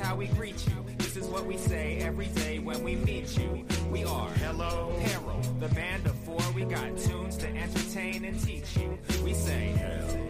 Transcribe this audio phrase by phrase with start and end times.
[0.00, 0.84] how we greet you.
[0.98, 3.64] This is what we say every day when we meet you.
[3.90, 4.92] We are Hello.
[5.00, 6.40] Peril, the band of four.
[6.54, 8.98] We got tunes to entertain and teach you.
[9.22, 9.72] We say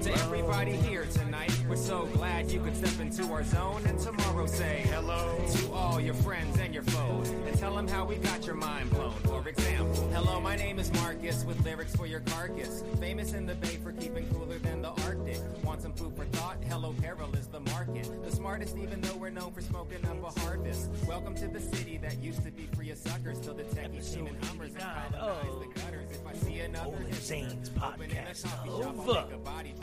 [0.02, 4.46] to everybody here tonight, we're so glad you could step into our zone and tomorrow
[4.46, 5.38] say Hello.
[5.52, 8.88] to all your friends and your foes and tell them how we got your mind
[8.88, 9.12] blown.
[9.24, 12.82] For example, hello, my name is Marcus with lyrics for your carcass.
[12.98, 15.38] Famous in the bay for keeping cooler than the Arctic.
[15.62, 16.56] Want some food for thought?
[16.66, 18.08] Hello, Peril is the market.
[18.24, 20.88] The smartest, even though we're known for smoking up a harvest.
[21.06, 24.36] Welcome to the city that used to be free of suckers till the techies steaming
[24.44, 26.10] hummers and 59 colonize of the gutters.
[26.10, 29.26] If I see another Zane's open in a podcast coffee shop, I'll over.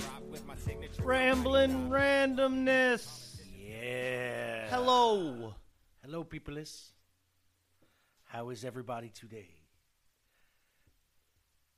[0.07, 3.37] Make a body drop with my signature Ramblin' randomness.
[3.57, 4.67] Yeah.
[4.69, 5.53] Hello.
[6.03, 6.91] Hello, peoples.
[8.25, 9.49] How is everybody today?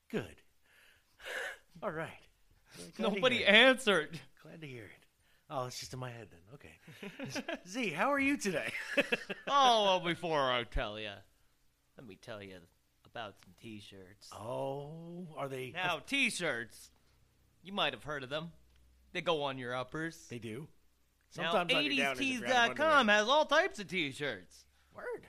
[0.10, 0.42] Good.
[1.84, 2.10] All right.
[2.76, 3.48] Glad to Nobody it.
[3.48, 4.20] answered.
[4.44, 5.06] Glad to hear it.
[5.52, 6.40] Oh, it's just in my head then.
[6.56, 7.60] Okay.
[7.68, 8.72] Z, how are you today?
[9.48, 11.10] Oh, well, before I tell you,
[11.98, 12.58] let me tell you
[13.06, 14.30] about some T-shirts.
[14.32, 15.72] oh, are they?
[15.74, 16.92] Now, T-shirts,
[17.64, 18.52] you might have heard of them.
[19.14, 20.26] They go on your uppers.
[20.30, 20.68] they do.
[21.38, 24.66] now, Sometimes on your downers if you're out of 80stees.com has all types of T-shirts.
[24.96, 25.26] Word.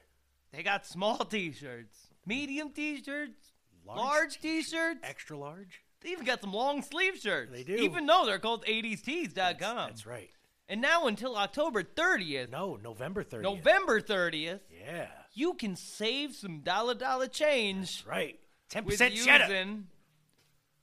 [0.52, 3.52] They got small T-shirts, medium T-shirts,
[3.86, 5.00] Large large, T-shirts.
[5.02, 5.82] Extra large.
[6.02, 7.52] They even got some long sleeve shirts.
[7.52, 7.74] They do.
[7.74, 9.34] Even though they're called 80stees.com.
[9.34, 10.30] That's, that's right.
[10.68, 13.42] And now until October 30th, No, November 30th.
[13.42, 15.08] November 30th, Yeah.
[15.34, 18.38] you can save some dollar dollar change Right.
[18.70, 19.76] 10% with cheddar.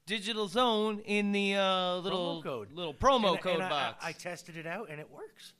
[0.07, 2.71] Digital Zone in the uh, little Promo code.
[2.71, 4.03] little promo And- code and box.
[4.03, 5.53] I, I tested it out and it works.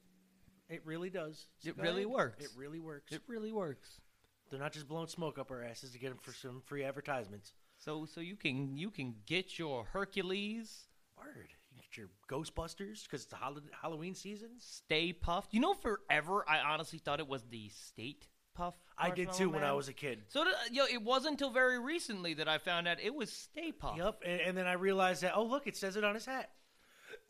[0.70, 1.46] It really does.
[1.60, 2.08] So It really ahead.
[2.08, 2.44] works.
[2.44, 3.12] It really works.
[3.12, 4.02] it really works.
[4.50, 7.54] They're not just blowing smoke up our asses to get them for some free advertisements.
[7.78, 11.50] So so you can you can get your Hercules Word.
[11.72, 13.38] You get your Ghostbusters because it's the
[13.82, 14.50] Halloween season.
[14.60, 15.54] Stay Puffed.
[15.54, 18.28] You know, forever I honestly thought it was the State
[18.58, 18.76] Puff.
[18.98, 20.24] I did Marshmallow too when I was a kid.
[20.28, 23.72] So did, yo, it wasn't until very recently that I found out it was Stay
[23.72, 23.98] Puff.
[23.98, 24.22] Yep.
[24.26, 26.50] And, and then I realized that, oh, look, it says it on his hat.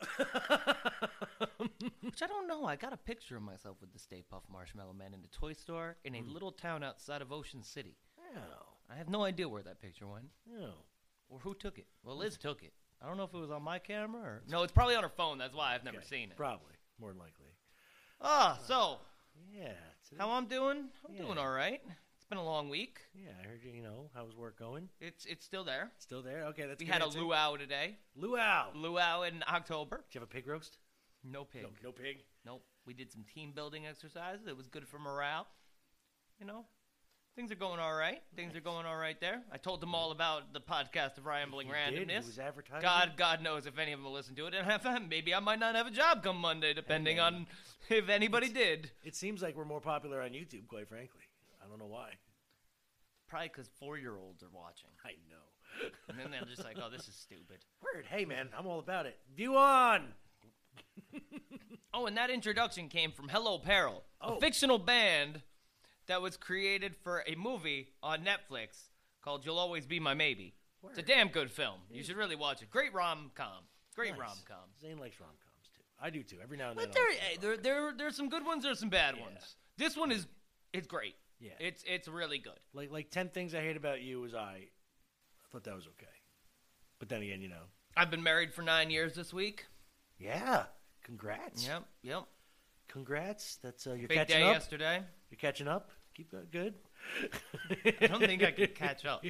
[2.02, 2.64] Which I don't know.
[2.64, 5.52] I got a picture of myself with the Stay Puff Marshmallow Man in a toy
[5.52, 6.28] store in Hmm.
[6.28, 7.96] a little town outside of Ocean City.
[8.18, 8.66] Oh.
[8.90, 10.74] I have no idea where that picture went Oh.
[11.28, 11.86] or who took it.
[12.02, 12.72] Well, Liz took it.
[13.02, 14.62] I don't know if it was on my camera or no.
[14.62, 15.38] It's probably on her phone.
[15.38, 16.06] That's why I've never Okay.
[16.06, 16.36] seen it.
[16.36, 16.72] Probably.
[16.98, 17.46] More than likely.
[18.20, 18.98] Ah, so
[19.50, 19.72] Yeah.
[20.02, 20.90] today- how I'm doing?
[21.06, 21.22] I'm Yeah.
[21.22, 21.80] doing all right.
[22.16, 23.00] It's been a long week.
[23.14, 24.88] yeah, I heard you, you know, how's work going?
[25.00, 25.90] It's it's still there.
[25.98, 26.44] Still there?
[26.46, 27.96] Okay, that's We had a luau today.
[28.14, 28.70] Luau.
[28.74, 29.98] Luau in October.
[30.08, 30.78] Did you have a pig roast?
[31.24, 31.62] No pig.
[31.62, 32.24] No, no pig.
[32.44, 32.64] Nope.
[32.84, 34.46] We did some team building exercises.
[34.46, 35.46] It was good for morale.
[36.38, 36.66] You know,
[37.38, 38.20] things are going all right.
[38.34, 39.42] Things are going all right there.
[39.52, 41.94] I told them all about the podcast of Rambling You did?
[41.94, 42.26] It Randomness.
[42.26, 42.82] was advertising?
[42.82, 45.60] God, God knows if any of them will listen to it, and maybe I might
[45.60, 47.46] not have a job come Monday, depending on
[47.90, 48.90] if anybody did.
[49.04, 51.20] It seems like we're more popular on YouTube, quite frankly.
[51.64, 52.10] I don't know why.
[53.28, 55.90] Probably because four-year-olds are watching, I know.
[56.08, 57.58] and then they're just like, "Oh, this is stupid."
[57.94, 58.04] Word.
[58.10, 59.16] Hey, man, I'm all about it.
[59.36, 60.06] View on.
[61.94, 64.36] Oh, and that introduction came from Hello Peril, Oh.
[64.36, 65.42] a fictional band
[66.08, 68.88] that was created for a movie on Netflix
[69.22, 70.54] called "You'll Always Be My Maybe."
[70.88, 71.80] It's a damn good film.
[71.90, 72.70] You should really watch it.
[72.70, 73.64] Great rom com.
[73.94, 74.20] Great Nice.
[74.20, 74.56] rom com.
[74.80, 75.82] Zane likes rom coms too.
[76.00, 76.36] I do too.
[76.42, 77.02] Every now and But then.
[77.02, 78.62] there, I'll hey, watch there, there, there's some good ones.
[78.62, 79.22] There's some bad Yeah.
[79.22, 79.56] ones.
[79.76, 80.26] This one is,
[80.72, 81.14] it's great.
[81.40, 81.52] Yeah.
[81.60, 82.58] It's it's really good.
[82.72, 84.68] like like ten things I hate about you was I.
[85.40, 86.06] I thought that was okay,
[86.98, 87.62] but then again, you know.
[87.96, 89.66] I've been married for nine years this week.
[90.18, 90.64] Yeah.
[91.02, 91.66] Congrats.
[91.66, 92.24] Yep, yep.
[92.86, 93.56] Congrats.
[93.62, 94.52] That's uh, you're Big catching day up.
[94.52, 95.02] yesterday.
[95.30, 95.90] You're catching up.
[96.18, 96.74] Keep that good.
[98.02, 99.24] I don't think I can catch up.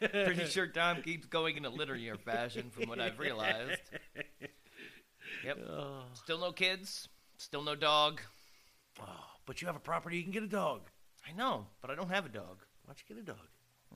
[0.00, 3.82] Pretty sure Tom keeps going in a linear fashion, from what I've realized.
[5.44, 5.58] Yep.
[5.68, 7.10] Oh, Still no kids.
[7.36, 8.22] Still no dog.
[8.98, 9.04] oh,
[9.44, 10.16] but you have a property.
[10.16, 10.88] You can get a dog.
[11.28, 12.62] I know, but I don't have a dog.
[12.86, 13.46] Why don't you get a dog?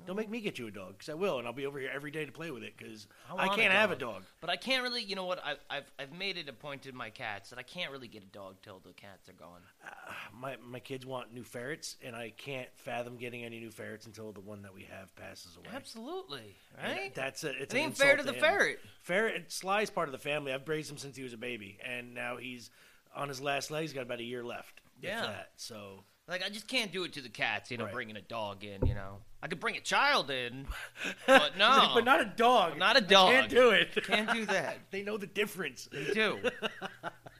[0.07, 1.91] Don't make me get you a dog, because I will, and I'll be over here
[1.95, 4.15] every day to play with it, because I I, can't have a dog.
[4.15, 4.23] dog.
[4.41, 5.45] But I can't really, you know what?
[5.45, 8.23] I've, I've, I've made it a point to my cats that I can't really get
[8.23, 9.61] a dog till the cats are gone.
[9.87, 9.91] Uh,
[10.33, 14.33] my my kids want new ferrets, and I can't fathom getting any new ferrets until
[14.33, 15.67] the one that we have passes away.
[15.75, 17.15] Absolutely, And right?
[17.15, 18.53] That's a, it's It an ain't fair to insult the him.
[18.53, 18.81] ferret.
[19.03, 20.53] Ferret Sly's part of the family.
[20.53, 22.71] I've raised him since he was a baby, and now he's
[23.15, 23.83] on his last leg.
[23.83, 24.81] He's got about a year left.
[25.03, 25.21] Yeah.
[25.23, 25.51] that.
[25.57, 27.71] So Like I just can't do it to the cats.
[27.71, 27.93] You know, Right.
[27.93, 28.87] bringing a dog in.
[28.87, 30.67] You know, I could bring a child in,
[31.27, 32.79] but no, like, but not a dog.
[32.79, 33.31] Not a dog.
[33.31, 33.89] I Can't do it.
[34.05, 34.79] Can't do that.
[34.91, 35.89] they know the difference.
[35.91, 36.39] They do.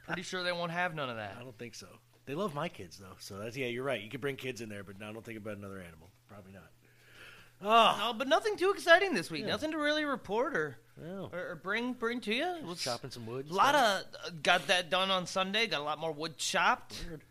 [0.07, 1.35] Pretty sure they won't have none of that.
[1.39, 1.87] I don't think so.
[2.25, 3.67] They love my kids though, so that's yeah.
[3.67, 4.01] You're right.
[4.01, 6.09] You could bring kids in there, but I don't think about another animal.
[6.27, 6.69] Probably not.
[7.63, 9.45] Oh, No, but nothing too exciting this week.
[9.45, 11.29] Nothing to really report or, no.
[11.31, 12.55] or, or bring bring to you.
[12.65, 13.49] Was chopping some wood.
[13.49, 13.81] a lot of
[14.25, 15.67] uh, got that done on Sunday.
[15.67, 17.05] Got a lot more wood chopped.
[17.07, 17.21] Weird.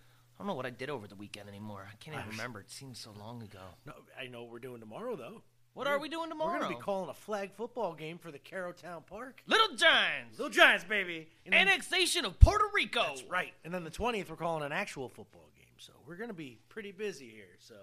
[0.40, 1.86] I don't know what I did over the weekend anymore.
[1.86, 2.60] I can't even remember.
[2.60, 3.58] It seems so long ago.
[3.84, 5.42] No, I know what we're doing tomorrow though.
[5.74, 6.54] What are we doing tomorrow?
[6.54, 9.42] We're gonna be calling a flag football game for the Carotown Park.
[9.46, 10.38] Little Giants.
[10.38, 11.28] Little Giants, baby.
[11.44, 13.02] And then- Annexation of Puerto Rico.
[13.08, 13.52] That's right.
[13.66, 15.66] And then the twentieth, we're calling an actual football game.
[15.76, 17.58] So we're gonna be pretty busy here.
[17.58, 17.74] So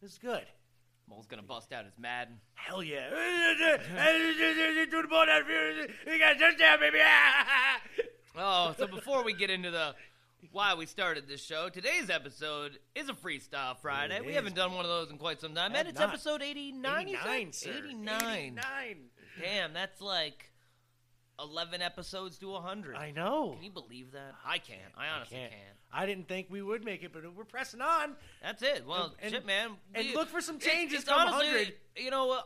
[0.00, 0.46] this is good.
[1.10, 2.40] Mole's gonna bust out his Madden.
[2.54, 3.10] Hell yeah!
[3.10, 5.42] Do the ball down.
[6.06, 7.00] You got a touchdown, baby!
[8.36, 9.94] Oh, so before we get into the
[10.52, 14.16] why we started this show, today's episode is a freestyle Friday.
[14.16, 14.36] It we is.
[14.36, 16.08] haven't done one of those in quite some time, Have and it's not.
[16.10, 17.08] episode eighty-nine.
[17.08, 17.70] 89, sir.
[17.78, 18.22] 89.
[18.24, 18.96] 89.
[19.40, 20.50] Damn, that's like
[21.38, 22.96] eleven episodes to hundred.
[22.96, 23.52] I know.
[23.54, 24.34] Can you believe that?
[24.44, 24.80] I can't.
[24.96, 25.50] I honestly can't.
[25.52, 25.62] can't.
[25.92, 28.14] I didn't think we would make it, but we're pressing on.
[28.42, 28.84] That's it.
[28.86, 29.72] Well, And- shit, man.
[29.94, 31.74] and We- look for some changes come honestly, 100.
[31.96, 32.42] You know, uh,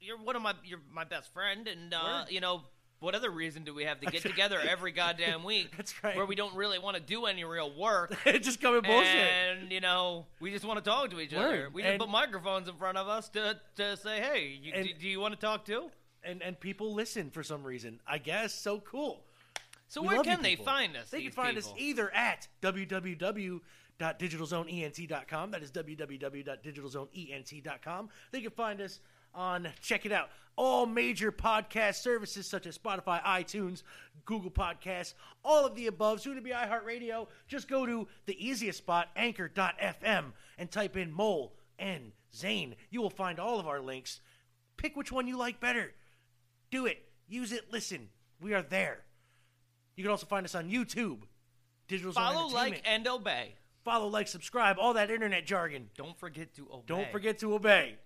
[0.00, 2.62] you're one of my you're my best friend, and uh, you know.
[3.00, 5.70] What other reason do we have to get together every goddamn week?
[5.76, 6.14] That's right.
[6.16, 8.14] Where we don't really want to do any real work.
[8.26, 9.06] It's just coming bullshit.
[9.16, 11.70] And you know, we just want to talk to each other.
[11.72, 14.86] We just And- put microphones in front of us to to say, "Hey, you, And-
[14.86, 15.90] do, do you want to talk too?"
[16.22, 18.00] and and people listen for some reason.
[18.06, 19.24] I guess so cool.
[19.88, 21.08] So We where can they find us?
[21.10, 21.72] They can find people?
[21.72, 25.50] us either at www.digitalzoneent.com.
[25.50, 28.08] That is www.digitalzoneent.com.
[28.30, 29.00] They can find us
[29.34, 33.82] on, check it out, all major podcast services such as Spotify, iTunes,
[34.24, 37.26] Google Podcasts, all of the above, soon to be iHeartRadio.
[37.48, 40.24] Just go to the easiest spot, anchor.fm,
[40.58, 42.74] and type in Mole and Zane.
[42.90, 44.20] You will find all of our links.
[44.76, 45.92] Pick which one you like better.
[46.70, 46.98] Do it.
[47.28, 47.72] Use it.
[47.72, 48.08] Listen.
[48.40, 49.04] We are there.
[49.96, 51.20] You can also find us on YouTube.
[51.88, 53.54] Digital follow, like, and obey.
[53.84, 55.90] follow, like, subscribe, all that internet jargon.
[55.96, 56.84] Don't forget to obey.
[56.86, 57.98] Don't forget to obey.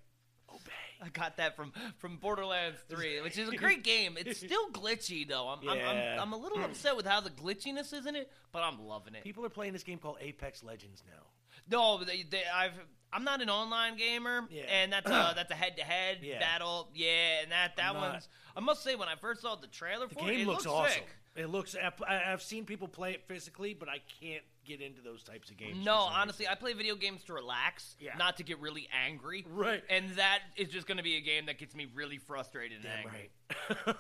[1.05, 4.17] I got that from from Borderlands 3, which is a great game.
[4.19, 5.49] It's still glitchy though.
[5.49, 6.15] I'm I'm, Yeah.
[6.21, 9.15] I'm, I'm a little upset with how the glitchiness is in it, but I'm loving
[9.15, 9.23] it.
[9.25, 11.23] People are playing this game called Apex Legends now.
[11.71, 12.73] No, they, they, I've
[13.13, 14.63] I'm not an online gamer, Yeah.
[14.63, 16.39] and that's a that's a head to head Yeah.
[16.41, 16.89] battle.
[16.95, 18.29] Yeah, and that that I'm not- one's.
[18.57, 20.65] I must say, when I first saw the trailer The for it, game it looks,
[20.65, 20.93] looks awesome.
[20.95, 21.09] sick.
[21.37, 21.75] It looks.
[21.77, 25.51] I- I- I've seen people play it physically, but I can't get into those types
[25.51, 25.85] of games.
[25.85, 28.15] No, honestly, I play video games to relax, Yeah.
[28.19, 29.45] not to get really angry.
[29.49, 29.83] Right.
[29.91, 32.85] And that is just going to be a game that gets me really frustrated and
[32.85, 33.31] Damn angry.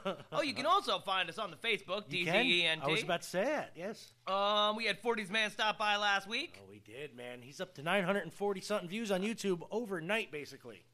[0.06, 0.16] right.
[0.32, 2.08] Oh, you can also find us on the Facebook?
[2.08, 2.82] DZENT.
[2.82, 3.72] I was about to say that.
[3.76, 4.12] Yes.
[4.26, 6.58] Um, we had 40s Man stop by last week.
[6.62, 7.40] Oh, we did, man.
[7.42, 10.84] He's up to 940 something views on YouTube overnight, basically.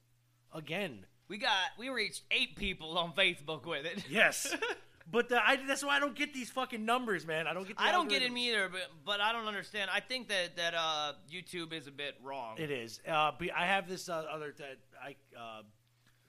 [0.53, 1.07] Again.
[1.29, 4.05] We got we reached eight people on Facebook with it.
[4.11, 4.53] Yes.
[5.11, 7.47] but uh, I, that's why I don't get these fucking numbers, man.
[7.47, 7.77] I don't get.
[7.77, 8.27] The I don't get algorithms.
[8.27, 9.91] him either, but but I don't understand.
[9.93, 12.57] I think that that uh YouTube is a bit wrong.
[12.59, 13.01] It is.
[13.07, 15.63] Uh, but I have this uh, other that I uh,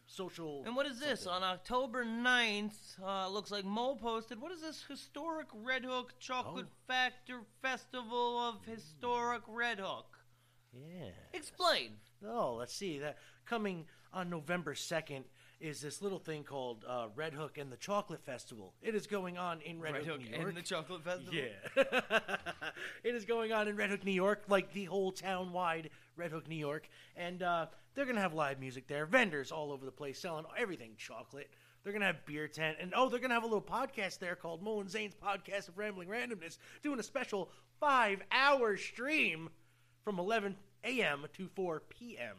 [0.08, 0.64] social.
[0.66, 1.26] and what is this?
[1.28, 2.74] On October 9th,
[3.04, 4.42] uh, looks like Mo posted.
[4.42, 4.84] What is this?
[4.88, 6.84] Historic Red Hook Chocolate Oh.
[6.88, 10.18] Factor Festival of Historic Red Hook.
[10.74, 11.10] Yeah.
[11.34, 11.92] Explain.
[12.26, 13.00] Oh, let's see.
[13.00, 15.26] That coming on November second
[15.62, 18.74] is this little thing called uh, Red Hook and the Chocolate Festival.
[18.82, 20.48] It is going on in Red, Red Hook, Hook New York.
[20.50, 21.34] and the Chocolate Festival.
[21.34, 21.84] Yeah.
[23.04, 26.32] it is going on in Red Hook, New York, like the whole town wide Red
[26.32, 26.90] Hook, New York.
[27.16, 30.46] And uh, they're going to have live music there, vendors all over the place selling
[30.58, 31.52] everything chocolate.
[31.84, 32.78] They're going to have beer tent.
[32.80, 35.68] And oh, they're going to have a little podcast there called Mo and Zane's Podcast
[35.68, 37.50] of Rambling Randomness, doing a special
[37.80, 39.50] five hour stream
[40.04, 41.26] from 11 a.m.
[41.38, 42.36] to 4 p.m.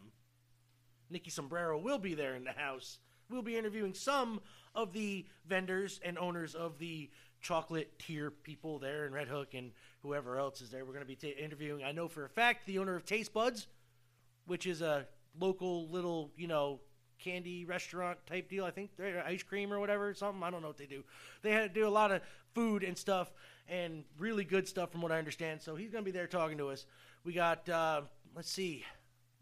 [1.11, 2.99] Nikki Sombrero will be there in the house.
[3.33, 4.41] We'll be interviewing some
[4.75, 7.11] of the vendors and owners of the
[7.41, 9.73] chocolate tier people there in Red Hook and
[10.03, 10.85] whoever else is there.
[10.85, 13.33] We're going to be ta interviewing, I know for a fact, the owner of Taste
[13.33, 13.67] Buds,
[14.47, 15.07] which is a
[15.39, 16.81] local little, you know,
[17.19, 18.65] candy restaurant type deal.
[18.65, 20.43] I think they're ice cream or whatever, something.
[20.43, 21.03] I don't know what they do.
[21.43, 22.21] They had to do a lot of
[22.55, 23.33] food and stuff
[23.69, 25.63] and really good stuff from what I understand.
[25.63, 26.85] So he's going to be there talking to us.
[27.25, 28.03] We got, uh,
[28.35, 28.85] let's see,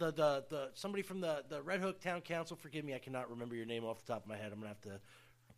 [0.00, 2.56] the, the, the somebody from the, the Red Hook Town Council.
[2.56, 4.50] Forgive me, I cannot remember your name off the top of my head.
[4.52, 5.00] I'm going to have to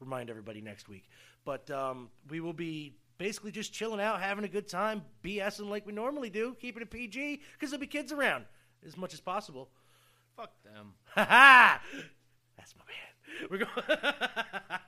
[0.00, 1.08] remind everybody next week.
[1.44, 5.86] But um, we will be basically just chilling out, having a good time, BSing like
[5.86, 8.44] we normally do, keeping it PG because there'll be kids around
[8.84, 9.70] as much as possible.
[10.36, 10.94] Fuck them.
[11.14, 11.80] Ha ha!
[12.56, 13.48] That's my man.
[13.50, 14.12] We're going.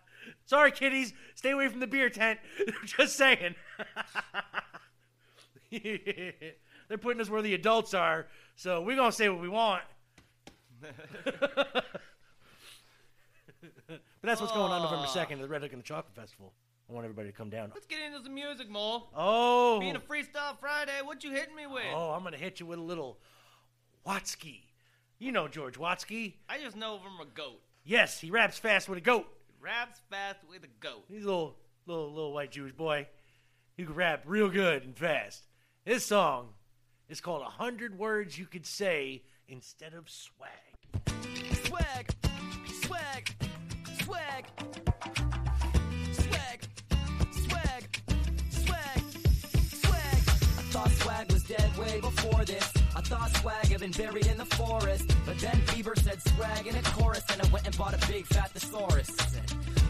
[0.47, 1.13] Sorry, kiddies.
[1.35, 2.41] Stay away from the beer tent.
[2.85, 3.55] Just saying.
[6.95, 9.83] They're putting us where the adults are, so we're gonna say what we want.
[10.81, 11.83] but
[14.23, 16.53] that's what's going on November second at the Red Hook and the Chocolate Festival.
[16.89, 17.73] I want everybody to come down.
[17.75, 19.09] Let's get into some music, Mo.
[19.13, 21.83] Oh, Being a freestyle Friday, what you hitting me with?
[21.93, 23.19] oh, I'm gonna hit you with a little
[24.07, 24.61] Watsky.
[25.19, 26.35] You know George Watsky.
[26.49, 27.61] I just know from a goat.
[27.83, 29.27] Yes, he raps fast with a goat.
[29.49, 31.07] He Raps fast with a goat.
[31.09, 33.09] He's a little, little, little white Jewish boy.
[33.77, 35.49] He can rap real good and fast.
[35.85, 36.51] This song
[37.09, 40.51] is called "A Hundred Words You Could Say Instead of Swag."
[41.67, 42.11] Swag,
[42.83, 43.35] swag,
[44.03, 44.47] swag,
[46.13, 46.61] swag,
[47.33, 47.99] swag,
[48.51, 49.03] swag,
[49.71, 50.19] swag.
[50.59, 52.73] I thought swag was dead way before this.
[52.97, 55.15] I thought swag had been buried in the forest.
[55.27, 58.27] But then Bieber said swag in a chorus, and I went and bought a big
[58.27, 59.11] fat thesaurus.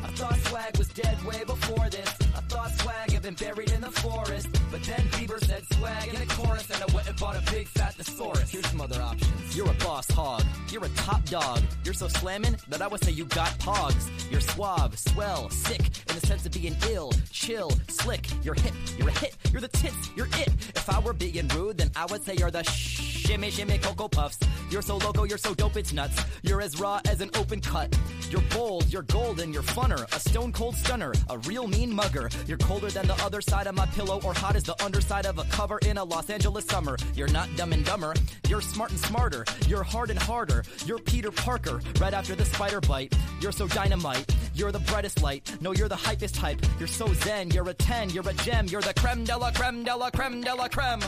[0.05, 2.09] I thought swag was dead way before this.
[2.37, 4.49] I thought swag had been buried in the forest.
[4.71, 7.67] But then Bieber said swag in a chorus, and I went and bought a big
[7.69, 8.51] fat thesaurus.
[8.51, 9.57] Here's some other options.
[9.57, 10.43] You're a boss hog.
[10.71, 11.63] You're a top dog.
[11.85, 14.11] You're so slamming that I would say you got pogs.
[14.31, 18.27] You're suave, swell, sick, in the sense of being ill, chill, slick.
[18.43, 20.49] You're hip, you're a hit, you're the tits, you're it.
[20.75, 24.39] If I were being rude, then I would say you're the shimmy shimmy cocoa puffs.
[24.71, 26.21] You're so loco, you're so dope, it's nuts.
[26.43, 27.97] You're as raw as an open cut.
[28.31, 32.29] You're bold, you're golden, you're funner, a stone cold stunner, a real mean mugger.
[32.47, 35.39] You're colder than the other side of my pillow, or hot as the underside of
[35.39, 36.97] a cover in a Los Angeles summer.
[37.15, 38.15] You're not dumb and dumber,
[38.49, 39.45] you're smart and smarter.
[39.67, 40.65] You're hard and harder.
[40.85, 43.15] You're Peter Parker, right after the spider bite.
[43.41, 45.57] You're so dynamite, you're the brightest light.
[45.61, 46.61] No, you're the hypest hype.
[46.79, 49.85] You're so zen, you're a 10, you're a gem, you're the creme de la creme
[49.85, 51.03] de la creme de la creme.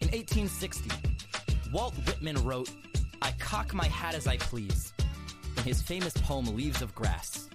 [0.00, 0.90] In 1860,
[1.72, 2.70] Walt Whitman wrote,
[3.20, 4.92] I cock my hat as I please,
[5.56, 7.48] in his famous poem Leaves of Grass.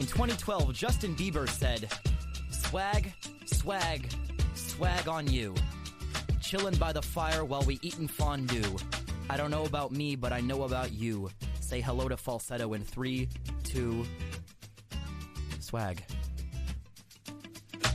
[0.00, 1.92] In 2012, Justin Bieber said,
[2.50, 3.12] Swag,
[3.44, 4.08] swag,
[4.54, 5.54] swag on you.
[6.40, 8.78] Chillin' by the fire while we eatin' fondue.
[9.28, 11.28] I don't know about me, but I know about you.
[11.60, 13.28] Say hello to falsetto in three,
[13.62, 14.06] two,
[15.58, 16.02] swag.
[17.74, 17.88] I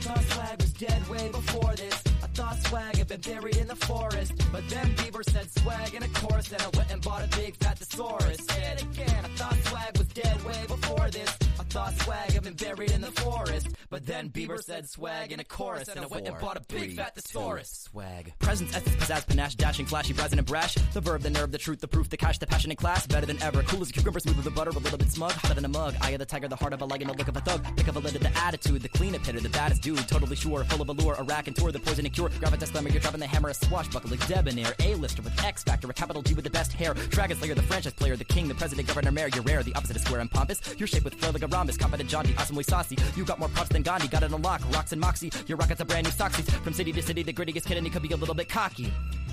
[0.00, 2.09] thought swag was dead way before this.
[2.40, 4.32] I thought swag had been buried in the forest.
[4.50, 7.54] But then Bieber said swag in a chorus, and I went and bought a big
[7.56, 8.40] fat thesaurus.
[8.40, 9.24] It again.
[9.24, 11.36] I thought swag was dead way before this.
[11.58, 13.68] I thought swag had been buried in the forest.
[13.90, 16.96] But then Bieber said swag in a chorus, and I went and bought a big
[16.96, 17.88] fat thesaurus.
[17.90, 18.32] Swag.
[18.38, 20.76] Presence, essence, pizzazz, panache, dashing, flashy, brazen, and a brash.
[20.94, 23.06] The verb, the nerve, the truth, the proof, the cash, the passion, and class.
[23.06, 23.62] Better than ever.
[23.64, 25.68] Cool as a cucumber, smooth as the butter, a little bit smug, hotter than a
[25.68, 25.94] mug.
[26.00, 27.64] Eye of the tiger, the heart of a lion, the look of a thug.
[27.76, 29.98] Pick of a lid of the attitude, the clean up hitter, the baddest dude.
[30.08, 32.29] Totally sure, full of allure, a rack and tour, the poison and cure.
[32.38, 34.74] Gravitas glamour, you're dropping the hammer, a swashbuckler, debonair.
[34.80, 36.94] A-lister with X Factor, a capital G with the best hair.
[36.94, 39.28] Dragon Slayer, the franchise player, the king, the president, governor, mayor.
[39.34, 40.60] You're rare, the opposite of square and pompous.
[40.78, 42.96] You're shaped with flair like a rhombus, confident, jaunty, awesomely saucy.
[43.16, 44.62] You got more props than Gandhi, got it on lock.
[44.72, 46.50] Rocks and moxie, your rockets are brand new soxies.
[46.62, 48.92] From city to city, the grittiest kid, and he could be a little bit cocky.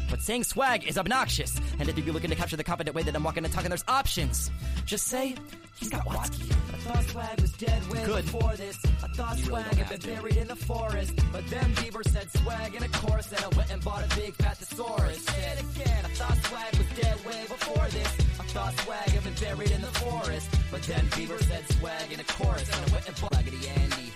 [0.09, 1.59] But saying swag is obnoxious.
[1.79, 3.83] And if you're looking to capture the confident way that I'm walking and talking, there's
[3.87, 4.51] options.
[4.85, 5.35] Just say,
[5.75, 6.51] he's got Watsky.
[6.51, 8.25] I thought swag was dead way Good.
[8.25, 8.77] before this.
[9.03, 11.13] I thought swag had been buried in the forest.
[11.31, 14.33] But then Bieber said swag in a chorus, and I went and bought a big
[14.35, 15.25] fat thesaurus.
[15.25, 16.05] Say it again.
[16.05, 18.17] I thought swag was dead way before this.
[18.39, 20.49] I thought swag had been buried in the forest.
[20.71, 24.11] But then Bieber said swag in a chorus, and I went and bought Andy.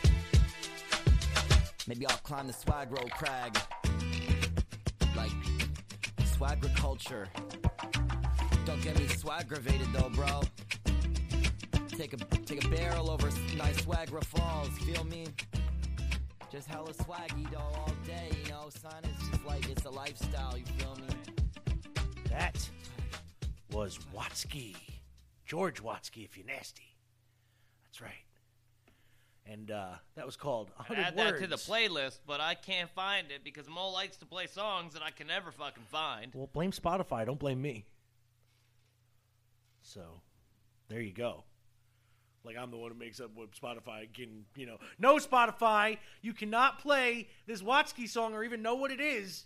[1.87, 3.57] Maybe I'll climb the swag road crag.
[6.41, 7.27] Like swagriculture.
[8.65, 10.41] Don't get me swaggravated though, bro.
[11.89, 14.69] Take a take a barrel over nice Swagra Falls.
[14.79, 15.27] Feel me?
[16.51, 18.69] Just hella swaggy though all day, you know.
[18.69, 20.57] Son, it's just like it's a lifestyle.
[20.57, 21.35] You feel me?
[22.29, 22.57] That
[23.71, 24.75] was Watsky.
[25.45, 26.97] George Watsky, if you're nasty.
[27.85, 28.25] That's right.
[29.45, 31.31] And uh, that was called I'd 100 add Words.
[31.31, 34.93] that to the playlist, but I can't find it because Mo likes to play songs
[34.93, 36.31] that I can never fucking find.
[36.33, 37.25] Well, blame Spotify.
[37.25, 37.85] Don't blame me.
[39.81, 40.21] So,
[40.89, 41.43] there you go.
[42.43, 44.77] Like I'm the one who makes up what Spotify can, you know.
[44.97, 49.45] No Spotify, you cannot play this Watsky song or even know what it is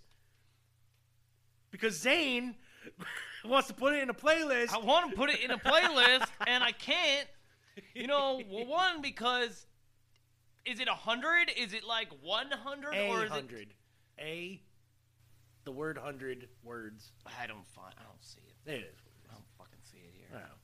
[1.71, 2.55] because Zane
[3.45, 4.73] wants to put it in a playlist.
[4.73, 7.27] I want to put it in a playlist, and I can't.
[7.93, 9.65] You know, well, one because
[10.65, 11.51] is it a hundred?
[11.55, 13.73] Is it like one hundred, A or is hundred.
[14.19, 14.61] A,
[15.63, 17.11] the word hundred words.
[17.25, 17.93] I don't find.
[17.97, 18.71] I don't see it.
[18.71, 18.99] It is.
[19.29, 20.39] I don't fucking see it here.
[20.39, 20.55] Wow.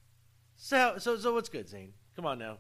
[0.55, 1.93] So, so, so what's good, Zane?
[2.15, 2.57] Come on now.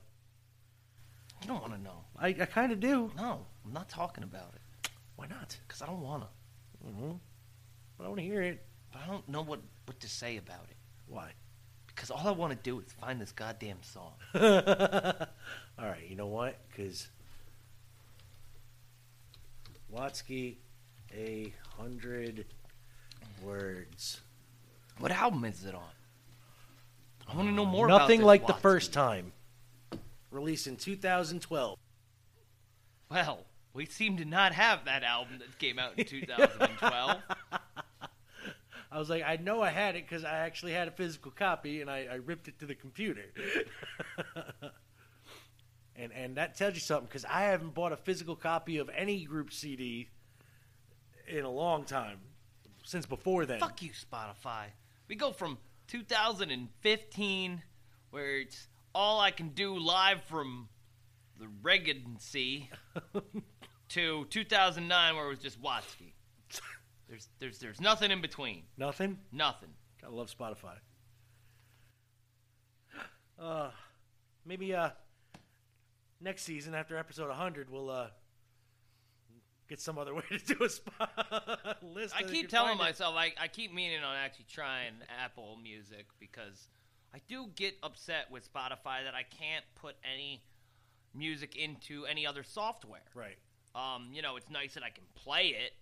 [1.41, 2.05] You don't want to know.
[2.17, 3.11] I, I kind of do.
[3.17, 5.57] No, I'm not talking about it Why not?
[5.67, 6.87] because I don't want to.
[6.87, 7.11] Mm-hmm.
[7.97, 8.63] But I want to hear it.
[8.91, 11.31] But I don't know what what to say about it Why?
[11.87, 14.13] because all I want to do is find this goddamn song.
[14.33, 16.59] All right, you know what?
[16.69, 17.09] Because
[19.93, 20.55] Watsky,
[21.13, 22.45] a hundred
[23.43, 24.21] words.
[24.99, 25.81] What album is it on?
[27.27, 27.87] I want to know more.
[27.87, 29.31] about Nothing like the first time.
[30.31, 31.77] Released in 2012.
[33.09, 37.17] Well, we seem to not have that album that came out in 2012.
[38.93, 41.81] I was like, I know I had it because I actually had a physical copy
[41.81, 43.25] and I, I ripped it to the computer.
[46.01, 49.23] and and that tells you something because I haven't bought a physical copy of any
[49.23, 50.09] group CD
[51.27, 52.19] in a long time
[52.83, 53.59] since before then.
[53.59, 54.65] Fuck you, Spotify.
[55.07, 57.61] We go from 2015,
[58.09, 60.69] where it's all I can do live from
[61.39, 62.69] the Regency,
[63.89, 66.13] to 2009, where it was just Watsky.
[67.07, 68.63] There's, there's, there's nothing in between.
[68.77, 69.17] Nothing.
[69.33, 69.69] Nothing.
[70.01, 70.75] I love Spotify.
[73.37, 73.71] Uh,
[74.45, 74.91] maybe uh,
[76.21, 78.07] next season after episode 100, we'll uh,
[79.67, 82.15] get some other way to do a spot list.
[82.15, 86.67] I keep telling myself I, I keep meaning on actually trying Apple Music because
[87.13, 90.41] I do get upset with Spotify that I can't put any
[91.13, 93.01] music into any other software.
[93.13, 93.37] Right.
[93.73, 95.73] Um, you know, it's nice that I can play it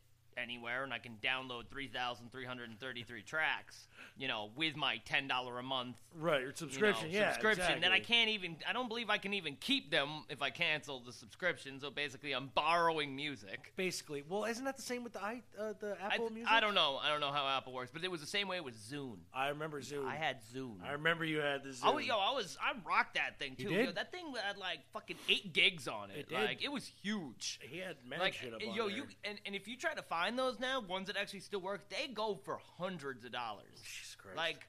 [0.41, 6.41] anywhere and I can download 3,333 tracks, you know, with my $10 a month Right.
[6.41, 7.09] Your you know, subscription.
[7.11, 7.31] yeah.
[7.33, 10.49] subscription that I can't even I don't believe I can even keep them if I
[10.49, 11.79] cancel the subscription.
[11.79, 13.73] So basically I'm borrowing music.
[13.75, 14.23] Basically.
[14.27, 16.51] Well, isn't that the same with the i uh, the I, Apple Music?
[16.51, 16.99] I don't know.
[17.01, 19.19] I don't know how Apple works, but it was the same way with Zune.
[19.33, 20.05] I remember Zune.
[20.05, 20.83] I had Zune.
[20.83, 21.95] I remember you had the I Zoom.
[21.95, 23.69] was, yo, I was, I rocked that thing too.
[23.69, 26.17] Yo, that thing had like fucking eight gigs on it.
[26.17, 26.35] It did.
[26.35, 27.59] Like it was huge.
[27.61, 28.97] he had mad Like shit up yo, there.
[28.97, 31.89] you and, and if you try to find those now, ones that actually still work,
[31.89, 33.65] they go for hundreds of dollars.
[33.83, 34.37] Jesus Christ.
[34.37, 34.67] Like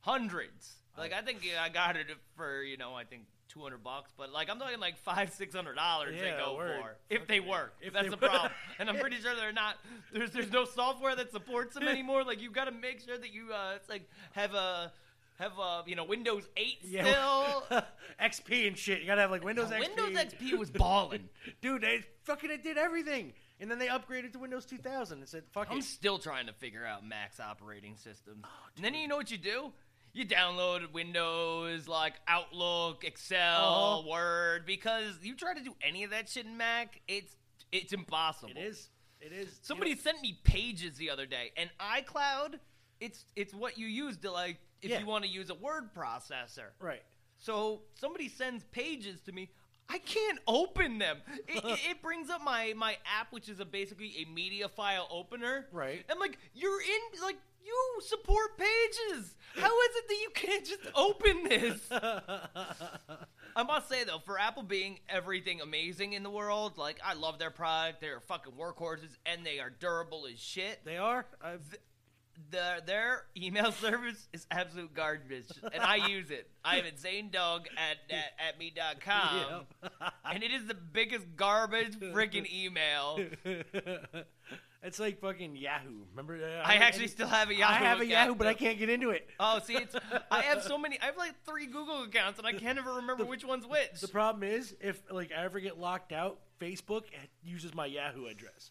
[0.00, 0.74] hundreds.
[0.98, 4.12] Like I think yeah, I got it for you know I think two hundred bucks,
[4.16, 6.80] but like I'm talking like five six hundred dollars they go word.
[6.82, 7.74] for if they work.
[7.80, 9.76] If That's the problem, and I'm pretty sure they're not.
[10.12, 12.24] There's there's no software that supports them anymore.
[12.24, 14.92] Like you got to make sure that you uh it's like have a
[15.38, 17.04] have a you know Windows eight Yeah.
[17.04, 17.82] still.
[18.22, 19.00] XP and shit.
[19.00, 19.96] You gotta have like Windows XP.
[19.96, 21.28] Windows XP was balling.
[21.62, 23.32] Dude, they fucking it did everything.
[23.60, 25.84] And then they upgraded to Windows 2000 and said, fuck I'm it.
[25.84, 28.42] still trying to figure out Mac's operating systems.
[28.44, 29.72] Oh, and then you know what you do?
[30.12, 34.08] You download Windows like Outlook, Excel, Uh-huh.
[34.10, 37.36] Word, because you try to do any of that shit in Mac, it's
[37.70, 38.50] it's impossible.
[38.56, 38.88] It is.
[39.20, 39.60] It is.
[39.62, 42.58] Somebody You know- sent me pages the other day, and iCloud,
[42.98, 44.98] it's it's what you use to like if Yeah.
[45.00, 46.70] you want to use a word processor.
[46.80, 47.02] Right.
[47.38, 49.50] So somebody sends pages to me.
[49.90, 51.18] I can't open them.
[51.48, 55.08] It, it, it brings up my my app, which is a basically a media file
[55.10, 55.66] opener.
[55.72, 56.04] Right.
[56.08, 59.34] I'm like, you're in like you support pages.
[59.56, 61.80] How is it that you can't just open this?
[63.56, 67.38] I must say though, for Apple being everything amazing in the world, like I love
[67.38, 68.00] their product.
[68.00, 70.84] They're fucking workhorses, and they are durable as shit.
[70.84, 71.26] They are.
[71.42, 71.76] I've,
[72.50, 76.48] The, their email service is absolute garbage, and I use it.
[76.64, 79.66] I am at zanedog at, at, at me.com,
[80.24, 83.20] and it is the biggest garbage freaking email.
[84.82, 86.04] it's like fucking Yahoo.
[86.10, 86.36] Remember?
[86.36, 88.06] Uh, I actually still have a Yahoo I have a.
[88.06, 89.28] Yahoo, but I can't get into it.
[89.38, 89.96] Oh, see, it's
[90.30, 90.98] I have so many.
[91.00, 94.00] I have like three Google accounts, and I can't ever remember which one's which.
[94.00, 97.04] The problem is, if like I ever get locked out, Facebook
[97.42, 98.70] uses my Yahoo address.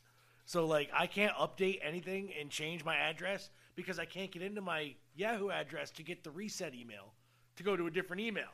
[0.49, 4.61] So like I can't update anything and change my address because I can't get into
[4.61, 7.13] my Yahoo address to get the reset email
[7.55, 8.49] to go to a different email.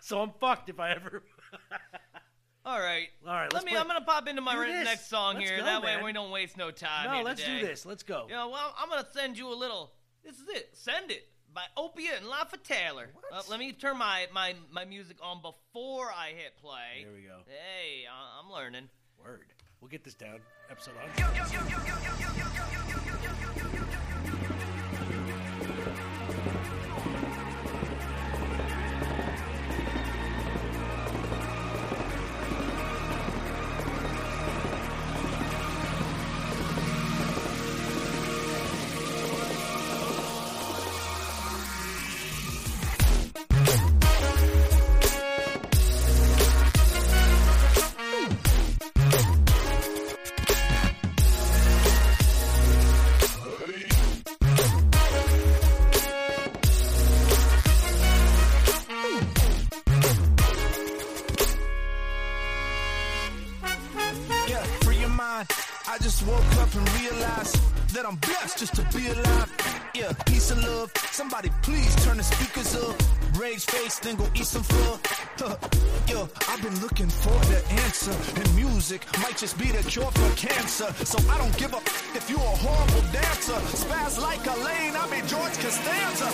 [0.00, 1.22] so I'm fucked if I ever.
[2.66, 3.70] All right, All right, Let let's me.
[3.72, 5.58] play- I'm gonna pop into my Do re- next song Let's here.
[5.58, 5.98] go, that man.
[6.00, 7.06] way we don't waste no time.
[7.08, 7.60] no, here let's today.
[7.60, 7.86] do this.
[7.86, 8.26] Let's go.
[8.28, 9.92] Yeah, well, I'm gonna send you a little.
[10.22, 10.68] This is it.
[10.74, 13.08] Send it by Opiuo and Lafa Taylor.
[13.14, 13.24] What?
[13.32, 16.98] Uh, let me turn my, my my music on before I hit play.
[16.98, 17.38] Here we go.
[17.46, 18.90] Hey, I- I'm learning.
[19.18, 19.46] Word.
[19.80, 20.40] We'll get this down.
[20.70, 22.94] Episode 100.
[71.38, 72.96] Somebody please turn the speakers up.
[73.38, 74.98] Rage face, then go eat some food.
[76.10, 78.10] Yo, I've been looking for the answer.
[78.40, 80.92] And music might just be the cure for cancer.
[81.04, 83.52] So I don't give up if you're a horrible dancer.
[83.76, 86.28] Spaz like a lane, I be George Costanza.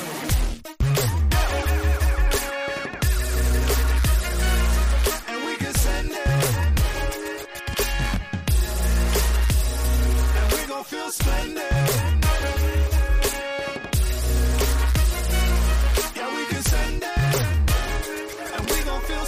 [5.29, 6.27] And we can send it.
[10.39, 12.14] And we gon' feel splendid.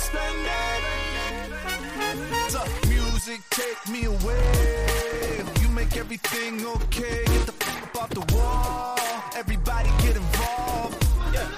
[0.07, 0.81] splendid.
[2.55, 5.45] The music take me away.
[5.61, 7.25] You make everything okay.
[7.27, 8.99] Get the fuck off the wall.
[9.35, 10.97] Everybody get involved.
[11.35, 11.49] Yeah.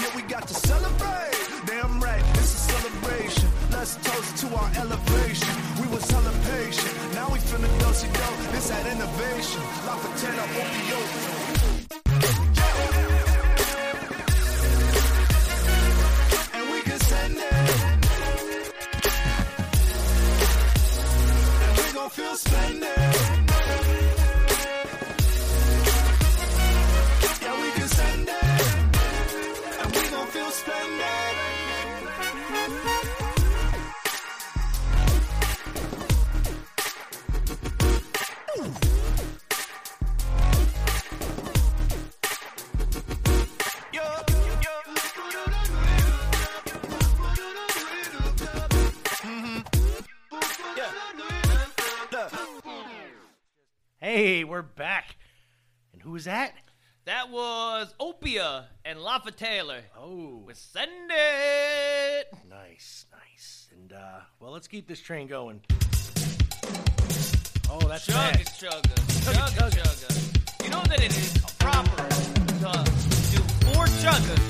[0.00, 1.36] yeah, we got to celebrate.
[1.66, 3.48] Damn right, this a celebration.
[3.70, 5.54] Let's toast to our elevation.
[5.80, 6.94] We were hella patient.
[7.14, 8.36] Now we finna go see dough.
[8.52, 9.62] This that innovation.
[9.86, 11.55] La potato, opioid.
[22.44, 23.05] We gon'
[54.48, 55.16] we're back.
[55.92, 56.52] And who was that?
[57.04, 59.80] That was Opiuo and Lafa Taylor.
[59.98, 62.28] Oh, With Send It.
[62.48, 63.68] nice, nice.
[63.72, 65.60] And uh, well, let's keep this train going.
[67.68, 68.46] Oh, that's Chugga bad.
[68.46, 68.96] chugga.
[69.22, 70.64] Chugga Chugga.
[70.64, 74.42] You know that it is proper to do four chuggas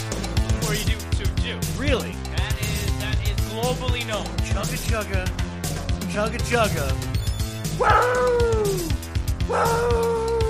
[0.48, 1.80] before you do two chew.
[1.80, 2.12] Really?
[2.36, 4.26] That is that is globally known.
[4.46, 5.26] Chugga chugga,
[6.12, 6.86] chugga chugga.
[7.78, 8.95] Woo!
[9.48, 10.42] Oh,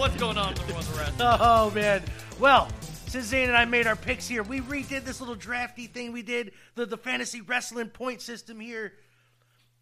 [0.00, 1.12] what's going on with the rest?
[1.20, 2.02] Oh man.
[2.38, 2.68] Well,
[3.06, 6.22] since Zane and I made our picks here, we redid this little drafty thing we
[6.22, 8.94] did, the, the fantasy wrestling point system here.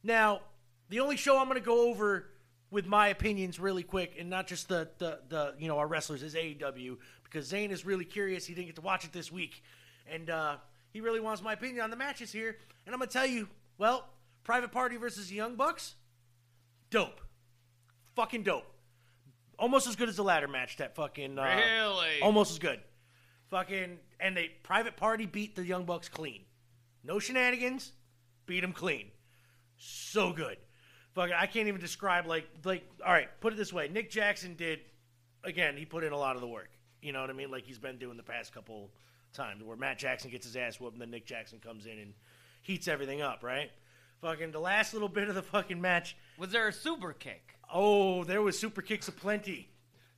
[0.02, 0.40] Now,
[0.88, 2.26] the only show I'm gonna go over
[2.70, 6.24] with my opinions really quick and not just the the, the you know our wrestlers
[6.24, 8.46] is AEW because Zane is really curious.
[8.46, 9.62] He didn't get to watch it this week.
[10.10, 10.56] And uh,
[10.92, 12.56] he really wants my opinion on the matches here.
[12.84, 14.08] And I'm gonna tell you, well,
[14.48, 15.94] Private Party versus Young Bucks,
[16.88, 17.20] dope.
[18.16, 18.64] Fucking dope.
[19.58, 22.22] Almost as good as the ladder match that fucking uh, Really?
[22.22, 22.80] almost as good.
[23.50, 26.46] Fucking and they private party beat the young bucks clean.
[27.04, 27.92] No shenanigans
[28.46, 29.10] beat them clean.
[29.76, 30.56] So good.
[31.14, 33.88] Fucking i can't even describe like like all right put it this way.
[33.88, 34.78] Nick jackson did
[35.44, 36.70] again he put in a lot of the work.
[37.02, 37.50] You know what i mean?
[37.50, 38.92] Like he's been doing the past couple
[39.34, 42.14] times where matt jackson gets his ass whooped and then nick jackson comes in and
[42.62, 43.70] heats everything up right
[44.20, 47.54] fucking the last little bit of the fucking match Was there a super kick?
[47.72, 49.68] Oh, there was super kicks aplenty.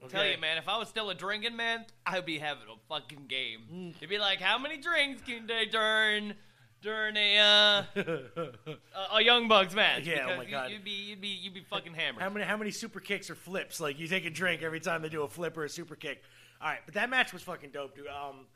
[0.09, 3.27] Tell you, man, if I was still a drinking man, I'd be having a fucking
[3.29, 3.61] game.
[3.73, 4.01] Mm.
[4.01, 6.35] You'd be like, how many drinks can they turn
[6.81, 10.07] during a uh, a, a Young Bucks match?
[10.07, 10.71] Yeah, oh my you- God.
[10.71, 12.23] You'd be you'd be you'd be fucking hammered.
[12.23, 13.79] How many how many super kicks or flips?
[13.79, 16.23] Like you take a drink every time they do a flip or a super kick.
[16.63, 18.07] All right, but that match was fucking dope, dude.
[18.07, 18.47] Um,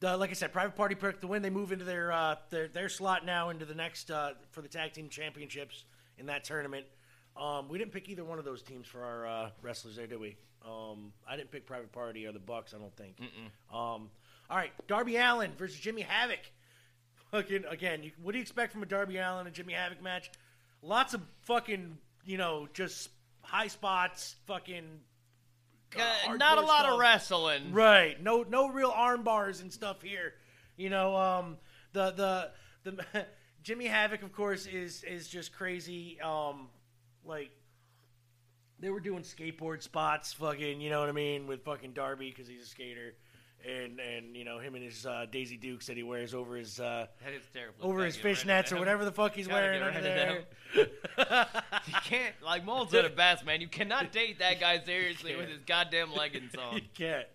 [0.00, 1.42] the, like I said, Private Party picked the win.
[1.42, 4.68] They move into their uh, their their slot now into the next uh, for the
[4.68, 5.84] tag team championships
[6.18, 6.86] in that tournament.
[7.36, 10.18] Um, we didn't pick either one of those teams for our uh, wrestlers there, did
[10.20, 10.36] we?
[10.66, 12.74] Um, I didn't pick Private Party or the Bucks.
[12.74, 13.16] I don't think.
[13.72, 14.10] Um,
[14.50, 16.40] all right, Darby Allin versus Jimmy Havoc.
[17.30, 20.30] Fucking again, you, what do you expect from a Darby Allin and Jimmy Havoc match?
[20.82, 23.10] Lots of fucking, you know, just
[23.42, 24.84] high spots, fucking.
[25.98, 26.92] Uh, not a lot stuff.
[26.92, 27.72] of wrestling.
[27.72, 28.22] Right.
[28.22, 30.34] No no real arm bars and stuff here.
[30.76, 31.56] You know, um
[31.92, 32.10] the
[32.84, 33.26] the the
[33.62, 36.68] Jimmy Havoc of course is is just crazy um
[37.24, 37.50] like
[38.78, 42.48] they were doing skateboard spots fucking, you know what I mean, with fucking Darby cuz
[42.48, 43.14] he's a skater.
[43.68, 46.80] And and you know him and his uh, Daisy Dukes that he wears over his
[46.80, 47.74] uh, That is terrible.
[47.82, 51.46] over his fishnets or whatever the fuck he's Gotta wearing get under rid there.
[51.86, 53.60] You can't, like Mold said it best, man.
[53.60, 56.76] You cannot date that guy seriously with his goddamn leggings on.
[56.76, 57.26] You can't.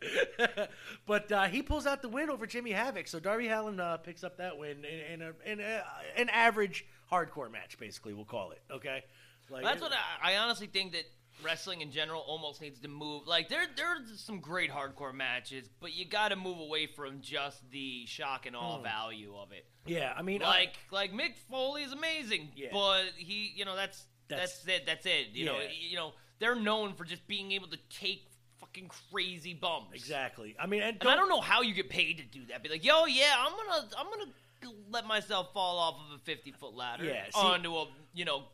[1.06, 3.08] but uh, he pulls out the win over Jimmy Havoc.
[3.08, 5.84] So Darby Allin uh, picks up that win in, in, a, in a,
[6.16, 8.62] an average hardcore match, basically, we'll call it.
[8.72, 9.04] Okay?
[9.50, 11.04] Like, That's what I, I honestly think that
[11.44, 13.28] wrestling in general almost needs to move.
[13.28, 17.70] Like there, there's some great hardcore matches, but you got to move away from just
[17.72, 18.84] the shock and awe hmm.
[18.84, 19.66] value of it.
[19.86, 22.70] Yeah, I mean, I- Like, like Mick Foley is amazing, Yeah.
[22.72, 24.86] but he, you know, that's That's- that's, it.
[24.86, 25.28] That's it.
[25.34, 28.28] You know, you know, they're known for just being able to take
[28.60, 29.94] fucking crazy bumps.
[29.94, 30.56] exactly.
[30.60, 32.64] I mean, and, And I don't know how you get paid to do that.
[32.64, 36.52] Be like, yo, yeah, I'm gonna, I'm gonna let myself fall off of a 50
[36.54, 38.46] foot ladder Yeah, see- onto a, you know,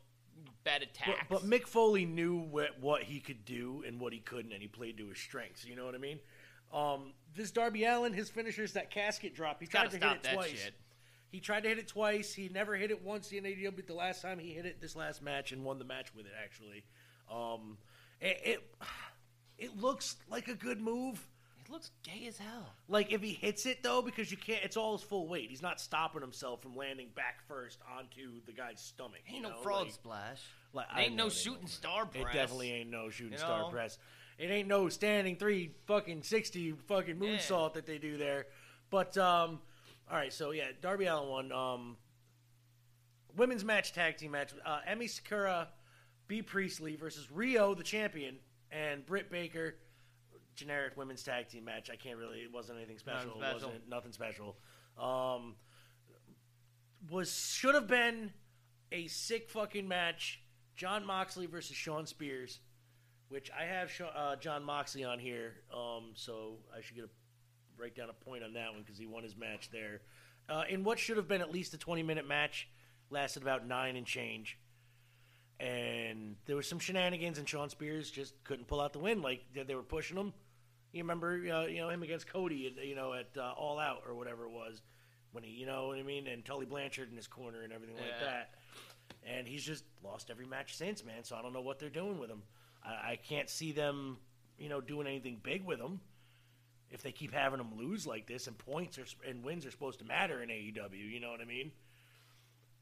[0.64, 1.28] bad But, attack.
[1.30, 4.68] but Mick Foley knew what, what he could do and what he couldn't, and he
[4.68, 5.66] played to his strengths.
[5.66, 6.20] You know what I mean?
[6.74, 9.60] Um, this Darby Allin, his finisher's that casket drop.
[9.60, 10.50] He tried to hit it twice.
[10.50, 10.74] shit.
[11.30, 12.34] He tried to hit it twice.
[12.34, 13.76] He never hit it once in AEW.
[13.76, 16.26] But the last time he hit it, this last match, and won the match with
[16.26, 16.34] it.
[16.42, 16.84] Actually,
[17.32, 17.78] um,
[18.20, 18.74] it, it
[19.58, 21.26] it looks like a good move.
[21.72, 22.74] Looks gay as hell.
[22.90, 24.62] Like if he hits it though, because you can't.
[24.64, 25.50] It's all his full weight.
[25.50, 29.22] He's not stopping himself from landing back first onto the guy's stomach.
[29.26, 30.42] you Ain't no frog Like- splash.
[30.74, 32.24] Like, It ain't no shooting star press.
[32.24, 33.98] It definitely ain't no shooting You star press.
[34.38, 38.48] It ain't no standing three fucking sixty fucking moonsault that they do there.
[38.90, 39.60] But um,
[40.10, 41.52] all right, so yeah, Darby Allin won.
[41.52, 41.98] Um,
[43.38, 45.70] women's match tag team match: uh, Emi Sakura,
[46.28, 48.38] Bea Priestley versus Riho, the champion,
[48.72, 49.76] and Britt Baker.
[50.56, 51.90] Generic women's tag team match.
[51.92, 52.40] I can't really.
[52.40, 53.40] It wasn't anything special.
[53.40, 53.68] Nothing It special.
[53.70, 54.58] wasn't nothing special.
[55.00, 55.56] Um,
[57.10, 58.32] was should have been
[58.92, 60.42] a sick fucking match.
[60.76, 62.60] Jon Moxley versus Shawn Spears,
[63.30, 67.10] which I have uh, Jon Moxley on here, um, so I should get a
[67.78, 70.02] write down a point on that one because he won his match there.
[70.50, 72.68] Uh, in what should have been at least a twenty minute match,
[73.10, 74.58] lasted about nine and change,
[75.62, 79.22] and there was some shenanigans, and Shawn Spears just couldn't pull out the win.
[79.22, 80.34] Like they, they were pushing him.
[80.92, 84.04] You remember, uh, you know, him against Cody, at, you know, at uh, All Out
[84.08, 84.82] or whatever it was,
[85.32, 87.96] when he, you know what I mean, and Tully Blanchard in his corner and everything
[87.96, 88.50] like that.
[89.26, 91.24] And he's just lost every match since, man.
[91.24, 92.42] So I don't know what they're doing with him.
[92.84, 94.18] I, I can't see them,
[94.58, 96.02] you know, doing anything big with him.
[96.90, 100.00] If they keep having him lose like this, and points are, and wins are supposed
[100.00, 101.72] to matter in AEW, you know what I mean?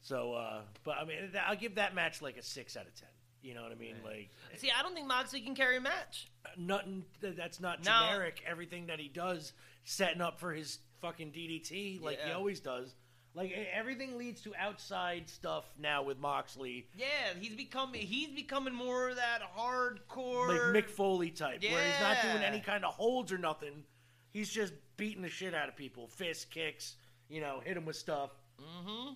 [0.01, 3.09] So, uh, but I mean, I'll give that match like a six out of ten.
[3.41, 3.95] You know what I mean?
[4.03, 6.27] Like See, I don't think Moxley can carry a match.
[6.57, 8.07] nothing that's not No.
[8.09, 8.43] generic.
[8.45, 9.53] Everything that he does,
[9.85, 12.93] setting up for his fucking DDT, like he always does.
[13.35, 17.05] Like everything leads to outside stuff now with Moxley, Yeah,
[17.39, 20.47] he's becoming he's becoming more of that hardcore.
[20.73, 23.83] like Mick Foley type, where he's not doing any kind of holds or nothing.
[24.31, 26.95] He's just beating the shit out of people, fist kicks,
[27.29, 29.13] you know, hit him with stuff, Mm-hmm.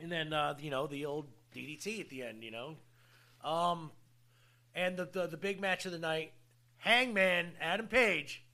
[0.00, 2.76] And then uh, you know the old DDT at the end, you know.
[3.44, 3.90] Um,
[4.74, 6.32] and the, the the big match of the night:
[6.78, 8.44] Hangman Adam Page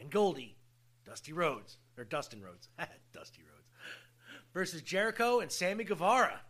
[0.00, 0.56] and Goldie,
[1.04, 2.68] Dusty Rhodes or Dustin Rhodes,
[3.12, 3.54] Dusty Rhodes
[4.52, 6.40] versus Jericho and Sammy Guevara,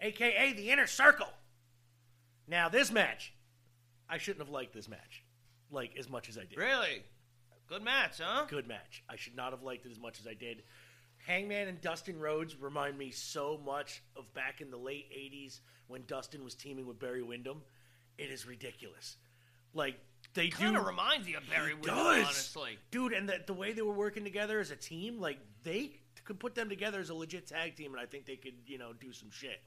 [0.00, 1.28] aka the Inner Circle.
[2.48, 3.34] Now this match,
[4.08, 5.24] I shouldn't have liked this match,
[5.70, 6.58] like as much as I did.
[6.58, 7.04] Really,
[7.68, 8.46] good match, huh?
[8.48, 9.04] Good match.
[9.08, 10.62] I should not have liked it as much as I did.
[11.26, 16.02] Hangman and Dustin Rhodes remind me so much of back in the late 80s when
[16.06, 17.62] Dustin was teaming with Barry Windham.
[18.18, 19.16] It is ridiculous.
[19.72, 19.96] Like,
[20.34, 22.24] they Kind of reminds you of Barry Windham, does.
[22.24, 22.78] honestly.
[22.90, 25.92] Dude, and the, the way they were working together as a team, like, they
[26.24, 28.78] could put them together as a legit tag team, and I think they could, you
[28.78, 29.60] know, do some shit.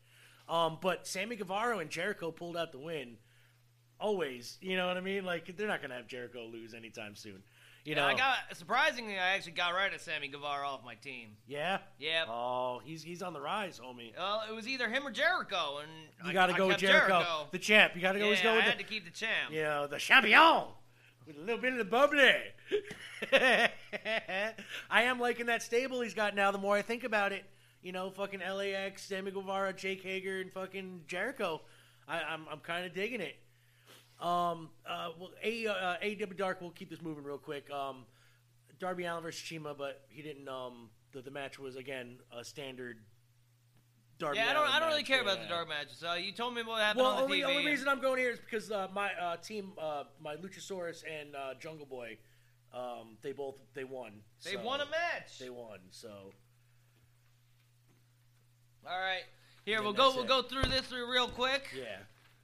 [0.47, 3.17] Um, but Sammy Guevara and Jericho pulled out the win.
[3.99, 4.57] Always.
[4.61, 5.25] You know what I mean?
[5.25, 7.41] Like, they're not going to have Jericho lose anytime soon.
[7.87, 8.03] You know?
[8.03, 11.29] I got surprisingly, I actually got rid of Sammy Guevara off my team.
[11.47, 11.77] Yeah?
[11.97, 12.25] Yeah.
[12.27, 14.11] Oh, he's he's on the rise, homie.
[14.17, 17.47] Well, it was either him or Jericho, and You got to go with kept Jericho,
[17.49, 17.93] the champ.
[17.95, 19.53] You got to yeah, always go I with had the, to keep the champ.
[19.53, 20.65] you know, the champion
[21.25, 22.33] with a little bit of the bubbly.
[24.91, 26.51] I am liking that stable he's got now.
[26.51, 27.45] The more I think about it,
[27.81, 31.61] you know, fucking LAX, Sammy Guevara, Jake Hager, and fucking Jericho.
[32.05, 33.37] I, I'm I'm kind of digging it.
[34.19, 36.59] Um, uh, well, A, uh, AEW Dark.
[36.61, 37.69] We'll keep this moving real quick.
[37.69, 38.05] Um,
[38.79, 40.47] Darby Allin versus Shima, but he didn't.
[40.47, 42.97] Um, the, the match was again a standard.
[44.19, 44.67] Darby Yeah, I don't.
[44.69, 46.03] I don't really match, care about the dark matches.
[46.03, 47.45] Uh, you told me what happened Well, on the only, TV.
[47.45, 51.35] only reason I'm going here is because uh, my uh, team, uh, my Luchasaurus and
[51.35, 52.17] uh, Jungle Boy,
[52.73, 54.13] um, they both they won.
[54.43, 55.37] they so- won a match.
[55.39, 55.79] They won.
[55.91, 56.09] So
[58.87, 59.23] All right,
[59.65, 60.11] here we'll go.
[60.15, 60.27] We'll it.
[60.27, 61.69] go through this real quick.
[61.77, 61.97] yeah,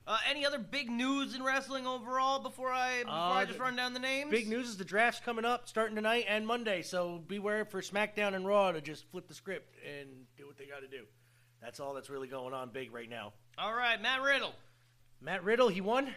[0.06, 3.76] Uh, any other big news in wrestling overall before I before Uh, I just run
[3.78, 4.30] down the names?
[4.32, 6.82] big news is the draft's coming up starting tonight and Monday.
[6.82, 10.66] So beware for SmackDown and Raw to just flip the script and do what they
[10.66, 11.06] got to do.
[11.62, 13.32] That's all that's really going on big right now.
[13.58, 14.54] All right, Matt Riddle,
[15.22, 16.14] Matt Riddle, he won,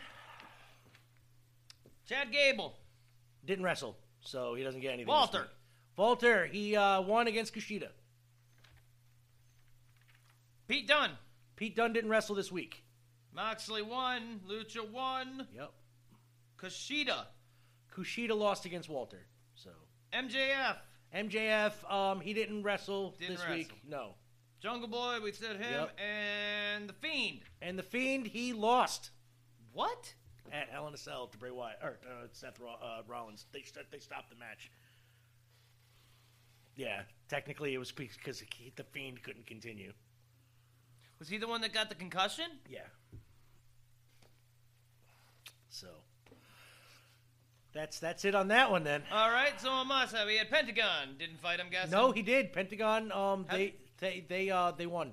[2.09, 2.75] Chad Gable,
[3.45, 5.07] didn't wrestle, so he doesn't get anything.
[5.07, 5.47] Walter.
[5.97, 7.89] Walter, he uh, won against Kushida.
[10.67, 11.13] Pete Dunne.
[11.55, 12.83] Pete Dunne didn't wrestle this week.
[13.37, 15.71] Moxley won, Lucha won, Yep.
[16.57, 17.27] Kushida,
[17.95, 19.27] Kushida lost against Walter.
[19.55, 19.69] So
[20.15, 20.79] MJF,
[21.15, 23.73] MJF, um, he didn't wrestle Didn't this week.
[23.87, 24.15] No.
[24.61, 26.01] Jungle Boy, we said him, Yep.
[26.01, 27.41] and the Fiend.
[27.61, 29.11] And the Fiend, he lost
[29.75, 30.15] What?
[30.51, 33.45] at Hell in a Cell to Bray Wyatt or uh, Seth uh, Rollins.
[33.53, 34.71] They st- they stopped the match.
[36.75, 39.93] Yeah, technically it was because he- the Fiend couldn't continue.
[41.19, 42.47] Was he the one that got the concussion?
[42.69, 42.81] Yeah.
[45.77, 45.89] So
[47.73, 49.03] that's that's it on that one then.
[49.13, 51.17] All right, so Amasa, we had Pentagon.
[51.19, 51.91] Didn't fight, I'm guessing.
[51.91, 52.53] No, he did.
[52.53, 53.13] Pentagon.
[53.13, 55.13] Um, How- they they they uh they won.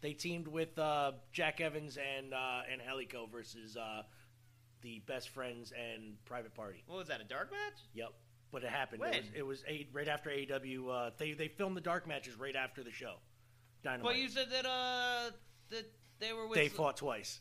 [0.00, 4.02] They teamed with uh, Jack Evans and uh, and Angelico versus uh,
[4.82, 6.84] the Best Friends and Private Party.
[6.86, 7.20] What was that?
[7.20, 7.80] A dark match?
[7.94, 8.12] Yep.
[8.52, 9.00] But it happened.
[9.00, 9.12] When?
[9.12, 10.88] It was, it was a, right after AEW.
[10.88, 13.16] Uh, they they filmed the dark matches right after the show.
[13.82, 14.04] Dynamite.
[14.04, 15.30] But you said that uh
[15.70, 16.56] that they were with.
[16.56, 17.40] they fought twice.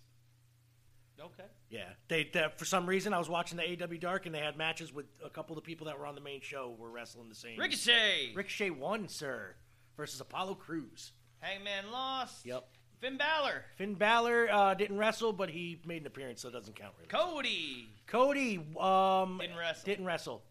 [1.19, 1.43] Okay.
[1.69, 4.57] Yeah, they, they for some reason I was watching the AW Dark and they had
[4.57, 7.29] matches with a couple of the people that were on the main show were wrestling
[7.29, 7.59] the same.
[7.59, 8.33] Ricochet.
[8.35, 9.55] Ricochet won, sir,
[9.95, 11.11] versus Apollo Crews.
[11.39, 12.45] Hangman lost.
[12.45, 12.67] Yep.
[12.99, 13.63] Finn Balor.
[13.75, 17.09] Finn Balor uh, didn't wrestle, but he made an appearance, so it doesn't count really.
[17.09, 17.89] Cody.
[18.07, 19.85] Cody um, Didn't wrestle.
[19.85, 20.43] Didn't wrestle.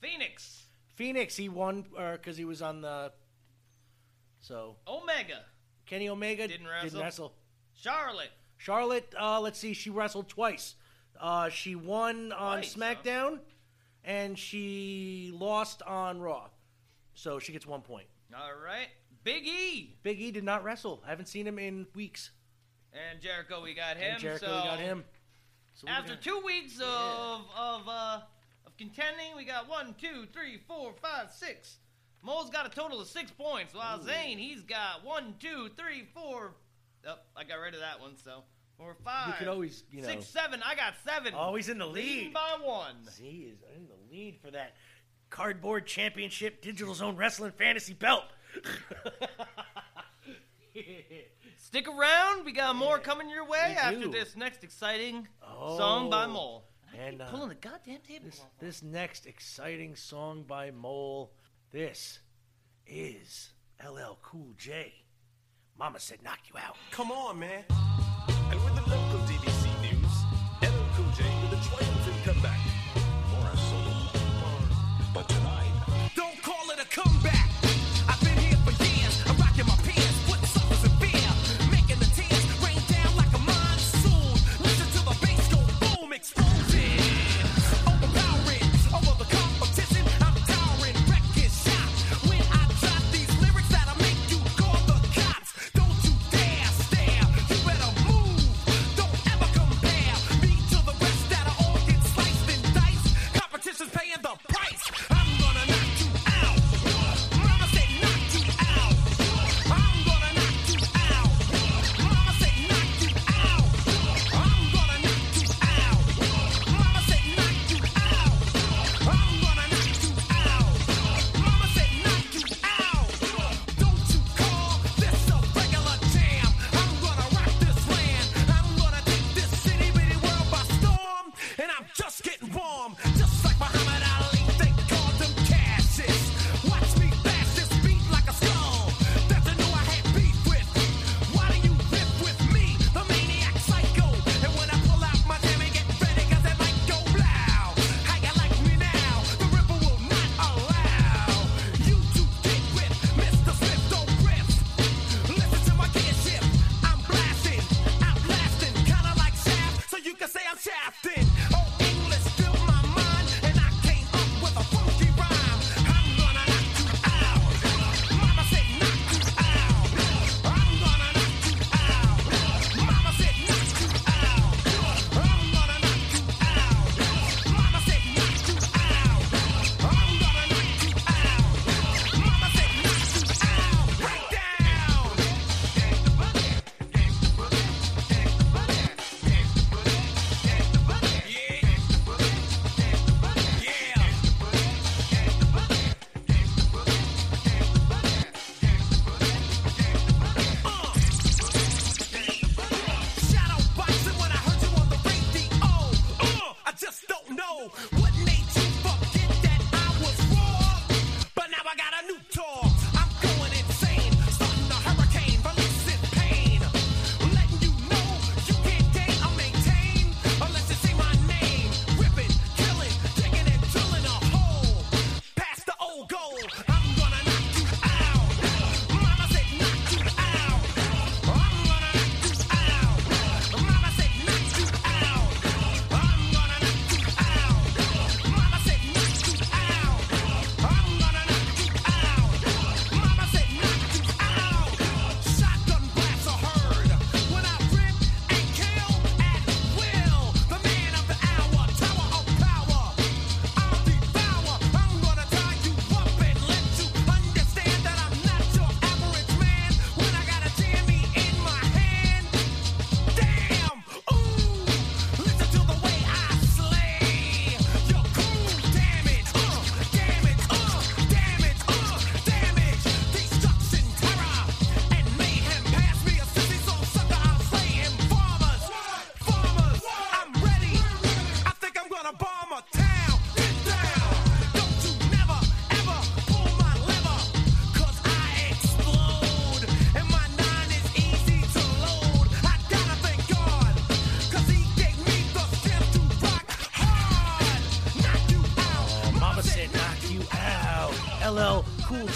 [0.00, 0.66] Fenix.
[0.96, 3.12] Fenix he won because he was on the.
[4.40, 5.44] So Omega.
[5.86, 6.88] Kenny Omega Didn't wrestle.
[6.90, 7.32] Didn't wrestle.
[7.74, 8.30] Charlotte.
[8.58, 10.74] Charlotte, uh, let's see, she wrestled twice.
[11.18, 12.80] Uh, she won on Twice, huh?
[12.80, 13.38] SmackDown,
[14.04, 16.48] and she lost on Raw.
[17.14, 18.06] So she gets one point.
[18.34, 18.88] All right.
[19.24, 19.96] Big E.
[20.02, 21.02] Big E did not wrestle.
[21.06, 22.30] I haven't seen him in weeks.
[22.92, 24.12] And Jericho, we got him.
[24.12, 25.04] and Jericho so got him.
[25.74, 28.20] So we After got- two weeks of of uh
[28.66, 31.78] of contending, we got one, two, three, four, five, six.
[32.22, 36.54] Mo's got a total of six points, while Zane he's got one, two, three, four.
[37.06, 38.16] Oh, I got rid of that one.
[38.22, 38.42] So
[38.76, 39.28] four, five.
[39.28, 40.60] You could always, you know, six, seven.
[40.64, 41.34] I got seven.
[41.34, 42.34] always in the Leading lead.
[42.34, 42.96] by one.
[43.20, 44.74] He is in the lead for that
[45.30, 48.24] cardboard championship digital zone wrestling fantasy belt.
[51.56, 52.44] Stick around.
[52.44, 56.28] We got more coming your way after this next exciting song by Oh.
[56.28, 56.64] Mole.
[56.98, 58.24] and uh, Pulling the goddamn table.
[58.26, 61.32] this, this next exciting song by Mole,
[61.72, 62.20] this
[62.86, 63.50] is
[63.84, 64.94] LL Cool J.
[65.78, 66.76] Mama said knock you out.
[66.90, 67.62] Come on, man.
[68.50, 69.47] And with the local DBC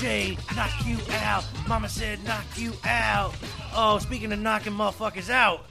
[0.02, 1.44] Knock you out.
[1.68, 3.36] Mama said knock you out.
[3.72, 5.64] Oh, speaking of knocking motherfuckers out,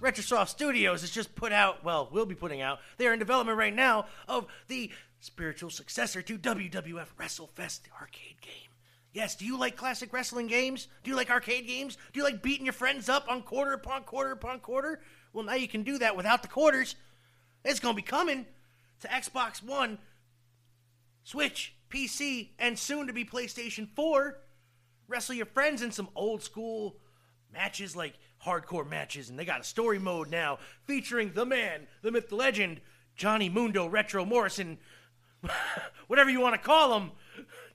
[0.00, 3.58] Retrosoft Studios has just put out, well, will be putting out, they are in development
[3.58, 8.70] right now of the spiritual successor to WWF WrestleFest, the arcade game.
[9.12, 10.86] Yes, do you like classic wrestling games?
[11.02, 11.98] Do you like arcade games?
[12.12, 15.00] Do you like beating your friends up on quarter upon quarter upon quarter?
[15.32, 16.94] Well, now you can do that without the quarters.
[17.64, 18.46] It's going to be coming
[19.00, 19.98] to Xbox One,
[21.24, 24.38] Switch, PC, and soon to be PlayStation 4.
[25.08, 26.96] Wrestle your friends in some old school
[27.52, 32.10] matches like hardcore matches, and they got a story mode now featuring the man, the
[32.10, 32.80] myth, the legend,
[33.14, 34.76] Johnny Mundo Retro Morrison,
[36.06, 37.12] whatever you want to call him,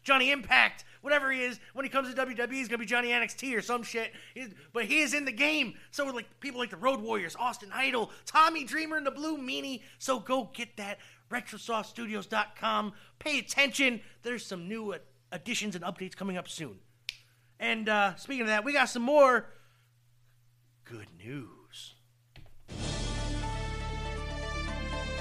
[0.04, 1.60] Johnny Impact, whatever he is.
[1.74, 4.12] When he comes to WWE, he's gonna be Johnny NXT or some shit.
[4.36, 5.74] He's, but he is in the game.
[5.90, 9.82] So like people like the Road Warriors, Austin Idol, Tommy Dreamer, and the Blue Meanie.
[9.98, 11.00] So go get that.
[11.32, 12.94] RetrosoftStudios.com.
[13.20, 14.02] Pay attention.
[14.24, 14.96] There's some new
[15.32, 16.80] additions and updates coming up soon.
[17.60, 19.48] And uh, speaking of that, we got some more
[20.84, 21.96] good news.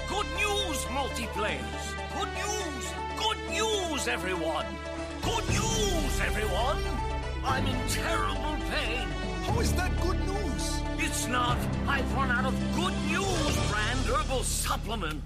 [0.07, 1.83] Good news, multiplayers!
[2.19, 2.93] Good news!
[3.17, 4.65] Good news, everyone!
[5.21, 6.77] Good news, everyone!
[7.43, 9.07] I'm in terrible pain.
[9.45, 10.81] How is that good news?
[10.99, 11.57] It's not.
[11.87, 15.23] I've run out of Good News brand herbal supplement.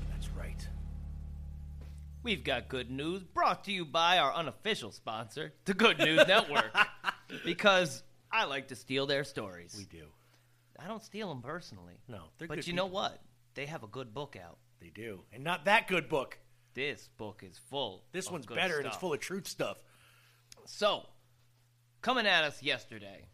[2.25, 6.75] We've got good news brought to you by our unofficial sponsor, the Good News Network.
[7.45, 8.01] because
[8.31, 9.75] I like to steal their stories.
[9.77, 10.05] We do.
[10.79, 11.99] I don't steal them personally.
[12.07, 12.95] No, they're But good you know people.
[12.95, 13.21] what?
[13.53, 14.57] They have a good book out.
[14.81, 15.21] They do.
[15.31, 16.39] And not that good book.
[16.73, 18.05] This book is full.
[18.11, 19.01] This of one's good better and it's stuff.
[19.01, 19.77] full of truth stuff.
[20.65, 21.05] So,
[22.01, 23.27] coming at us yesterday,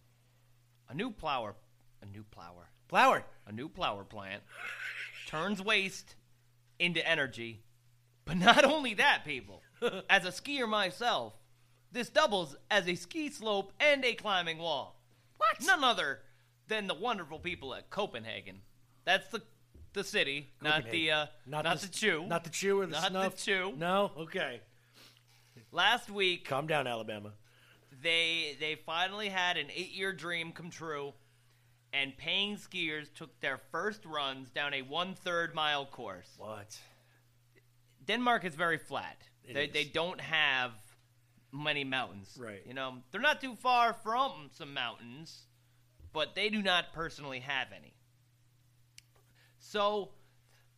[0.89, 1.55] a new plower,
[2.01, 3.23] a new plower, Flower.
[3.47, 4.43] a new plower plant
[5.27, 6.15] turns waste
[6.77, 7.61] into energy.
[8.31, 9.61] But not only that, people.
[10.09, 11.33] As a skier myself,
[11.91, 15.01] this doubles as a ski slope and a climbing wall.
[15.35, 15.57] What?
[15.65, 16.19] None other
[16.69, 18.61] than the wonderful people at Copenhagen.
[19.03, 19.41] That's the
[19.91, 22.25] the city, not the uh, not, the, chew.
[22.25, 23.35] Not the chew or the Not the snuff.
[23.35, 23.73] chew.
[23.75, 24.11] No?
[24.17, 24.61] Okay.
[25.73, 27.33] Last week, Calm down, Alabama.
[28.01, 31.11] they they finally had an eight year dream come true,
[31.91, 36.29] and paying skiers took their first runs down a one third mile course.
[36.37, 36.79] What?
[38.05, 39.17] Denmark is very flat.
[39.43, 39.73] It they is.
[39.73, 40.71] they don't have
[41.51, 42.37] many mountains.
[42.39, 42.61] Right.
[42.65, 45.47] You know, they're not too far from some mountains,
[46.13, 47.93] but they do not personally have any.
[49.59, 50.09] So,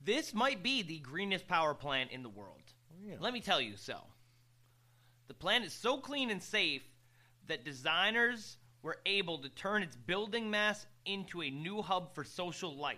[0.01, 2.61] this might be the greenest power plant in the world.
[2.91, 3.17] Oh, really?
[3.19, 3.97] Let me tell you so.
[5.27, 6.83] The plant is so clean and safe
[7.47, 12.75] that designers were able to turn its building mass into a new hub for social
[12.75, 12.97] life.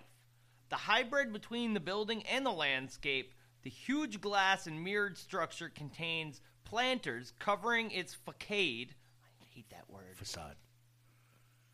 [0.68, 3.32] The hybrid between the building and the landscape,
[3.66, 8.94] the huge glass and mirrored structure contains planters covering its facade.
[9.40, 10.14] I hate that word.
[10.14, 10.54] Facade.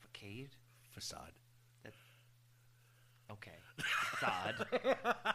[0.00, 0.48] Facade?
[0.90, 1.32] Facade.
[1.84, 1.92] That,
[3.30, 3.50] Okay.
[3.76, 4.66] Facade.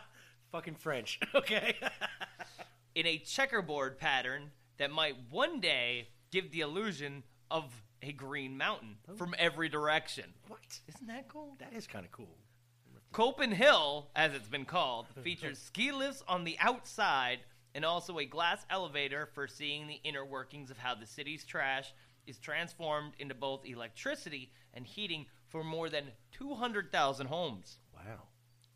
[0.52, 1.20] Fucking French.
[1.36, 1.76] Okay.
[2.96, 4.50] in a checkerboard pattern
[4.80, 7.66] that might one day give the illusion of
[8.02, 9.16] a green mountain oh.
[9.16, 10.34] from every direction.
[10.48, 10.80] what?
[10.88, 11.56] Isn't that cool?
[11.60, 12.36] That is kind of cool.
[13.18, 17.40] CopenHill, as it's been called, features ski lifts on the outside
[17.74, 21.96] and also a glass elevator for seeing the inner workings of how the city's trash
[22.28, 27.80] is transformed into both electricity and heating for more than 200,000 homes.
[27.92, 28.22] Wow.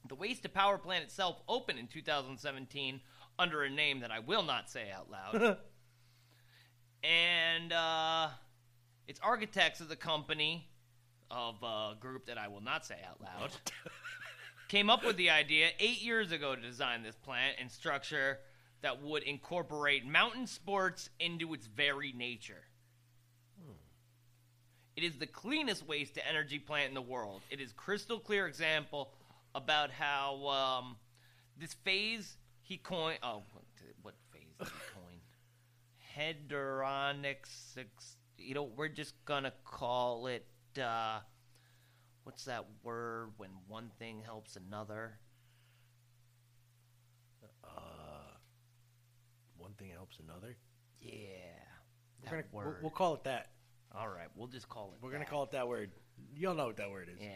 [0.09, 2.99] The waste to power plant itself opened in 2017
[3.37, 5.57] under a name that I will not say out loud.
[7.03, 8.29] and uh,
[9.07, 10.67] its architects of the company
[11.29, 13.51] of a group that I will not say out loud
[14.71, 18.39] came up with the idea eight years ago to design this plant and structure
[18.81, 22.63] that would incorporate mountain sports into its very nature.
[24.95, 27.41] It is the cleanest waste to energy plant in the world.
[27.49, 29.11] It is crystal clear example
[29.53, 30.95] about how um,
[31.57, 33.19] this phase he coined.
[33.23, 33.43] Oh,
[34.01, 36.37] what, phase did he coin?
[36.47, 37.77] Hedronics.
[37.77, 40.45] ex- You know, we're just gonna call it.
[40.81, 41.19] Uh,
[42.23, 45.17] what's that word when one thing helps another?
[47.63, 47.67] Uh,
[49.57, 50.55] One thing helps another.
[51.01, 51.09] Yeah,
[52.21, 52.77] We're that gonna, we'll, word.
[52.81, 53.49] we'll call it that.
[53.93, 55.03] All right, we'll just call it.
[55.03, 55.29] We're gonna that.
[55.29, 55.91] call it that word.
[56.35, 57.19] You'll know what that word is.
[57.19, 57.29] Yeah.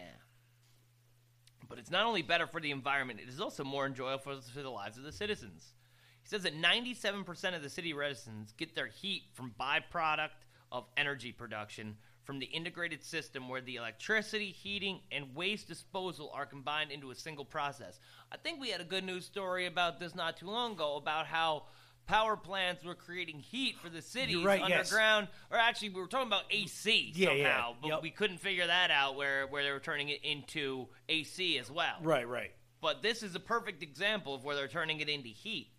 [1.68, 4.62] But it's not only better for the environment, it is also more enjoyable for, for
[4.62, 5.74] the lives of the citizens.
[6.22, 10.30] He says that 97% of the city residents get their heat from byproduct
[10.72, 16.46] of energy production from the integrated system where the electricity, heating, and waste disposal are
[16.46, 18.00] combined into a single process.
[18.32, 21.28] I think we had a good news story about this not too long ago about
[21.28, 21.64] how
[22.08, 24.92] power plants were creating heat for the cities right, yes.
[24.92, 25.28] underground.
[25.52, 28.02] Or actually, we were talking about AC Yeah, yeah, somehow, but yep.
[28.02, 31.98] we couldn't figure that out where, where they were turning it into AC as well.
[32.02, 32.52] Right, right.
[32.82, 35.70] But this is a perfect example of where they're turning it into heat.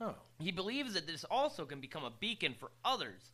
[0.00, 3.30] Oh, He believes that this also can become a beacon for others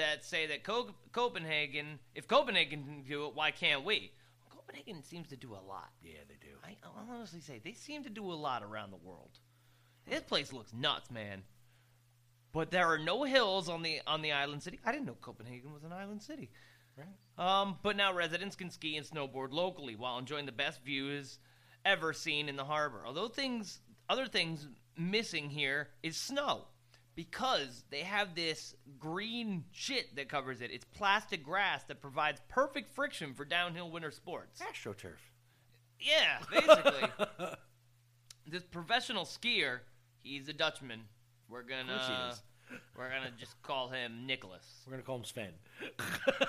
[0.00, 4.12] that say that Co- Copenhagen, if Copenhagen can do it, why can't we?
[4.50, 5.90] Copenhagen seems to do a lot.
[6.02, 6.54] yeah, they do.
[6.64, 9.30] I, I'll honestly say they seem to do a lot around the world.
[10.08, 11.42] This place looks nuts, man.
[12.52, 14.80] But there are no hills on the on the island city.
[14.84, 16.50] I didn't know Copenhagen was an island city.
[16.96, 17.06] Right.
[17.38, 21.38] Um, but now residents can ski and snowboard locally while enjoying the best views
[21.84, 23.04] ever seen in the harbor.
[23.06, 23.78] Although things,
[24.08, 24.66] other things
[24.98, 26.62] missing here is snow,
[27.20, 30.70] because they have this green shit that covers it.
[30.72, 34.62] It's plastic grass that provides perfect friction for downhill winter sports.
[34.62, 35.18] AstroTurf.
[36.00, 37.26] Yeah, basically.
[38.46, 39.80] this professional skier,
[40.22, 41.02] he's a Dutchman.
[41.50, 42.36] We're gonna
[42.96, 44.64] we're gonna just call him Nicholas.
[44.86, 45.52] We're gonna call him Sven.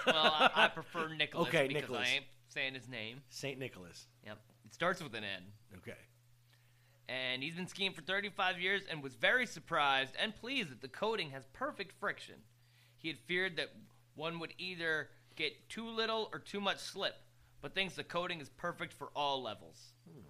[0.07, 2.07] Well, I, I prefer Nicholas Okay, because Nicholas.
[2.07, 3.17] I ain't saying his name.
[3.27, 4.07] Saint Nicholas.
[4.25, 5.43] Yep, it starts with an N.
[5.79, 5.97] Okay.
[7.11, 10.87] And he's been skiing for 35 years and was very surprised and pleased that the
[10.87, 12.35] coating has perfect friction.
[12.97, 13.67] He had feared that
[14.15, 17.15] one would either get too little or too much slip,
[17.61, 19.93] but thinks the coating is perfect for all levels.
[20.09, 20.21] Hmm.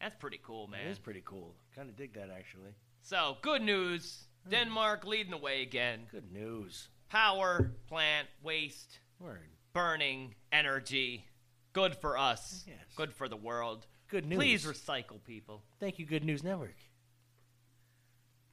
[0.00, 0.86] That's pretty cool, man.
[0.86, 1.54] It is pretty cool.
[1.76, 2.70] Kind of dig that actually.
[3.02, 4.24] So, good news.
[4.44, 4.50] Hmm.
[4.50, 6.06] Denmark leading the way again.
[6.10, 6.88] Good news.
[7.10, 9.38] Power plant waste Word.
[9.72, 11.26] burning energy.
[11.72, 12.64] Good for us.
[12.66, 12.78] Yes.
[12.96, 13.86] Good for the world.
[14.14, 14.38] Good news.
[14.38, 15.64] Please recycle, people.
[15.80, 16.76] Thank you, Good News Network.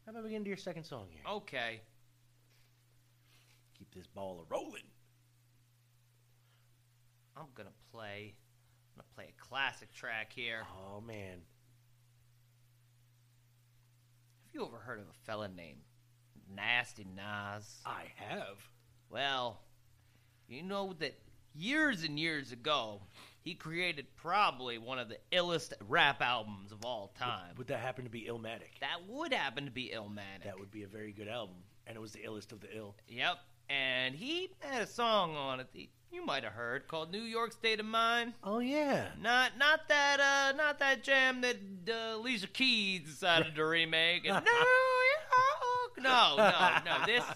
[0.04, 1.22] How about we get into your second song here?
[1.30, 1.82] Okay.
[3.78, 4.90] Keep this ball a rolling.
[7.38, 8.34] I'm gonna play.
[8.90, 10.64] I'm gonna play a classic track here.
[10.84, 11.44] Oh man.
[14.46, 15.82] Have you ever heard of a fella named
[16.56, 17.82] Nasty Nas?
[17.86, 18.58] I have.
[19.12, 19.62] Well,
[20.48, 21.20] you know that
[21.54, 23.04] years and years ago,
[23.42, 27.56] he created probably one of the illest rap albums of all time.
[27.58, 28.80] Would that happen to be Illmatic?
[28.82, 30.44] That would happen to be Illmatic.
[30.46, 31.56] That would be a very good album.
[31.88, 32.96] And it was the illest of the ill.
[33.08, 33.38] Yep.
[33.70, 37.54] And he had a song on it that you might have heard called New York
[37.54, 38.34] State of Mind.
[38.44, 39.08] Oh yeah.
[39.20, 41.58] Not not that uh not that jam that
[41.90, 44.26] uh, Alicia Keys decided to remake.
[44.26, 46.04] And New York.
[46.04, 47.06] No, no, no.
[47.06, 47.36] This is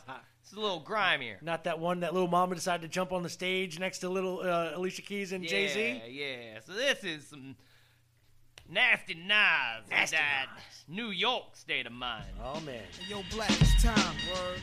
[0.56, 1.38] a little grimier.
[1.42, 4.42] Not that one that little mama decided to jump on the stage next to little
[4.42, 6.02] uh, Alicia Keys and yeah, Jay Z.
[6.08, 6.60] Yeah, yeah.
[6.66, 7.56] So this is some
[8.70, 9.90] nasty knives.
[9.90, 10.86] Nasty that knives.
[10.88, 12.26] New York state of mind.
[12.44, 12.84] Oh man.
[13.08, 14.16] Yo, Black, it's time.
[14.34, 14.62] Word.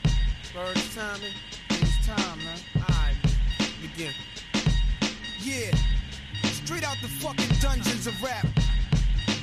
[0.54, 1.32] Word, it's time, man.
[1.70, 2.58] It's time, man.
[2.76, 3.16] Alright,
[3.80, 4.12] begin.
[5.40, 5.74] Yeah.
[6.44, 8.46] Straight out the fucking dungeons of rap.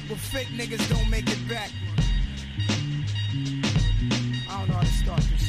[0.07, 1.71] Where fake niggas don't make it back.
[4.49, 5.48] I don't know how to start this shit.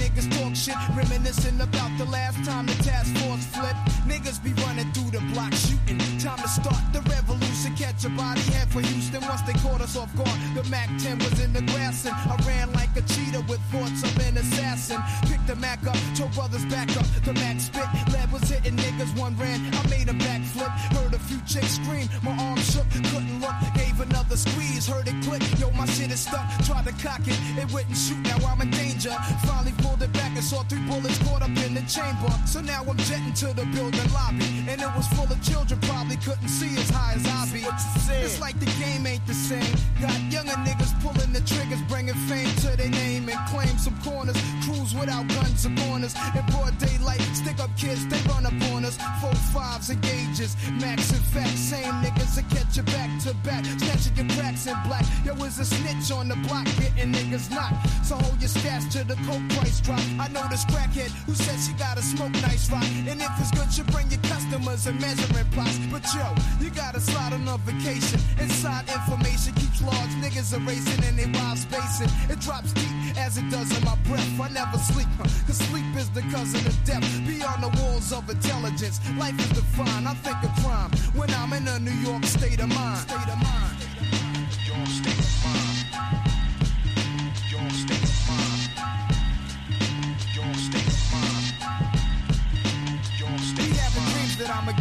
[0.00, 3.84] Niggas talk shit, reminiscing about the last time the task force flipped.
[4.08, 5.98] Niggas be running through the block shooting.
[6.18, 7.76] Time to start the revolution.
[7.76, 10.38] Catch a body head for Houston once they caught us off guard.
[10.54, 14.02] The Mac 10 was in the grass and I ran like a cheetah with thoughts
[14.02, 15.02] of an assassin.
[15.28, 17.04] Picked the Mac up, told brothers back up.
[17.24, 19.12] The Mac spit, lead was hitting niggas.
[19.18, 20.72] One ran, I made a backflip.
[20.96, 23.54] Heard a few chicks scream, my arm shook, couldn't look.
[23.74, 25.42] Gave another squeeze, heard it click.
[25.60, 26.46] Yo, my shit is stuck.
[26.64, 28.18] Tried to cock it, it wouldn't shoot.
[28.24, 29.14] Now I'm in danger.
[29.44, 32.30] Finally pulled it back and saw three bullets caught up in the chamber.
[32.46, 35.80] So now I'm jetting to the building lobby, and it was full of children.
[35.82, 37.60] Probably couldn't see as high as I be.
[38.22, 39.74] It's like the game ain't the same.
[40.00, 44.36] Got younger niggas pulling the triggers, bringing fame to their name and claim some corners.
[44.64, 46.14] Crews without guns or corners.
[46.34, 48.96] In broad daylight, stick up kids, they run up on us.
[49.20, 51.56] Four fives and gauges, max and fact.
[51.56, 53.64] Same niggas that catch you back to back.
[53.64, 55.04] Snatching your cracks in black.
[55.24, 58.06] Yo, is a snitch on the block, getting niggas knocked.
[58.06, 60.00] So hold your stash to the coke price drop.
[60.18, 62.84] I know this crackhead who said she gotta smoke nice rock.
[63.06, 65.78] And if it's good, you bring your customers and measuring plots.
[65.90, 66.26] But yo,
[66.60, 68.20] you gotta slide on a vacation.
[68.38, 72.10] Inside information keeps large niggas erasing and they wild spacing.
[72.28, 74.28] It drops deep as it does in my breath.
[74.40, 77.04] I never sleep, huh, cause sleep is the cousin of death.
[77.26, 80.06] Beyond the walls of intelligence, life is defined.
[80.08, 82.98] I think of crime when I'm in a New York state of mind.
[82.98, 83.76] State of mind.
[84.66, 85.69] Your state of mind.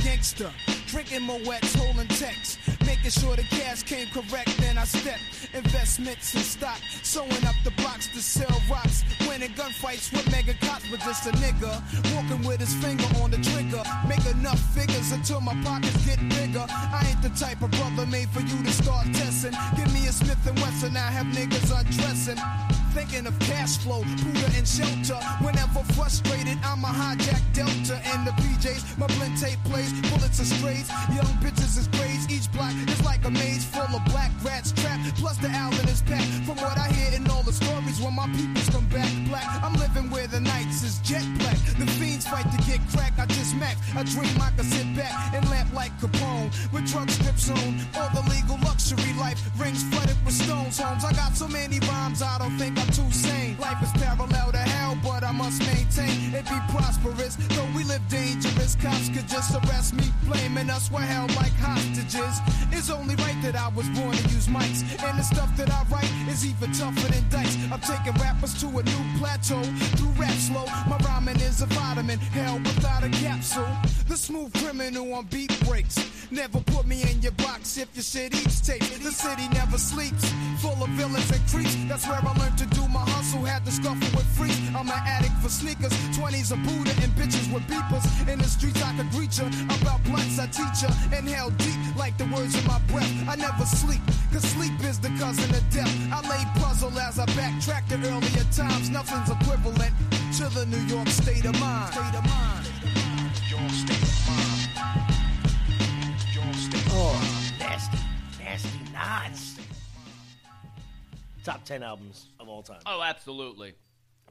[0.03, 0.51] Gangster.
[0.88, 2.57] Drinking Moet's, holding texts.
[2.86, 5.20] Making sure the cash came correct, then I step.
[5.53, 6.80] Investments in stock.
[7.03, 9.03] Sewing up the blocks to sell rocks.
[9.28, 11.72] Winning gunfights with mega cops, but just a nigga.
[12.15, 13.84] Walking with his finger on the trigger.
[14.07, 16.65] Make enough figures until my pockets get bigger.
[16.70, 19.53] I ain't the type of brother made for you to start testing.
[19.76, 22.39] Give me a Smith and Wesson, I have niggas undressing.
[23.00, 25.16] Thinking of cash flow, Buddha and shelter.
[25.39, 28.97] Whenever frustrated, I'm a hijack Delta and the PJs.
[28.97, 30.89] My blend tape plays, bullets are strays.
[31.16, 32.28] Young bitches is grays.
[32.30, 35.16] Each block is like a maze full of black rats trapped.
[35.16, 36.28] Plus the Alvin is packed.
[36.43, 39.76] From what I hear in all the stories, when my peoples come back black, I'm
[39.80, 41.56] living where the nights is jet black.
[41.80, 43.14] The fiends fight to get crack.
[43.18, 43.80] I just max.
[43.95, 47.80] I dream I can sit back and laugh like Capone with drug strips on.
[47.95, 50.78] All the legal luxury life rings flooded with stones.
[50.80, 51.06] Homes.
[51.06, 53.57] I got so many rhymes, I don't think I'm too sane.
[53.57, 57.35] Life is parallel to hell, but I must maintain it be prosperous.
[57.55, 62.35] Though we live dangerous, cops could just arrest me, blaming us we're held like hostages.
[62.71, 65.83] It's only right that I was born to use mics, and the stuff that I
[65.91, 67.57] write is even tougher than dice.
[67.71, 69.61] I'm taking rappers to a new plateau
[69.97, 70.65] through rap slow.
[70.87, 73.67] My rhyming is a vitamin, hell without a capsule.
[74.07, 75.97] The smooth criminal on beat breaks.
[76.31, 78.81] Never put me in your box if your shit eats tape.
[78.81, 80.31] The city never sleeps,
[80.61, 81.75] full of villains and creeps.
[81.87, 83.43] That's where I learned to do my hustle.
[83.45, 84.59] Had to scuffle with freaks.
[84.76, 88.05] I'm an addict for sneakers, 20s a Buddha and bitches with beepers.
[88.28, 89.45] In the streets I could greet ya.
[89.82, 90.89] About blunts I teach ya.
[91.17, 93.11] Inhale deep like the words in my breath.
[93.28, 94.01] I never sleep,
[94.32, 95.93] cause sleep is the cousin of death.
[96.11, 98.89] I lay puzzle as I backtrack to earlier times.
[98.89, 99.93] Nothing's equivalent
[100.38, 101.93] to the New York state of mind.
[101.93, 102.65] State of mind.
[103.49, 104.70] Your state of mind.
[106.34, 107.97] Your state of Oh, nasty,
[108.39, 109.49] nasty Nas.
[111.50, 113.74] Top ten albums of all time, Oh, absolutely.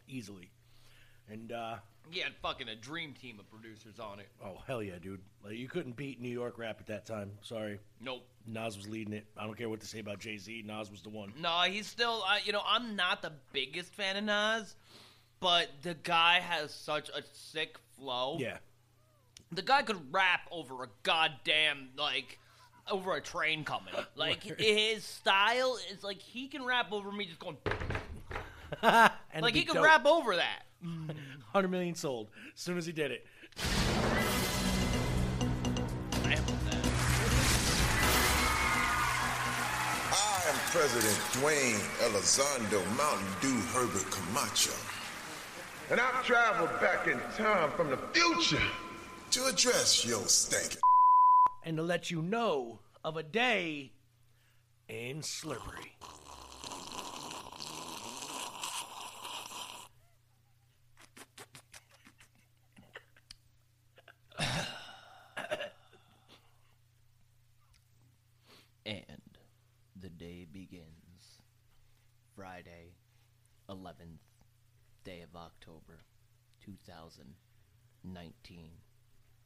[0.08, 0.50] easily.
[1.30, 1.76] And uh,
[2.10, 4.28] He had fucking a dream team of producers on it.
[4.44, 5.20] oh hell yeah, dude!
[5.44, 7.32] Like you couldn't beat New York rap at that time.
[7.42, 8.22] Sorry, Nope.
[8.46, 9.26] Nas was leading it.
[9.36, 10.62] I don't care what to say about Jay Z.
[10.66, 11.32] Nas was the one.
[11.40, 12.22] No, he's still.
[12.26, 14.74] Uh, you know, I'm not the biggest fan of Nas,
[15.40, 18.36] but the guy has such a sick flow.
[18.38, 18.56] Yeah,
[19.52, 22.38] The guy could rap over a goddamn like
[22.90, 23.94] over a train coming.
[24.16, 27.56] Like his style is like he can rap over me just going.
[28.82, 30.64] and like he can could rap over that.
[31.52, 33.24] Hundred million sold as soon as he did it.
[36.24, 36.84] Rap with that.
[40.12, 44.74] I am President Dwayne Elizondo Mountain Dew Herbert Camacho.
[45.90, 48.62] And I've traveled back in time from the future
[49.30, 50.78] to address your stank.
[51.68, 53.92] And to let you know of a day
[54.88, 55.98] in Slippery.
[68.86, 69.20] And
[70.00, 71.42] the day begins.
[72.34, 72.94] Friday,
[73.68, 74.22] 11th
[75.04, 76.00] day of October,
[76.64, 78.70] 2019.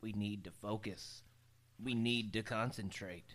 [0.00, 1.24] We need to focus.
[1.82, 3.34] We need to concentrate.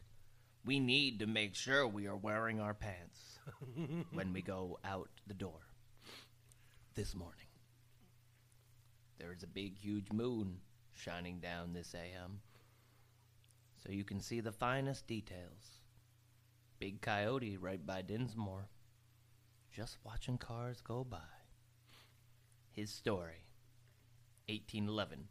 [0.65, 3.39] We need to make sure we are wearing our pants
[4.11, 5.67] when we go out the door.
[6.95, 7.47] This morning,
[9.19, 10.57] there is a big, huge moon
[10.93, 12.41] shining down this AM
[13.83, 15.81] so you can see the finest details.
[16.79, 18.69] Big coyote right by Dinsmore,
[19.71, 21.17] just watching cars go by.
[22.71, 23.45] His story
[24.47, 25.27] 1811.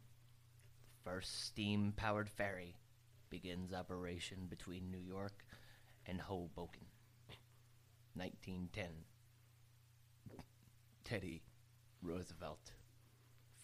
[1.03, 2.75] First steam powered ferry
[3.29, 5.45] begins operation between New York
[6.05, 6.85] and Hoboken.
[8.15, 8.87] 1910.
[11.03, 11.41] Teddy
[12.01, 12.71] Roosevelt,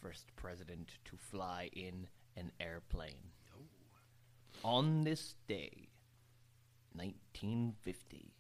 [0.02, 2.08] first president to fly in
[2.38, 3.32] an airplane.
[3.54, 3.66] Oh.
[4.64, 5.90] On this day,
[6.94, 8.32] 1950,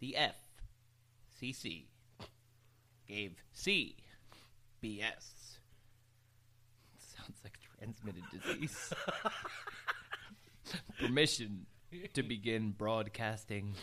[0.00, 0.16] the
[1.38, 1.84] FCC
[3.06, 3.94] gave CBS
[6.98, 8.92] sounds like transmitted disease
[10.98, 11.66] permission
[12.14, 13.74] to begin broadcasting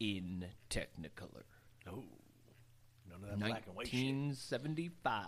[0.00, 1.44] in Technicolor.
[1.86, 2.04] Oh,
[3.08, 4.04] none of that black and white shit.
[4.04, 5.22] 1975.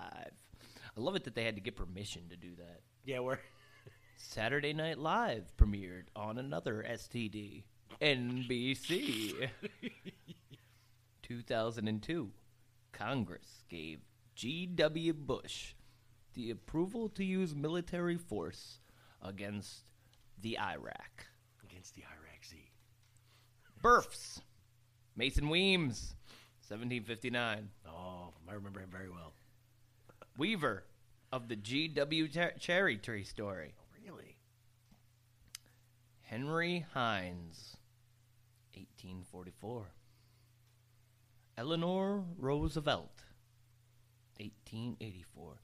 [0.96, 2.80] I love it that they had to get permission to do that.
[3.04, 3.38] Yeah, we're
[4.16, 7.64] Saturday Night Live premiered on another STD,
[8.00, 9.48] NBC.
[11.22, 12.30] 2002,
[12.92, 14.00] Congress gave
[14.34, 15.12] G.W.
[15.14, 15.74] Bush
[16.34, 18.80] the approval to use military force
[19.22, 19.84] against
[20.42, 21.26] the Iraq.
[21.64, 22.70] against the Iraq Z.
[23.80, 24.40] Births.
[25.16, 26.14] Mason Weems,
[26.68, 27.68] 1759.
[27.86, 29.32] Oh, I remember him very well.
[30.38, 30.84] Weaver
[31.32, 32.30] of the G.W.
[32.30, 33.74] Cher- Cherry Tree story.
[33.78, 34.36] Oh, really?
[36.22, 37.76] Henry Heinz,
[38.74, 39.86] 1844.
[41.58, 43.24] Eleanor Roosevelt,
[44.38, 45.58] 1884.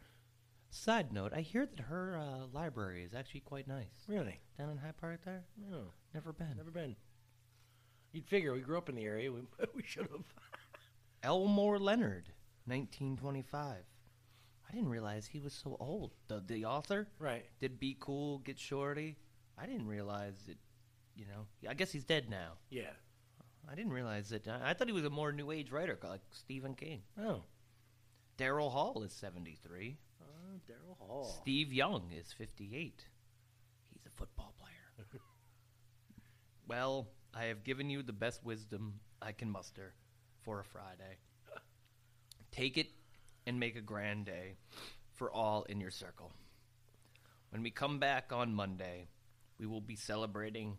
[0.77, 4.05] Side note, I hear that her uh, library is actually quite nice.
[4.07, 4.39] Really?
[4.59, 5.43] Down in Hyde Park there?
[5.71, 6.55] No, Never been.
[6.57, 6.95] never been.
[8.13, 9.33] You'd figure we grew up in the area.
[9.33, 9.41] We,
[9.75, 10.25] we should have.
[11.23, 12.29] Elmore Leonard,
[12.67, 13.77] 1925.
[14.69, 16.13] I didn't realize he was so old.
[16.29, 17.47] The, the author Right.
[17.59, 19.17] did Be Cool, Get Shorty.
[19.59, 20.59] I didn't realize it,
[21.17, 21.47] you know.
[21.69, 22.53] I guess he's dead now.
[22.69, 22.91] Yeah.
[23.69, 24.47] I didn't realize that.
[24.47, 27.01] I I thought he was a more new age writer like Stephen King.
[27.19, 27.43] Oh.
[28.39, 29.97] Daryl Hall is 73.
[30.69, 31.39] Daryl Hall.
[31.43, 33.05] Steve Young is 58.
[33.93, 35.11] He's a football player.
[36.69, 39.95] well, I have given you the best wisdom I can muster
[40.43, 41.19] for a Friday.
[42.51, 42.89] Take it
[43.47, 44.57] and make a grand day
[45.15, 46.33] for all in your circle.
[47.51, 49.09] When we come back on Monday,
[49.59, 50.79] we will be celebrating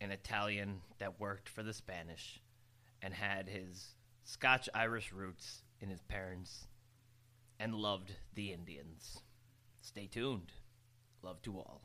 [0.00, 2.40] an Italian that worked for the Spanish
[3.02, 3.94] and had his
[4.24, 6.66] Scotch Irish roots in his parents
[7.58, 9.20] and loved the Indians.
[9.80, 10.52] Stay tuned.
[11.22, 11.82] Love to all.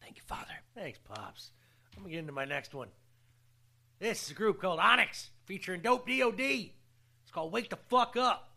[0.00, 0.54] Thank you, Father.
[0.74, 1.50] Thanks, Pops.
[1.96, 2.88] I'm going to get into my next one.
[3.98, 6.40] This is a group called Onyx, featuring Dope DOD.
[6.40, 8.53] It's called Wake the Fuck Up.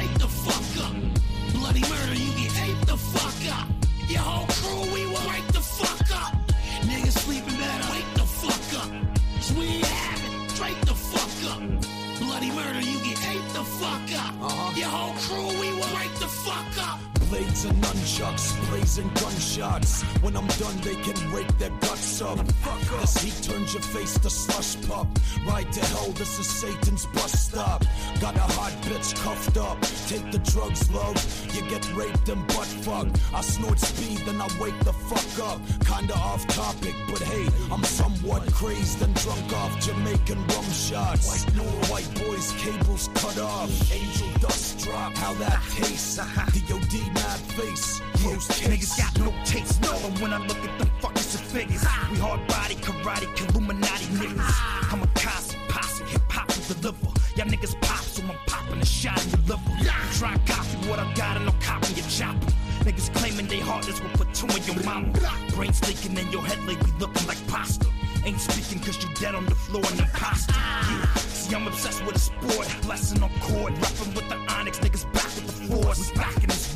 [0.00, 0.18] Having.
[0.18, 0.94] The fuck up.
[1.54, 3.68] Bloody murder, you get ate the fuck up.
[4.08, 6.34] Your whole crew, we will break the fuck up.
[6.82, 7.92] Niggas sleeping better.
[7.92, 8.90] Wake the fuck up.
[9.36, 10.48] 'Cause we ain't having.
[10.48, 11.62] Straight the fuck up.
[12.20, 14.34] Bloody murder, you get ate the fuck up.
[14.42, 14.72] Uh-huh.
[14.76, 16.98] Your whole crew, we will break the fuck up.
[17.30, 20.02] Blades and nunchucks, blazing gunshots.
[20.20, 22.38] When I'm done, they can rake their guts up.
[23.00, 25.06] This heat turns your face to slush pup.
[25.46, 27.84] Ride to hell, this is Satan's bus stop.
[28.20, 29.80] Got a hot bitch cuffed up.
[30.06, 31.16] Take the drugs, love.
[31.54, 33.18] You get raped and butt fucked.
[33.34, 35.60] I snort speed, then I wake the fuck up.
[35.86, 41.28] Kinda off topic, but hey, I'm somewhat crazed and drunk off Jamaican rum shots.
[41.28, 43.70] White, no white boys, cables cut off.
[43.92, 46.16] Angel dust drop, how that tastes.
[46.16, 48.68] DOD mad face, close case.
[48.68, 49.94] Niggas got no taste, no.
[50.20, 50.90] When I look at them
[51.38, 54.92] figures, we hard body, karate, Illuminati niggas.
[54.92, 57.06] I'm a Kamikaze, posse, hip hop to deliver.
[57.36, 59.90] Y'all niggas pop, so I'm popping a shot in your liver.
[60.18, 62.52] Try copy what I got and no copy your chopper.
[62.84, 65.12] Niggas claiming they heartless will put two in your mama.
[65.54, 67.86] Brains leaking in your head lately looking like pasta.
[68.24, 70.54] Ain't speaking cause you dead on the floor and imposter.
[70.54, 74.78] Yeah, see I'm obsessed with a sport, blessing on court, rapping with the onyx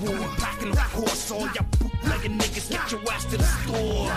[0.01, 1.31] this.
[1.31, 4.11] All y'all bootlegging niggas, get your ass to the store.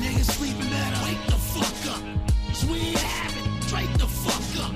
[0.00, 1.04] Niggas sleeping better.
[1.04, 2.02] Wake the fuck up.
[2.48, 3.62] 'Cause we having.
[3.62, 4.74] Straight the fuck up.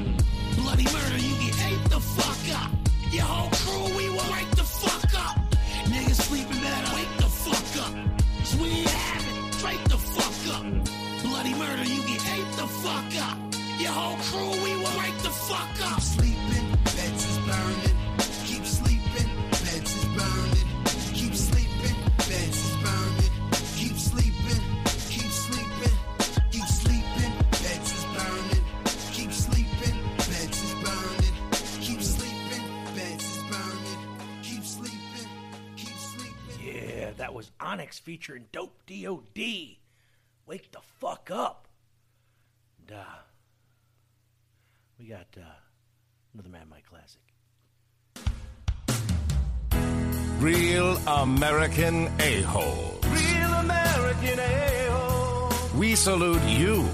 [0.57, 2.71] Bloody murder, you get ate the fuck up.
[3.13, 5.37] Your whole crew, we will wake the fuck up.
[5.87, 6.95] Niggas sleeping better.
[6.97, 7.95] Wake the fuck up.
[8.39, 9.53] 'Cause we having.
[9.53, 10.65] Straight the fuck up.
[11.23, 13.39] Bloody murder, you get ate the fuck up.
[13.79, 14.60] Your whole crew,
[37.31, 39.77] that was Onyx featuring Dope DOD.
[40.49, 41.69] Wake the fuck up.
[42.81, 43.05] And, uh,
[44.99, 45.43] we got uh,
[46.35, 47.21] another Mad Mike classic.
[50.41, 52.99] Real American a-hole.
[53.05, 55.79] Real American a-hole.
[55.79, 56.89] We salute you,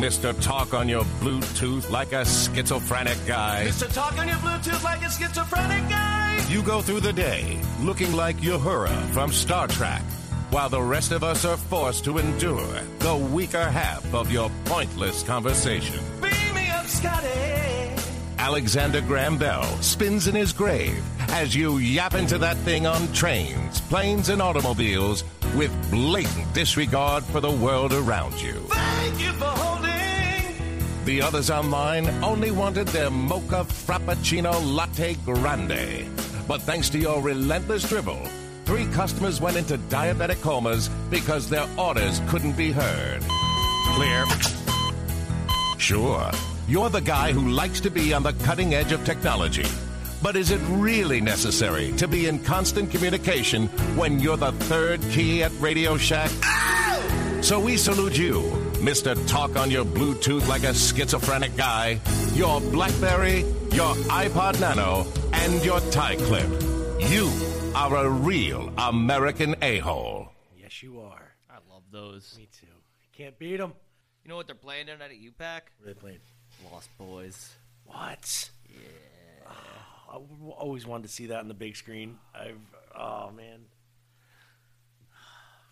[0.00, 0.32] Mr.
[0.40, 3.66] Talk on your Bluetooth like a schizophrenic guy.
[3.68, 3.92] Mr.
[3.92, 6.42] Talk on your Bluetooth like a schizophrenic guy.
[6.48, 10.00] You go through the day looking like Uhura from Star Trek,
[10.48, 15.22] while the rest of us are forced to endure the weaker half of your pointless
[15.22, 16.00] conversation.
[16.22, 17.28] Beam me up, Scotty.
[18.38, 23.82] Alexander Graham Bell spins in his grave as you yap into that thing on trains,
[23.82, 25.24] planes, and automobiles
[25.54, 28.54] with blatant disregard for the world around you.
[28.54, 29.69] Thank you for holding.
[31.10, 36.08] The others online only wanted their mocha frappuccino latte grande.
[36.46, 38.24] But thanks to your relentless dribble,
[38.64, 43.24] three customers went into diabetic comas because their orders couldn't be heard.
[43.96, 44.24] Clear?
[45.78, 46.30] Sure,
[46.68, 49.66] you're the guy who likes to be on the cutting edge of technology.
[50.22, 55.42] But is it really necessary to be in constant communication when you're the third key
[55.42, 56.30] at Radio Shack?
[57.42, 58.42] So we salute you,
[58.80, 59.14] Mr.
[59.28, 62.00] Talk on your Bluetooth like a schizophrenic guy,
[62.34, 63.40] your Blackberry,
[63.72, 66.48] your iPod Nano, and your tie clip.
[67.10, 67.30] You
[67.74, 70.30] are a real American a-hole.
[70.56, 71.34] Yes, you are.
[71.50, 72.34] I love those.
[72.38, 72.66] Me too.
[73.12, 73.74] Can't beat them.
[74.24, 75.60] You know what they're playing tonight at UPAC?
[75.78, 76.20] What are they playing?
[76.72, 77.54] Lost Boys.
[77.84, 78.50] What?
[78.68, 78.78] Yeah.
[79.46, 80.16] Ah, I
[80.58, 82.18] always wanted to see that on the big screen.
[82.34, 82.56] I've
[82.98, 83.60] oh man,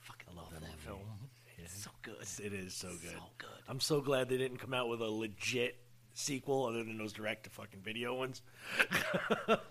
[0.03, 0.99] Fucking love that film.
[1.59, 2.45] It's so good.
[2.47, 3.11] it is so good.
[3.11, 3.49] So good.
[3.69, 5.77] I'm so glad they didn't come out with a legit
[6.15, 8.43] sequel other than those direct to fucking video ones.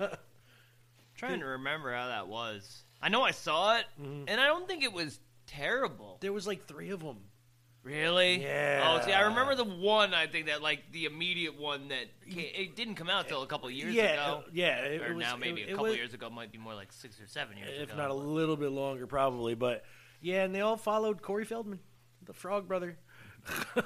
[1.18, 2.84] trying to remember how that was.
[3.02, 4.24] I know I saw it, Mm-hmm.
[4.28, 6.18] and I don't think it was terrible.
[6.22, 7.18] There was like three of them.
[7.84, 8.42] Really?
[8.42, 8.98] Yeah.
[9.02, 10.14] Oh, see, I remember the one.
[10.14, 13.70] I think that like the immediate one that it didn't come out till a couple
[13.72, 14.38] years yeah, ago.
[14.40, 14.80] uh, yeah.
[14.80, 16.74] It, or it was, now maybe it, a couple was- years ago might be more
[16.76, 17.98] like six or seven years if ago.
[18.02, 19.56] not a little bit longer, probably.
[19.56, 19.86] But
[20.22, 21.80] yeah, and they all followed Corey Feldman,
[22.28, 22.98] the Frog Brother.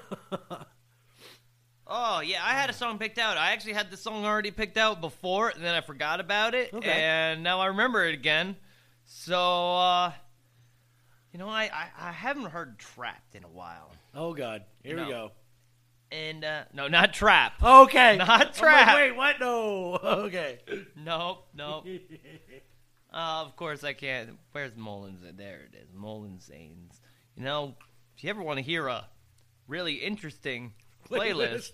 [1.93, 3.35] Oh yeah, I had a song picked out.
[3.37, 6.73] I actually had the song already picked out before, and then I forgot about it,
[6.73, 6.89] Okay.
[6.89, 8.55] and now I remember it again.
[9.03, 10.13] So, uh,
[11.33, 15.03] you know, I, I I haven't heard "Trapped" in a while, Oh God, here No.
[15.05, 15.31] we go.
[16.13, 18.95] and uh, no, not "Trap." Okay, Not I'm like, Trap.
[18.95, 19.39] wait, what?
[19.41, 19.95] No.
[20.01, 20.59] Okay.
[20.95, 21.85] Nope, nope.
[23.11, 24.37] uh, of course I can't.
[24.53, 25.19] Where's Mullins?
[25.35, 27.01] There it is, Mullins Zanes.
[27.35, 27.75] You know,
[28.21, 29.07] if you ever want to hear a
[29.67, 30.73] really interesting
[31.09, 31.71] playlist,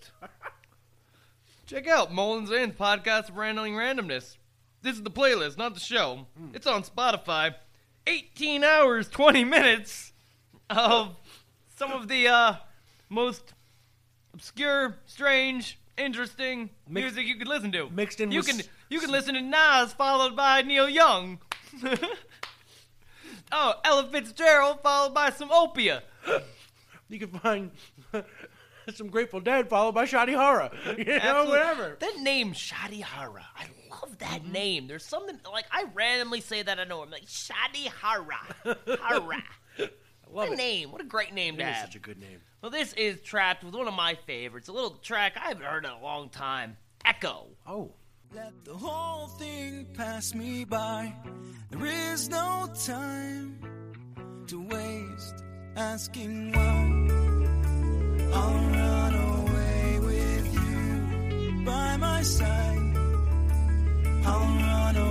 [1.65, 4.37] check out Mullins Zanes podcast of Randling Randomness.
[4.81, 6.25] This is the playlist, not the show.
[6.53, 7.55] It's on Spotify.
[8.07, 10.13] 18 hours, 20 minutes
[10.69, 11.17] of
[11.75, 12.53] some of the uh,
[13.09, 13.53] most
[14.33, 17.89] obscure, strange, interesting Mixed- music you could listen to.
[17.89, 21.39] mixed in you with can s- you can listen to Nas followed by Neil Young.
[23.51, 25.99] oh, Ella Fitzgerald followed by some Opiuo.
[27.09, 27.71] You can find
[28.93, 30.71] some Grateful Dead followed by Shadi Hara.
[30.97, 31.51] You know, Absolutely.
[31.51, 31.97] whatever.
[31.99, 33.45] That name, Shadi Hara.
[33.55, 34.51] I love that mm-hmm.
[34.51, 34.88] name.
[34.88, 37.01] There's something like I randomly say that I know.
[37.01, 38.39] I'm like Shadi Hara.
[39.01, 39.43] Hara.
[39.80, 39.89] love
[40.30, 40.57] what a it.
[40.57, 40.91] name.
[40.91, 41.86] What a great name It to have.
[41.86, 42.41] such a good name.
[42.61, 44.67] Well, this is Trapped with one of my favorites.
[44.67, 46.78] A little track I haven't heard in a long time.
[47.05, 47.47] Echo.
[47.65, 47.93] Oh.
[48.36, 51.13] Let the whole thing pass me by.
[51.69, 53.57] There is no time
[54.47, 55.43] to waste
[55.78, 56.78] asking why.
[58.34, 62.97] I'll run away with you by my side.
[64.25, 65.06] I'll run away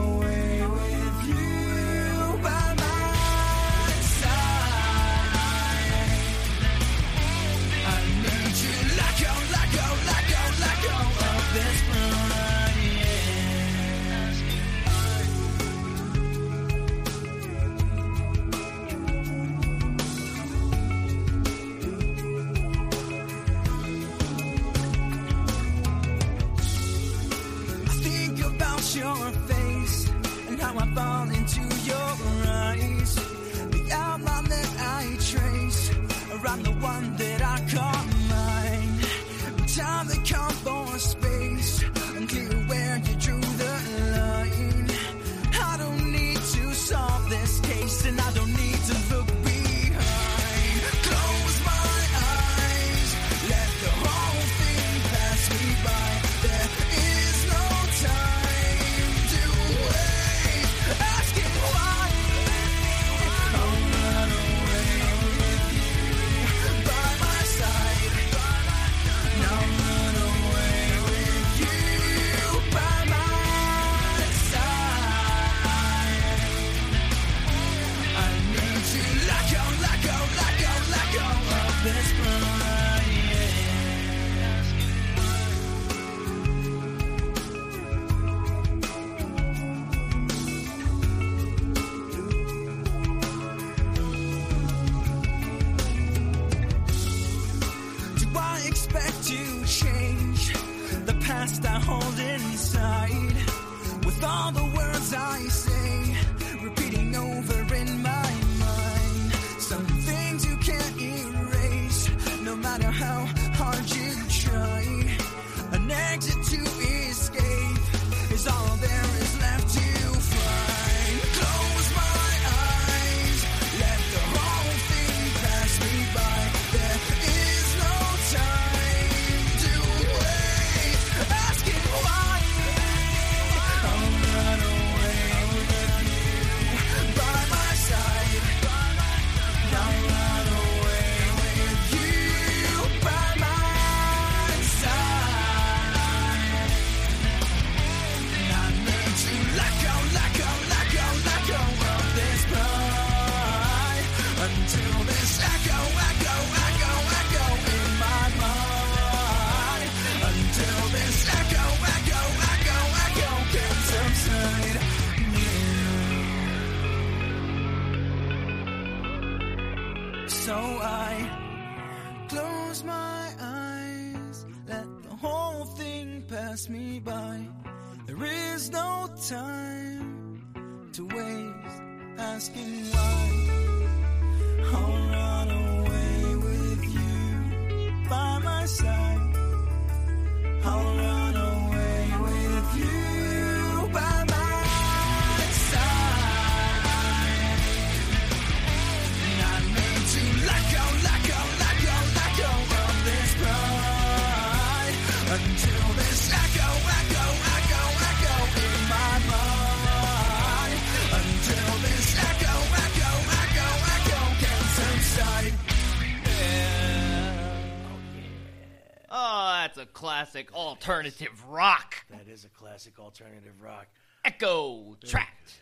[220.87, 222.05] alternative rock.
[222.11, 223.87] That is a classic alternative rock.
[224.25, 225.61] Echo trapped.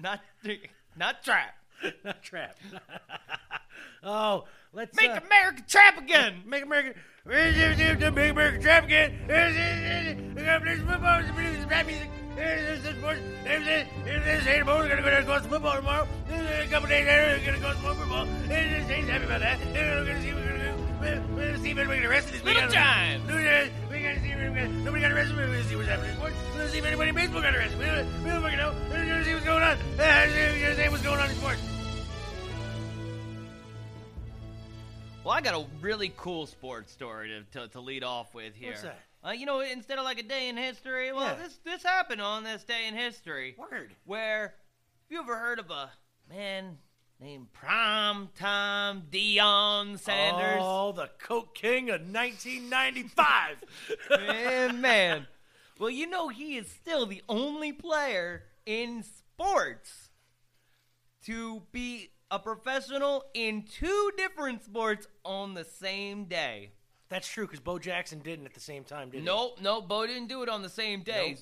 [0.00, 0.20] Not
[0.96, 1.54] not trap.
[2.04, 2.56] Not trap.
[4.04, 6.42] oh, let's Make uh, America trap again.
[6.46, 6.98] Make America.
[7.24, 10.34] Make America trap again.
[10.36, 11.22] We got this football.
[11.22, 12.08] This rap music.
[12.36, 13.20] This sports.
[13.44, 14.78] This is this is football.
[14.78, 16.06] We're gonna go to football tomorrow.
[16.30, 18.26] A couple days later, we're gonna go to football.
[18.46, 19.58] This is happy about that.
[19.72, 20.32] We're gonna see.
[20.32, 20.65] We're gonna.
[21.00, 21.14] We're
[21.52, 22.72] gonna see if anybody can arrest this Little weekend.
[22.72, 23.26] time.
[23.26, 23.42] We're
[23.90, 25.36] gonna see if anybody- nobody got arrested.
[25.36, 26.20] We're gonna see what's happening.
[26.20, 27.78] We're gonna see if anybody in baseball got arrested.
[27.78, 28.72] We don't, we don't fucking know.
[28.90, 29.78] We're gonna see what's going on.
[29.96, 31.60] We're gonna see what's going on in sports.
[35.24, 38.70] Well, I got a really cool sports story to, to, to lead off with here.
[38.70, 39.00] What's that?
[39.24, 41.34] Uh, you know, instead of like a day in history, well, Yeah.
[41.42, 43.56] this this happened on this day in history.
[43.58, 43.90] Word.
[44.04, 45.90] Where, have you ever heard of a
[46.28, 46.78] man
[47.20, 50.60] named Primetime Deion Sanders?
[50.60, 53.64] Oh, the Coke King of 1995.
[54.26, 55.26] man, man.
[55.78, 60.10] Well, you know he is still the only player in sports
[61.24, 66.70] to be a professional in two different sports on the same day.
[67.08, 69.24] That's true because Bo Jackson didn't at the same time, did he?
[69.24, 69.88] Nope, nope.
[69.88, 71.36] Bo didn't do it on the same day.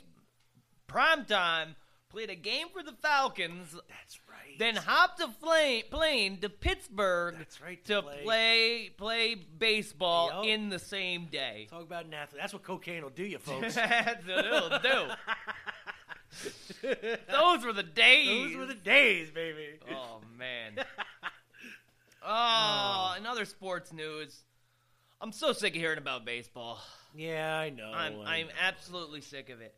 [0.89, 1.75] Primetime
[2.11, 3.72] played a game for the Falcons.
[3.72, 4.24] That's right.
[4.59, 10.45] Then hopped a flame, plane to Pittsburgh That's right, to to play play baseball Yup.
[10.47, 11.67] in the same day.
[11.71, 12.41] Talk about an athlete.
[12.41, 13.75] That's what cocaine will do you, folks.
[13.75, 15.09] That's what it'll do.
[17.31, 18.53] Those were the days.
[18.53, 19.79] Those were the days, baby.
[19.91, 20.75] Oh man.
[22.27, 24.45] Oh, oh, in other sports news,
[25.21, 26.81] I'm so sick of hearing about baseball.
[27.15, 27.93] Yeah, I know.
[27.95, 28.53] I'm I I'm know.
[28.63, 29.75] absolutely sick of it.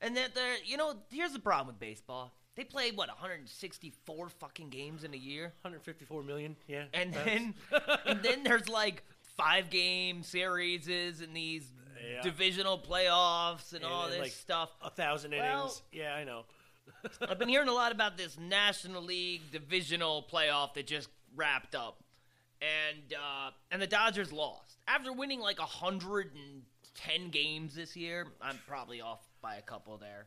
[0.00, 2.32] And that they're, you know, here's the problem with baseball.
[2.56, 6.56] They play what 164 fucking games in a year, 154 million.
[6.66, 6.84] Yeah.
[6.92, 7.54] and that's- then
[8.06, 9.02] and then there's like
[9.36, 11.66] five game series and these
[12.06, 12.22] Yeah.
[12.22, 14.70] divisional playoffs and, And all then, this like, stuff.
[14.82, 15.82] a thousand Well, innings.
[15.92, 16.44] yeah, I know.
[17.26, 22.02] I've been hearing a lot about this National League divisional playoff that just wrapped up,
[22.60, 26.62] and uh, and the Dodgers lost after winning like hundred and
[26.94, 28.26] ten games this year.
[28.42, 30.26] I'm probably off by a couple there,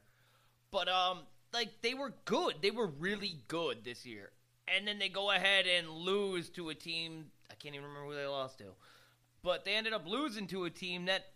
[0.72, 1.20] but um,
[1.54, 2.56] like they were good.
[2.62, 4.32] They were really good this year,
[4.68, 7.26] and then they go ahead and lose to a team.
[7.52, 8.66] I can't even remember who they lost to,
[9.44, 11.28] but they ended up losing to a team that,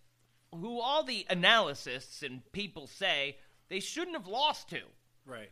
[0.52, 3.38] who all the analysts and people say
[3.70, 4.82] they shouldn't have lost to.
[5.26, 5.52] Right.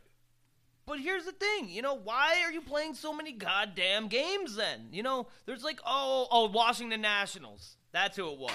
[0.86, 4.88] But here's the thing, you know, why are you playing so many goddamn games then?
[4.92, 7.76] You know, there's like, oh, oh, Washington Nationals.
[7.90, 8.52] That's who it was.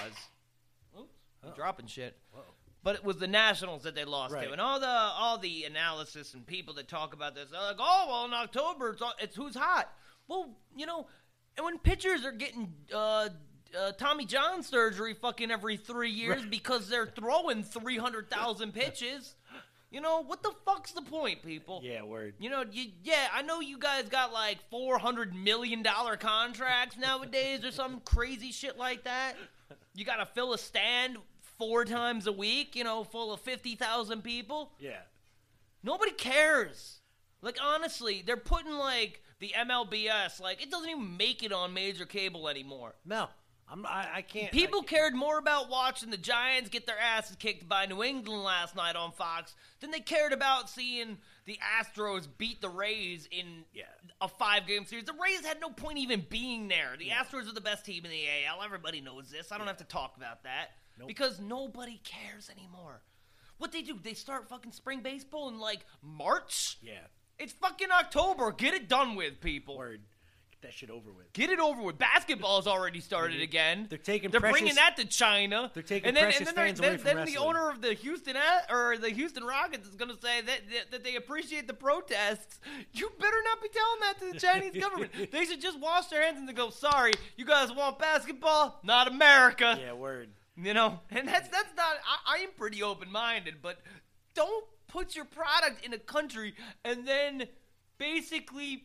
[0.98, 1.54] Oops, I'm oh.
[1.54, 2.16] dropping shit.
[2.84, 4.46] But it was the Nationals that they lost Right.
[4.46, 7.76] to, and all the all the analysis and people that talk about this, they're like,
[7.78, 9.88] oh, well, in October it's, it's who's hot.
[10.26, 11.06] Well, you know,
[11.56, 13.28] and when pitchers are getting uh,
[13.78, 19.36] uh, Tommy John surgery fucking every three years because they're throwing three hundred thousand pitches.
[19.90, 21.82] You know what the fuck's the point, people?
[21.84, 22.34] Yeah, word.
[22.40, 26.96] You know, you, yeah, I know you guys got like four hundred million dollar contracts
[26.96, 29.34] nowadays, or some crazy shit like that.
[29.94, 31.18] You got to fill a stand
[31.62, 34.72] four times a week, you know, full of fifty thousand people.
[34.80, 34.98] Yeah.
[35.84, 36.98] Nobody cares.
[37.40, 42.04] Like honestly, they're putting like the MLBS, like it doesn't even make it on major
[42.04, 42.96] cable anymore.
[43.04, 43.28] No,
[43.68, 43.86] I'm.
[43.86, 44.50] I, I can't.
[44.50, 48.74] People cared more about watching the Giants get their asses kicked by New England last
[48.74, 53.64] night on Fox than they cared about seeing the Astros beat the Rays in
[54.20, 55.04] a five game series.
[55.04, 56.96] The Rays had no point even being there.
[56.98, 58.64] The Astros are the best team in the AL.
[58.64, 59.52] Everybody knows this.
[59.52, 60.70] I don't have to talk about that
[61.06, 63.02] because nobody cares anymore.
[63.58, 66.78] What they do, they start fucking spring baseball in like March?
[66.82, 66.94] Yeah.
[67.38, 68.50] It's fucking October.
[68.52, 69.76] Get it done with, people.
[69.78, 70.02] Word.
[70.50, 71.32] Get that shit over with.
[71.32, 71.96] Get it over with.
[71.98, 73.86] Basketball's already started again.
[73.88, 75.70] They're taking They're precious- bringing that to China.
[75.74, 77.80] They're taking and then, precious and then, fans they're- away then, then the owner of
[77.82, 78.36] the Houston
[78.70, 82.58] or the Houston Rockets is going to say that, that that they appreciate the protests.
[82.92, 85.12] You better not be telling that to the Chinese government.
[85.32, 88.78] They should just wash their hands and go, "Sorry, you guys want basketball?
[88.84, 90.30] Not America." Yeah, word.
[90.56, 91.96] You know, and that's that's not.
[92.06, 93.80] I, I am pretty open minded, but
[94.34, 96.54] don't put your product in a country
[96.84, 97.48] and then
[97.96, 98.84] basically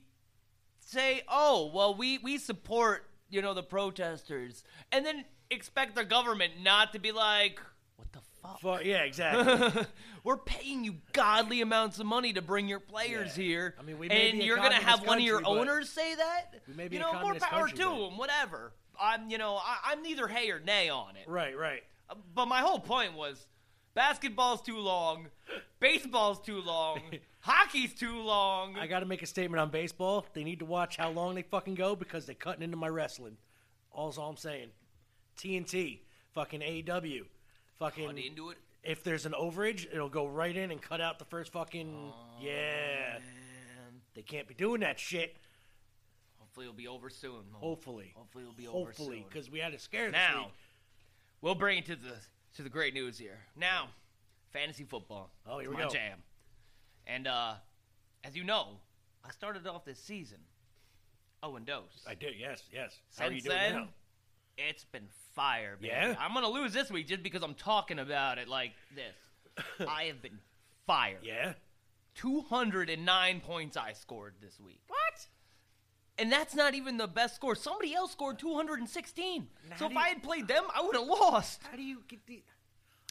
[0.80, 4.64] say, "Oh, well, we we support you know the protesters,"
[4.94, 7.76] and then expect the government not to be like, "What the
[8.61, 9.86] fuck?" Fu- yeah, exactly.
[10.24, 13.76] We're paying you godly amounts of money to bring your players here.
[13.80, 16.56] I mean, we may and you're gonna have communist one of your owners say that.
[16.68, 18.18] We may be you know, more power country, to but- them.
[18.18, 18.74] Whatever.
[18.99, 21.30] I'm, you know, I, I'm neither hay or nay on it.
[21.30, 21.84] Right, right.
[22.10, 23.45] Uh, But my whole point was,
[23.94, 25.28] basketball's too long,
[25.80, 27.02] baseball's too long,
[27.41, 28.76] hockey's too long.
[28.76, 30.26] I got to make a statement on baseball.
[30.34, 33.38] They need to watch how long they fucking go because they're cutting into my wrestling.
[33.91, 34.69] All's all I'm saying.
[35.38, 35.99] TNT,
[36.34, 37.26] fucking AEW,
[37.79, 38.07] fucking.
[38.07, 38.57] Cut into it?
[38.83, 41.93] If there's an overage, it'll go right in and cut out the first fucking.
[42.13, 43.19] Oh, yeah.
[44.15, 45.35] They can't be doing that shit.
[46.39, 47.43] Hopefully it'll be over soon.
[47.53, 48.13] Hopefully.
[48.15, 49.25] Hopefully it'll be over Hopefully, soon.
[49.29, 50.53] because we had a scare Now, week.
[51.41, 52.13] we'll bring it to the
[52.55, 53.37] to the great news here.
[53.55, 53.89] Now,
[54.51, 55.29] fantasy football.
[55.45, 55.89] Oh, here It's we go.
[55.89, 56.17] jam.
[57.05, 57.53] And uh,
[58.23, 58.79] as you know,
[59.23, 60.39] I started off this season.
[61.43, 62.03] Oh, and dose.
[62.07, 62.95] I did, yes, yes.
[63.19, 63.87] How are you Since doing then, now?
[64.57, 65.07] it's been
[65.38, 65.77] fire.
[65.80, 65.93] Baby.
[65.95, 66.15] Yeah?
[66.19, 69.15] I'm gonna lose this week just because I'm talking about it like this.
[69.88, 70.39] I have been
[70.85, 71.19] fired.
[71.23, 71.53] Yeah.
[72.15, 74.81] 209 points I scored this week.
[74.88, 75.27] What?
[76.19, 77.53] And that's not even the best score.
[77.55, 79.47] Somebody else scored 216.
[79.69, 81.61] Now, so if you- I had played them, I would have lost.
[81.69, 82.41] How do you get the?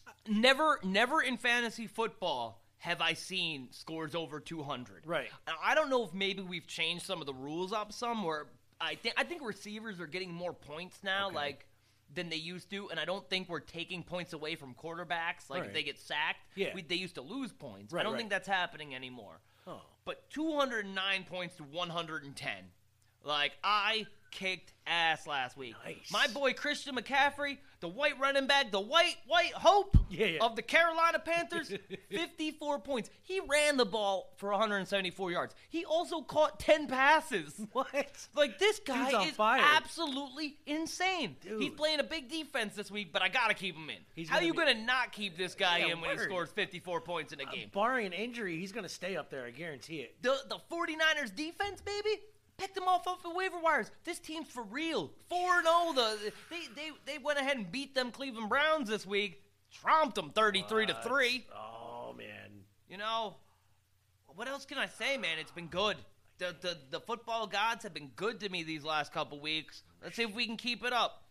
[0.07, 5.07] Uh, never, never in fantasy football have I seen scores over 200.
[5.07, 5.28] Right.
[5.47, 8.47] Now, I don't know if maybe we've changed some of the rules up some where
[8.81, 11.65] I think I think receivers are getting more points now, like
[12.15, 15.51] than they used to, and I don't think we're taking points away from quarterbacks.
[15.51, 15.69] Like Right.
[15.69, 16.74] if they get sacked, Yeah.
[16.74, 17.93] we, they used to lose points.
[17.93, 18.19] I don't right.
[18.19, 19.41] think that's happening anymore.
[19.66, 19.83] Oh.
[20.05, 22.55] But 209 points to 110.
[23.24, 24.07] Like I
[24.37, 25.75] kicked ass last week.
[25.85, 26.13] Nice.
[26.13, 30.45] My boy Christian McCaffrey, the white running back, the white white hope Yeah, yeah.
[30.45, 31.73] of the Carolina Panthers,
[32.11, 33.11] 54 points.
[33.23, 35.55] He ran the ball for 174 yards.
[35.71, 37.61] He also caught 10 passes.
[37.73, 38.29] What?
[38.35, 39.63] Like this guy is fire.
[39.77, 41.37] absolutely insane.
[41.59, 43.97] He's playing a big defense this week, but I gotta keep him in.
[44.15, 46.25] He's How gonna you be- gonna not keep this guy Yeah, in when he word.
[46.29, 47.71] scores 54 points in a uh, game?
[47.75, 49.45] Barring an injury, he's going to stay up there.
[49.47, 50.23] I guarantee it.
[50.23, 52.21] the the 49ers defense, baby,
[52.57, 53.91] picked them off off the waiver wires.
[54.05, 55.12] This team's for real.
[55.28, 55.93] 4 0.
[55.95, 59.43] The they, they they went ahead and beat them Cleveland Browns this week.
[59.85, 61.47] Tromped them 33 to 3.
[61.55, 62.65] Oh man.
[62.89, 63.37] You know,
[64.35, 65.39] what else can I say, man?
[65.39, 65.97] It's been good.
[66.39, 69.83] The, the the football gods have been good to me these last couple weeks.
[70.03, 71.23] Let's see if we can keep it up.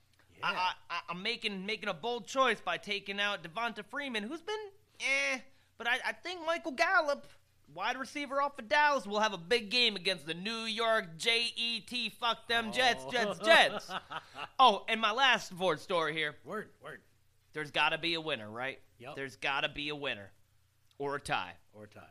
[0.43, 4.41] I, I, I, I'm making making a bold choice by taking out Devonta Freeman, who's
[4.41, 4.55] been
[4.99, 5.39] eh,
[5.77, 7.25] but I, I think Michael Gallup,
[7.73, 11.51] wide receiver off of Dallas, will have a big game against the New York J
[11.55, 13.11] E T fuck them Jets oh.
[13.11, 13.91] Jets Jets.
[14.59, 16.35] oh, and my last Ford story here.
[16.43, 17.01] Word, word.
[17.53, 18.79] There's got to be a winner, right?
[18.99, 19.15] Yep.
[19.15, 20.31] There's got to be a winner,
[20.97, 21.53] or a tie.
[21.73, 22.01] Or a tie.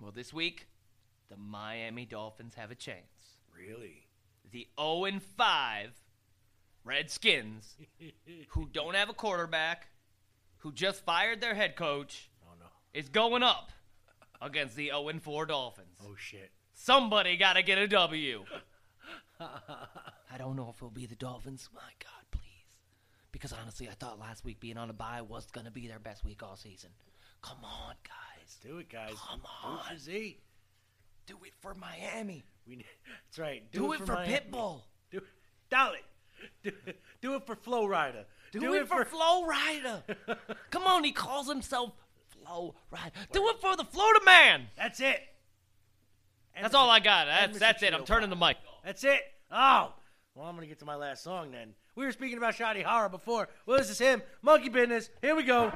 [0.00, 0.68] Well, this week,
[1.30, 3.38] the Miami Dolphins have a chance.
[3.56, 4.06] Really?
[4.50, 5.92] The 0 and 5
[6.84, 7.76] Redskins,
[8.48, 9.88] who don't have a quarterback,
[10.58, 12.66] who just fired their head coach, Oh no.
[12.92, 13.72] is going up
[14.42, 15.98] against the 0 4 Dolphins.
[16.04, 16.50] Oh shit.
[16.74, 18.44] Somebody got to get a W.
[19.40, 21.68] I don't know if it'll be the Dolphins.
[21.74, 22.42] My God, please.
[23.30, 25.98] Because honestly, I thought last week being on a bye was going to be their
[25.98, 26.90] best week all season.
[27.42, 28.58] Come on, guys.
[28.62, 29.14] Do it, guys.
[29.28, 29.78] Come Do it on.
[29.90, 30.38] for Z.
[31.26, 32.44] Do it for Miami.
[32.66, 33.62] We that's right.
[33.72, 34.32] Do, it for, Miami.
[34.32, 34.82] Pitbull.
[35.10, 35.20] Do,
[35.70, 35.98] Dolly.
[36.62, 36.72] Do,
[37.20, 38.24] do it for Flow Rider.
[38.52, 40.02] Do, it, for, Flow Rider.
[40.70, 41.92] Come on, he calls himself
[42.52, 43.10] Flow Rider.
[43.32, 44.68] Do it for the Florida man.
[44.76, 45.20] That's it.
[46.60, 47.26] That's all I got.
[47.26, 47.94] That's that's it.
[47.94, 48.58] I'm turning the mic.
[48.84, 49.20] That's it.
[49.50, 49.92] Oh.
[50.34, 51.74] Well, I'm gonna get to my last song then.
[51.94, 53.48] We were speaking about Shotty Horroh before.
[53.66, 54.22] Well, this is him.
[54.42, 55.08] Monkey Business.
[55.22, 55.70] Here we go.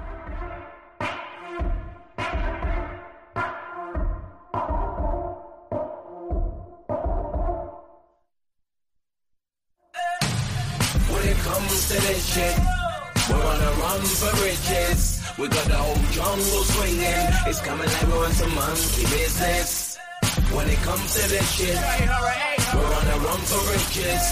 [11.09, 12.59] When it comes to this shit,
[13.31, 15.16] we're on a run for riches.
[15.39, 17.29] We got the whole jungle swinging.
[17.47, 19.99] It's coming like we're on some monkey business.
[20.51, 21.77] When it comes to this shit,
[22.75, 24.25] we're on a run for riches.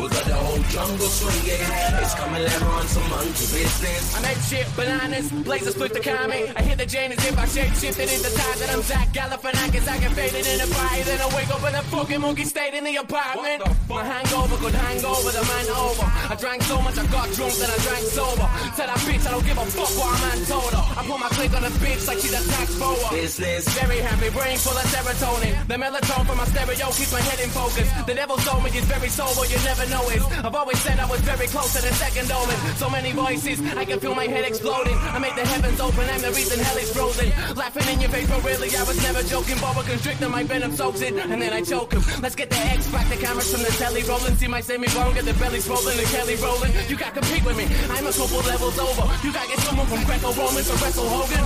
[0.00, 1.60] We got the whole jungle swinging.
[2.00, 4.16] It's coming we're on some monkey business.
[4.16, 6.52] I make shit bananas, blazers split the comment.
[6.56, 9.08] I hit the chain as if I shape shifted in the time that I'm Zach
[9.12, 9.86] Galifianakis.
[9.88, 12.74] I get faded in the fire, then I wake up in a fucking monkey state
[12.74, 13.62] in the apartment.
[13.88, 16.06] My hangover could hang over the man over.
[16.32, 18.48] I drank so much I got drunk then I drank sober.
[18.76, 20.84] Tell that bitch I don't give a fuck what a man told her.
[20.96, 23.10] I put my click on a bitch like she's a tax forward.
[23.10, 23.68] Business.
[23.76, 25.52] Very happy, brain full of serotonin.
[25.68, 27.73] The melatonin from my stereo keeps my head in focus.
[27.74, 30.22] The devil told me is very sober, you never know it.
[30.46, 32.54] I've always said I was very close to the second omen.
[32.78, 34.94] So many voices, I can feel my head exploding.
[34.94, 37.30] I make the heavens open, I'm the reason hell is frozen.
[37.56, 39.58] Laughing in your face, but really I was never joking.
[39.58, 42.02] Boa constrictor, my venom soaks it, and then I choke him.
[42.22, 44.36] Let's get the X back, the cameras from the telly rolling.
[44.36, 46.70] See my semi bone, get the belly swollen, the Kelly rolling.
[46.86, 49.02] You got compete with me, I'm a couple levels over.
[49.26, 51.42] You got get someone from Greco Roman to wrestle Hogan.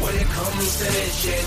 [0.00, 1.44] When it comes to this shit,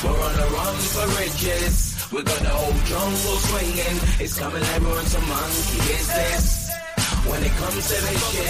[0.00, 1.95] we're on a run for riches.
[2.12, 3.98] We got the whole jungle swinging.
[4.22, 6.70] It's coming like we're on some monkey business.
[7.26, 8.46] When it comes to this shit,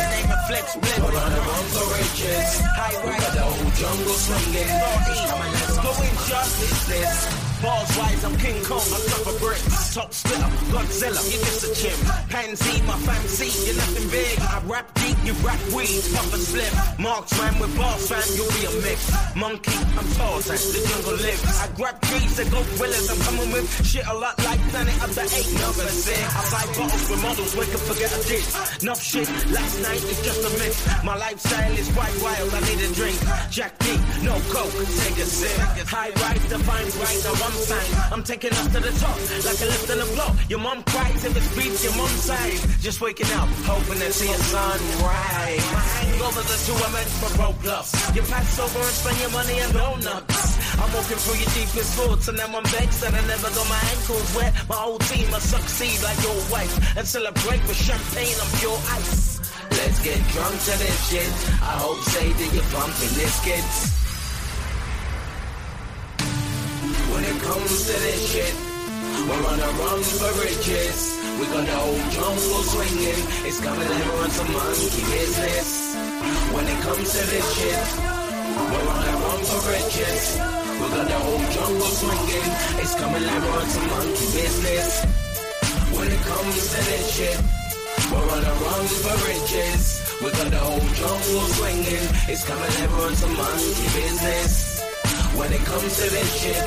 [1.01, 2.61] we're on a run for riches.
[3.01, 4.69] We got the whole jungle swinging.
[5.09, 7.56] It's coming like some monkey business.
[7.63, 9.95] Bars wise, I'm King Kong, on top of bricks.
[9.95, 11.97] Top splitter, Godzilla, you miss a chim.
[12.29, 14.37] Pansy, my fancy, you're nothing big.
[14.45, 16.69] I rap deep, you rap weed, puff and slim.
[17.01, 19.09] Marksman with bars, fam, you'll be a mix.
[19.35, 21.45] Monkey, I'm Tarzan, the jungle lives.
[21.57, 25.15] I grab trees and go gorillas, I'm coming with shit a lot like Planet of
[25.17, 25.49] the Eight.
[25.57, 28.45] Never say, I buy bottles with models, wake up, forget I did.
[28.85, 30.77] Enough shit, last night is just a myth.
[31.09, 33.17] My lifestyle is quite wild, I need a drink.
[33.49, 35.57] Jack D, no coke, take a sip.
[35.89, 38.13] High rise defines right, now one sign.
[38.13, 39.17] I'm taking us to the top,
[39.47, 40.35] like a lift in a block.
[40.51, 42.61] Your mom cries if it's beats your mom's side.
[42.81, 45.67] Just waking up, hoping to see a sunrise.
[45.71, 47.85] My hangovers are too immense for Roblox.
[48.17, 50.43] You pass over and spend your money on donuts.
[50.81, 53.83] I'm walking through your deepest thoughts, and now I'm vexed that I never got my
[53.95, 54.53] ankles wet.
[54.69, 59.39] My whole team must succeed like your wife and celebrate with champagne on pure ice.
[59.71, 61.31] Let's get drunk to this shit.
[61.63, 64.06] I hope say that you're pumping this kids.
[67.37, 68.55] It comes to this shit,
[69.29, 70.99] we're on a run for riches.
[71.39, 73.21] We got the whole jungle swinging.
[73.45, 75.69] It's coming we're on some monkey business.
[76.55, 77.85] When it comes to this shit,
[78.73, 80.23] we're on a run for riches.
[80.81, 82.49] We got the whole jungle swinging.
[82.81, 84.89] It's coming we're on some monkey business.
[85.93, 87.39] When it comes to this shit,
[88.13, 89.85] we're on a run for riches.
[90.23, 92.07] We got the whole jungle swinging.
[92.33, 94.67] It's coming we're on some monkey business.
[95.37, 96.65] When it comes to this shit,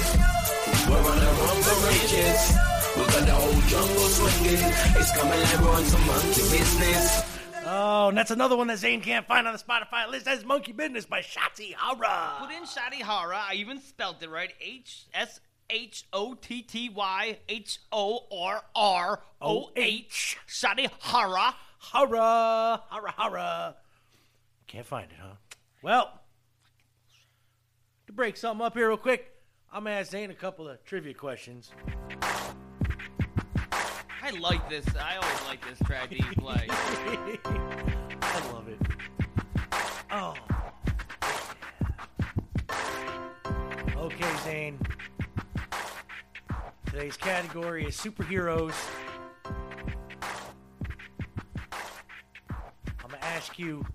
[0.88, 2.54] we're on a run for riches.
[2.96, 4.60] We got the whole jungle swinging.
[4.96, 7.40] It's coming like we're on some monkey business.
[7.66, 10.26] Oh, and that's another one that Zane can't find on the Spotify list.
[10.26, 12.40] That's Monkey Business by Shotty Horroh.
[12.40, 13.36] Put in Shotty Horroh.
[13.36, 14.52] I even spelled it right.
[14.60, 15.40] H S
[15.70, 20.38] H O T T Y H O R R O H.
[20.48, 21.54] Shotty Horroh.
[21.80, 22.82] Hara.
[22.90, 23.76] Hara Hara.
[24.68, 25.36] Can't find it, huh?
[25.82, 26.12] Well,
[28.08, 29.32] to break something up here real quick,
[29.72, 31.70] I'm gonna ask Zane a couple of trivia questions.
[34.22, 34.84] I like this.
[34.96, 36.66] I always like this track that you play.
[38.22, 38.80] I love it.
[40.12, 40.34] Oh.
[43.96, 44.78] Okay, Zane.
[46.88, 48.74] Today's category is superheroes.
[49.46, 49.54] I'm
[53.04, 53.86] gonna ask you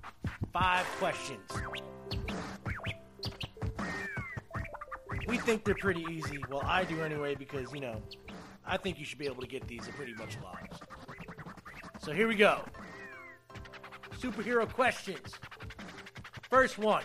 [0.52, 1.50] five questions.
[5.34, 6.38] We think they're pretty easy.
[6.48, 8.00] Well, I do anyway because, you know,
[8.64, 10.78] I think you should be able to get these at pretty much lives.
[12.00, 12.64] So here we go.
[14.20, 15.34] Superhero questions.
[16.48, 17.02] First one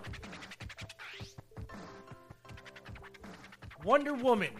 [3.83, 4.53] Wonder Woman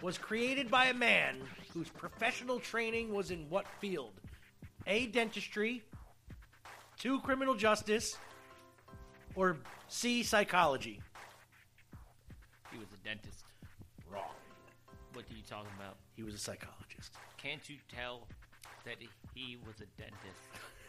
[0.00, 1.42] was created by a man
[1.74, 4.14] whose professional training was in what field?
[4.86, 5.08] A.
[5.08, 5.84] Dentistry,
[6.98, 7.20] two.
[7.20, 8.16] Criminal justice,
[9.34, 9.58] or
[9.88, 10.22] C.
[10.22, 11.02] Psychology?
[13.02, 13.44] He was a dentist.
[14.10, 14.22] Wrong.
[15.12, 15.96] What are you talking about?
[16.16, 17.12] He was a psychologist.
[17.36, 18.26] Can't you tell
[18.84, 18.96] that
[19.34, 20.42] he was a dentist?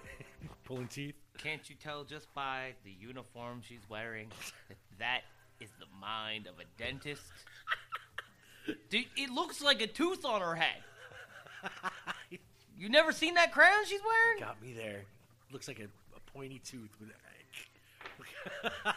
[0.66, 1.16] Pulling teeth?
[1.38, 4.28] Can't you tell just by the uniform she's wearing
[4.70, 5.22] that that
[5.60, 7.24] is the mind of a dentist?
[8.90, 10.84] Dude, it looks like a tooth on her head.
[12.76, 14.40] You never seen that crown she's wearing?
[14.40, 15.04] Got me there.
[15.54, 17.16] Looks like a, a pointy tooth with an
[18.84, 18.96] egg.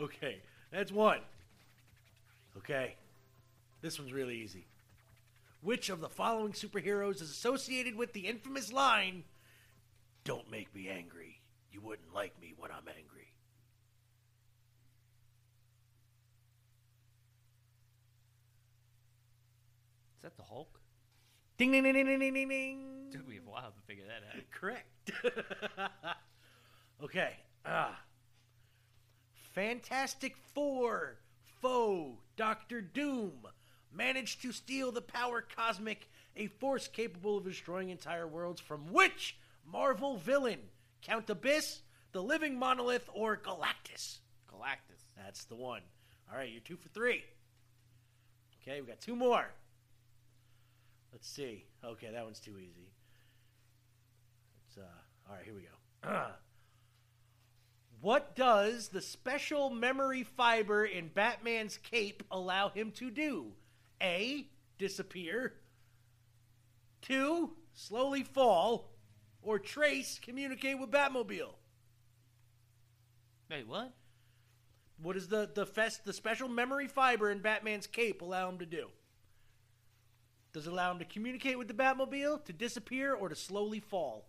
[0.00, 0.38] okay,
[0.70, 1.18] that's one.
[2.68, 2.96] Okay,
[3.80, 4.66] this one's really easy.
[5.62, 9.22] Which of the following superheroes is associated with the infamous line,
[10.24, 11.40] Don't make me angry.
[11.70, 13.28] You wouldn't like me when I'm angry?
[20.16, 20.80] Is that the Hulk?
[21.58, 23.08] Ding, ding, ding, ding, ding, ding, ding, ding.
[23.12, 24.42] Took me a while to figure that out.
[24.50, 25.12] Correct.
[27.04, 27.34] okay.
[27.64, 28.00] Ah.
[29.54, 31.18] Fantastic Four
[31.66, 33.32] foe Doctor Doom
[33.92, 39.36] managed to steal the power cosmic, a force capable of destroying entire worlds from which
[39.64, 40.60] Marvel villain?
[41.02, 41.80] Count Abyss,
[42.12, 44.18] the Living Monolith, or Galactus?
[44.52, 45.02] Galactus.
[45.16, 45.82] That's the one.
[46.30, 47.24] All right, you're two for three.
[48.62, 49.46] Okay, we got two more.
[51.12, 51.64] Let's see.
[51.84, 52.92] Okay, that one's too easy.
[54.68, 54.82] It's, uh,
[55.28, 56.18] all right, here we go.
[58.00, 63.52] what does the special memory fiber in Batman's cape allow him to do?
[64.02, 64.46] A.
[64.78, 65.54] Disappear.
[67.02, 67.52] Two.
[67.72, 68.92] Slowly fall.
[69.42, 70.18] Or trace.
[70.22, 71.54] Communicate with Batmobile.
[73.50, 73.92] Wait, what?
[75.00, 78.66] What does the the fest the special memory fiber in Batman's cape allow him to
[78.66, 78.88] do?
[80.52, 84.26] Does it allow him to communicate with the Batmobile, to disappear, or to slowly fall?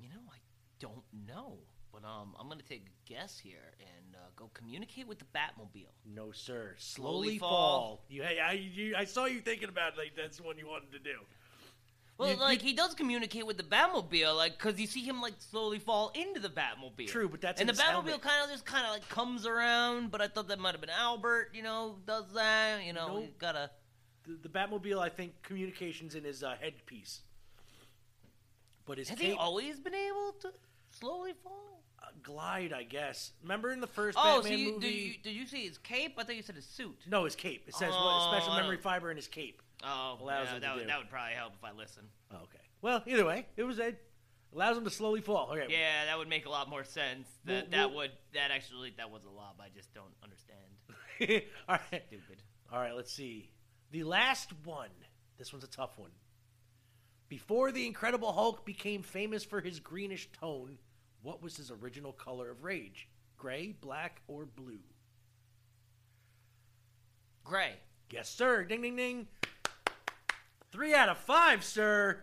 [0.00, 0.38] You know, I
[0.78, 1.58] don't know.
[2.04, 5.86] But um, I'm gonna take a guess here and uh, go communicate with the Batmobile.
[6.06, 6.74] No, sir.
[6.78, 7.48] Slowly Slowly fall.
[7.50, 8.04] fall.
[8.08, 10.66] You, I, I, you, I saw you thinking about it, like that's the one you
[10.66, 11.18] wanted to do.
[12.18, 15.34] Well, You- like he does communicate with the Batmobile, like because you see him like
[15.38, 17.08] slowly fall into the Batmobile.
[17.08, 18.22] True, but that's and the in his Batmobile helmet.
[18.22, 20.10] kind of just kind of like comes around.
[20.10, 21.50] But I thought that might have been Albert.
[21.54, 22.84] You know, does that?
[22.84, 23.38] You know, Nope.
[23.38, 23.70] gotta.
[24.26, 27.20] The, the Batmobile, I think, communications in his uh, headpiece.
[28.86, 30.52] But his Has cape, he always been able to
[30.90, 31.73] slowly fall?
[32.24, 33.30] Glide, I guess.
[33.42, 34.80] Remember in the first Oh, Batman so you, movie?
[34.80, 36.14] did you did you see his cape?
[36.18, 36.98] I thought you said his suit.
[37.08, 37.64] No, his cape.
[37.68, 39.62] It says what Oh, special I memory fiber in his cape.
[39.84, 42.02] Oh, Allows yeah, him to that would that would probably help if I listen.
[42.32, 42.58] Oh, okay.
[42.82, 43.94] Well, either way, it was a
[44.52, 45.50] allows him to slowly fall.
[45.52, 45.66] Okay.
[45.68, 47.28] Yeah, that would make a lot more sense.
[47.44, 49.56] That Well, that well- would that actually that was a lob.
[49.60, 51.42] I just don't understand.
[51.68, 52.02] All right.
[52.08, 52.42] Stupid.
[52.72, 53.50] All right, let's see.
[53.92, 54.88] The last one.
[55.38, 56.10] This one's a tough one.
[57.28, 60.78] Before the Incredible Hulk became famous for his greenish tone,
[61.24, 63.08] what was his original color of rage?
[63.36, 64.78] Gray, black, or blue?
[67.42, 67.72] Gray.
[68.10, 68.62] Yes, sir.
[68.64, 69.26] Ding, ding, ding.
[70.70, 72.22] Three out of five, sir.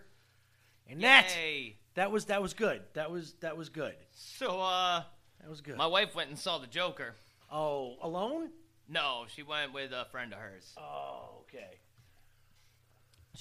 [0.89, 1.75] And that Yay.
[1.95, 2.81] that was that was good.
[2.93, 3.95] That was that was good.
[4.13, 5.03] So uh,
[5.41, 5.77] That was good.
[5.77, 7.15] my wife went and saw the Joker.
[7.51, 8.49] oh, alone?
[8.89, 10.73] No, she went with a friend of hers.
[10.77, 11.77] Oh, okay.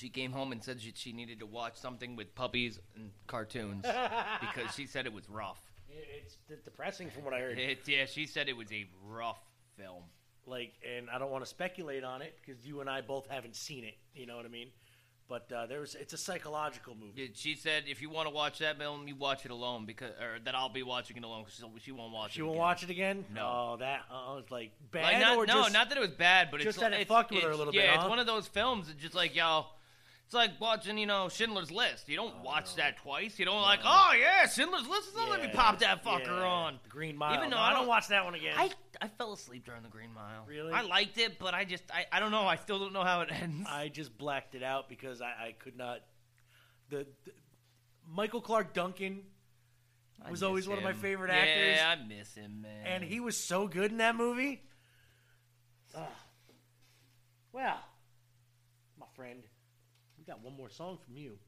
[0.01, 3.85] She came home and said she, she needed to watch something with puppies and cartoons
[4.41, 5.61] because she said it was rough.
[5.91, 7.59] It's d- depressing from what I heard.
[7.59, 9.41] It, yeah, she said it was a rough
[9.77, 10.05] film.
[10.47, 13.57] like and I don't want to speculate on it because you and I both haven't
[13.57, 13.95] seen it.
[14.15, 14.69] You know what I mean?
[15.29, 17.13] But uh, there's it's a psychological movie.
[17.23, 20.11] Yeah, She said if you want to watch that film, you watch it alone because,
[20.21, 22.35] or that I'll be watching it alone because she, she won't watch it.
[22.35, 22.61] She won't again.
[22.61, 23.25] watch it again.
[23.35, 23.43] No.
[23.43, 26.11] Oh, that oh, it's like bad Like, not, or no, just not that it was
[26.11, 27.83] bad, but it's just it's that it it's, fucked with her a it's- little yeah,
[27.83, 28.09] bit, it's huh?
[28.09, 29.69] one of those films that just like y'all.
[30.31, 32.09] It's like watching, you know, Schindler's List.
[32.09, 33.37] You don't watch that twice.
[33.37, 35.09] You don't like, oh yeah, Schindler's List.
[35.09, 35.29] Is on.
[35.29, 36.45] Let me pop that fucker yeah.
[36.45, 36.79] on.
[36.85, 37.35] The Green Mile.
[37.35, 38.55] Even though No, I I don't don't watch that one again.
[38.57, 38.71] I
[39.03, 40.45] I fell asleep during the Green Mile.
[40.47, 40.73] Really?
[40.73, 42.47] I liked it, but I just I, I don't know.
[42.47, 43.67] I still don't know how it ends.
[43.69, 45.99] I just blacked it out because I, I could not.
[46.91, 47.33] The, the
[48.09, 49.23] Michael Clarke Duncan
[50.31, 50.97] was always miss one of my him.
[50.99, 51.81] favorite yeah, actors.
[51.83, 52.87] I miss him, man.
[52.87, 54.63] and he was so good in that movie.
[55.93, 56.07] Ah.
[57.53, 57.81] well,
[58.97, 59.43] my friend,
[60.21, 61.39] we got one more song from you.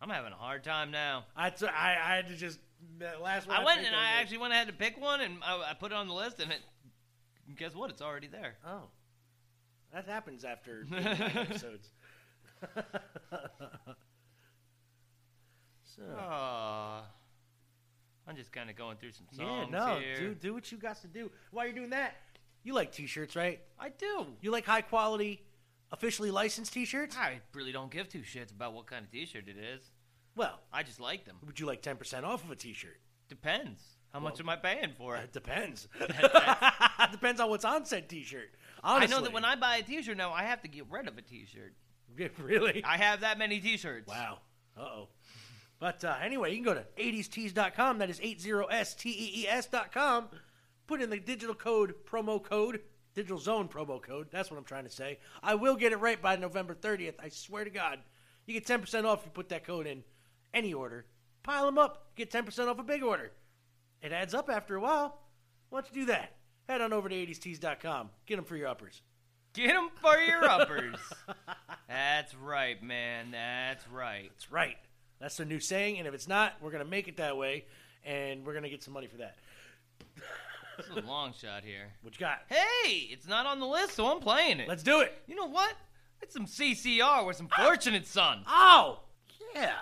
[0.00, 1.26] I'm having a hard time now.
[1.36, 2.58] I, t- I, I had to just
[2.98, 3.56] that last one.
[3.56, 5.94] I went and I actually went ahead to pick one, and I, I put it
[5.94, 6.60] on the list, and it.
[7.56, 7.90] Guess what?
[7.90, 8.54] It's already there.
[8.66, 8.84] Oh,
[9.92, 11.90] that happens after episodes.
[15.84, 17.02] so, Aw.
[18.26, 19.68] I'm just kind of going through some songs.
[19.70, 20.16] yeah, no, here.
[20.16, 21.30] do do what you got to do.
[21.50, 22.14] While you're doing that,
[22.62, 23.60] you like t-shirts, right?
[23.78, 24.26] I do.
[24.40, 25.42] You like high quality,
[25.92, 27.16] officially licensed t-shirts?
[27.16, 29.90] I really don't give two shits about what kind of T-shirt it is.
[30.36, 31.36] Well, I just like them.
[31.44, 33.00] would you like 10% off of a t-shirt?
[33.28, 33.82] Depends.
[34.12, 35.24] How much am I paying for it?
[35.24, 35.88] It depends.
[37.12, 38.50] depends on what's on said t-shirt.
[38.82, 39.14] Honestly.
[39.14, 41.18] I know that when I buy a T-shirt now, I have to get rid of
[41.18, 41.74] a T-shirt.
[42.38, 42.82] really?
[42.84, 44.08] I have that many T-shirts.
[44.08, 44.38] Wow.
[44.76, 45.08] Uh oh.
[45.78, 47.98] But uh, anyway, you can go to 80stees.com.
[47.98, 50.28] That is 80stees.com.
[50.86, 52.80] Put in the digital code, promo code,
[53.14, 54.28] digital zone promo code.
[54.30, 55.18] That's what I'm trying to say.
[55.42, 57.14] I will get it right by November 30th.
[57.22, 57.98] I swear to God.
[58.46, 60.02] You get 10% off if you put that code in
[60.52, 61.06] any order.
[61.42, 62.14] Pile them up.
[62.16, 63.32] Get 10% off a big order.
[64.02, 65.18] It adds up after a while.
[65.68, 66.36] Why don't you do that?
[66.68, 68.10] Head on over to 80stees.com.
[68.26, 69.02] Get them for your uppers.
[69.52, 70.96] Get them for your uppers.
[71.88, 73.32] That's right, man.
[73.32, 74.30] That's right.
[74.32, 74.76] That's right.
[75.20, 77.66] That's the new saying, and if it's not, we're gonna make it that way,
[78.04, 79.36] and we're gonna get some money for that.
[80.80, 81.92] This is a long shot here.
[82.00, 82.38] What you got?
[82.48, 84.68] Hey, it's not on the list, so I'm playing it.
[84.68, 85.12] Let's do it.
[85.26, 85.74] You know what?
[86.22, 88.44] It's some CCR with some Fortunate Son.
[88.48, 89.00] Oh,
[89.54, 89.72] yeah.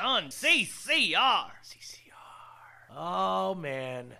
[0.00, 1.50] Son, CCR.
[1.62, 2.96] CCR.
[2.96, 4.14] Oh man,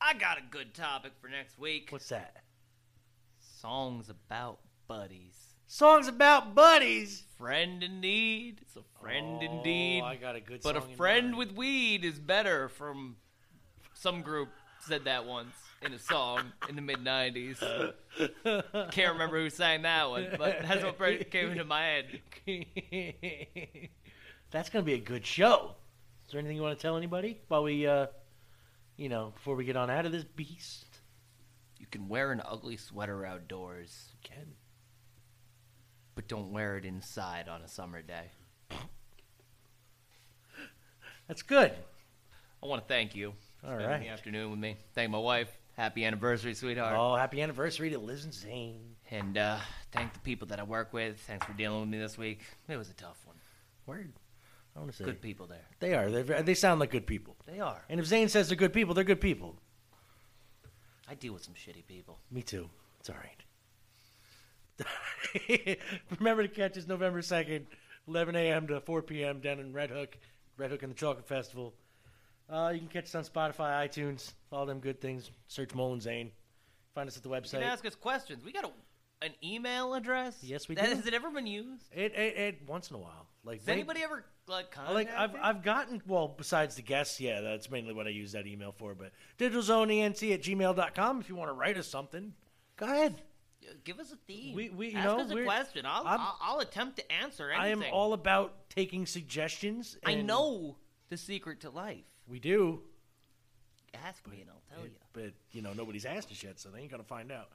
[0.00, 1.88] I got a good topic for next week.
[1.90, 2.36] what's that?
[3.60, 5.34] Songs about buddies.
[5.66, 7.24] Songs about buddies.
[7.36, 8.60] Friend in need.
[8.62, 10.02] It's a friend Oh, indeed.
[10.02, 12.68] I got a good But a friend with weed is better.
[12.68, 13.16] From
[13.92, 14.50] some group
[14.86, 17.58] said that once in a song in the mid '90s.
[18.92, 22.20] Can't remember who sang that one, but that's what came into my head.
[24.54, 25.74] That's gonna be a good show.
[26.24, 28.06] Is there anything you want to tell anybody while we, uh,
[28.96, 30.86] you know, before we get on out of this beast?
[31.80, 34.10] You can wear an ugly sweater outdoors.
[34.12, 34.52] You can.
[36.14, 38.30] But don't wear it inside on a summer day.
[41.26, 41.72] That's good.
[42.62, 43.34] I want to thank you.
[43.60, 44.00] for All spending right.
[44.02, 44.76] the afternoon with me.
[44.94, 45.50] Thank my wife.
[45.76, 46.94] Happy anniversary, sweetheart.
[46.96, 48.94] Oh, happy anniversary to Liz and Zane.
[49.10, 49.58] And uh,
[49.90, 51.18] thank the people that I work with.
[51.22, 52.42] Thanks for dealing with me this week.
[52.68, 53.34] It was a tough one.
[53.86, 54.12] Word.
[54.76, 55.66] I want to say Good people there.
[55.80, 56.10] They are.
[56.10, 57.36] They're, ve- they sound like good people.
[57.46, 57.84] They are.
[57.88, 59.56] And if Zane says they're good people, they're good people.
[61.08, 62.18] I deal with some shitty people.
[62.30, 62.68] Me too.
[63.00, 64.86] It's all right.
[66.18, 67.64] Remember to catch us November 2nd,
[68.08, 68.66] 11 a.m.
[68.68, 69.40] to 4 p.m.
[69.40, 70.16] down in Red Hook,
[70.56, 71.74] Red Hook and the Chocolate Festival.
[72.50, 75.30] Uh, you can catch us on Spotify, iTunes, all them good things.
[75.48, 76.30] Search Mullen Zane.
[76.94, 77.50] Find us at the You website.
[77.52, 78.44] can ask us questions.
[78.44, 80.36] We got a, an email address.
[80.42, 80.96] Yes, we That- do.
[80.96, 81.84] Has it ever been used?
[81.94, 83.26] It, it, it once in a while.
[83.44, 84.94] Like Has they- anybody ever like contacted?
[84.94, 88.46] like I've I've gotten well besides the guests, yeah, that's mainly what I use that
[88.46, 88.94] email for.
[88.94, 92.34] But digitalzoneent at gmail.com if you want to write us something.
[92.76, 93.22] Go ahead.
[93.84, 94.54] Give us a theme.
[94.54, 95.86] We- we- you Ask know, us a question.
[95.86, 97.64] I'll, I'm- I'll I'll attempt to answer anything.
[97.64, 97.88] I anything.
[97.88, 99.96] am all about taking suggestions.
[100.04, 100.76] I and know
[101.08, 102.04] the secret to life.
[102.28, 102.82] we do.
[104.04, 104.90] Ask me and I'll tell you.
[105.12, 107.50] But you know nobody's asked us yet, so they ain't gonna find out.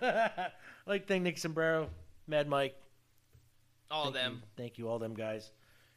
[0.86, 1.90] like thank Nick Sombrero,
[2.26, 2.74] Mad Mike,
[3.90, 4.32] All thank of them.
[4.34, 5.50] you- thank you, all them guys,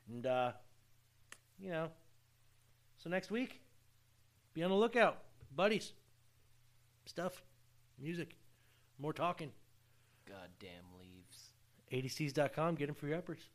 [0.10, 0.52] and uh,
[1.60, 1.90] you know,
[2.98, 3.62] so next week,
[4.54, 5.20] be on the lookout,
[5.56, 5.94] buddies.
[7.06, 7.44] Stuff,
[8.00, 8.36] music,
[9.00, 9.52] more talking.
[10.28, 11.54] Goddamn leaves.
[11.92, 13.50] 80stees.com, get them for your uppers.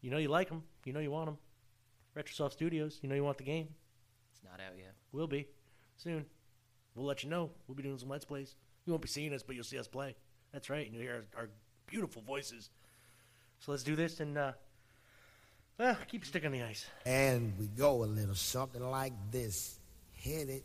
[0.00, 0.62] You know you like them.
[0.84, 1.38] You know you want them.
[2.16, 3.68] Retrosoft Studios, you know you want the game.
[4.32, 4.94] It's not out yet.
[5.12, 5.46] Will be
[5.96, 6.24] soon.
[6.94, 7.50] We'll let you know.
[7.66, 8.56] We'll be doing some Let's Plays.
[8.84, 10.16] You won't be seeing us, but you'll see us play.
[10.52, 10.84] That's right.
[10.86, 11.48] And you'll hear our, our
[11.86, 12.70] beautiful voices.
[13.60, 14.52] So let's do this and uh,
[15.78, 16.86] well, keep your stick on the ice.
[17.06, 19.78] And we go a little something like this.
[20.12, 20.64] Hit it.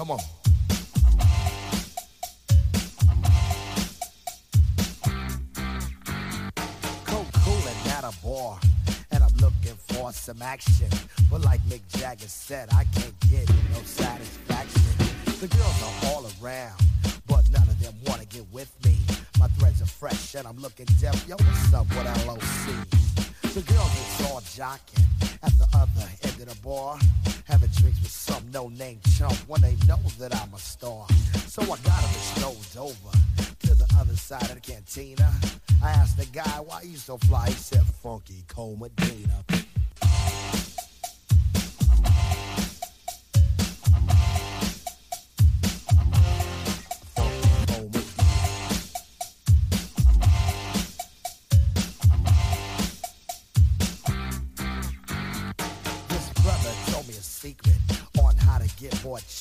[0.00, 0.39] Come on.
[10.30, 10.88] Some action.
[11.28, 14.82] But like Mick Jagger said, I can't get no satisfaction.
[15.40, 16.80] The girls are all around,
[17.26, 18.96] but none of them wanna get with me.
[19.40, 21.26] My threads are fresh, and I'm looking deaf.
[21.26, 22.40] Yo, what's up with LOC?
[23.54, 25.04] The girls is all jocking
[25.42, 26.96] at the other end of the bar,
[27.46, 31.06] having drinks with some no-name chump when they know that I'm a star.
[31.48, 33.12] So I got them strolled over
[33.66, 35.32] to the other side of the cantina.
[35.82, 37.48] I asked the guy why you so fly.
[37.48, 38.76] He said, "Funky Cole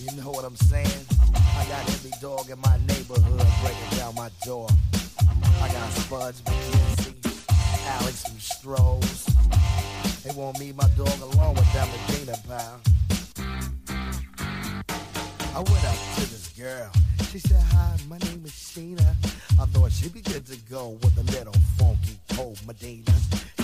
[0.00, 1.04] You know what I'm saying?
[1.34, 4.68] I got every dog in my neighborhood breaking down my door.
[5.60, 7.16] I got Spuds, MacKenzie,
[8.00, 10.22] Alex from Strohs.
[10.22, 12.80] They want me, my dog, along with that Medina pal.
[15.54, 16.92] I went up to this girl.
[17.32, 19.14] She said, Hi, my name is Sheena.
[19.60, 23.12] I thought she'd be good to go with a little funky cold Medina.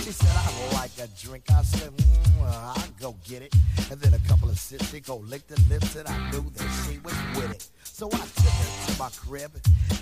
[0.05, 1.45] She said, I like a drink.
[1.49, 3.51] I said, mm, I'll go get it.
[3.89, 6.85] And then a couple of sips, she go lick the lips, and I knew that
[6.85, 7.67] she was with it.
[7.83, 9.51] So I took her to my crib,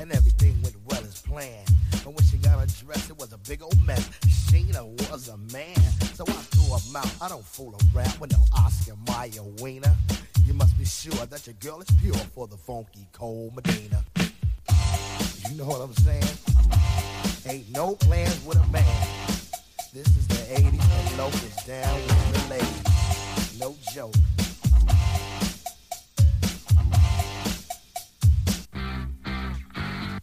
[0.01, 1.69] and everything went well as planned.
[2.03, 4.09] But when she got undressed, it was a big old mess.
[4.27, 5.79] Sheena was a man,
[6.15, 7.23] so I threw her mouth.
[7.23, 9.95] I don't fool around with no Oscar Mayer wiener.
[10.45, 14.03] You must be sure that your girl is pure for the funky cold Medina.
[15.49, 16.23] You know what I'm saying?
[17.45, 19.22] Ain't no plans with a man.
[19.93, 23.59] This is the 80s and locals down with the ladies.
[23.59, 24.15] No joke.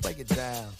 [0.02, 0.79] Break it down.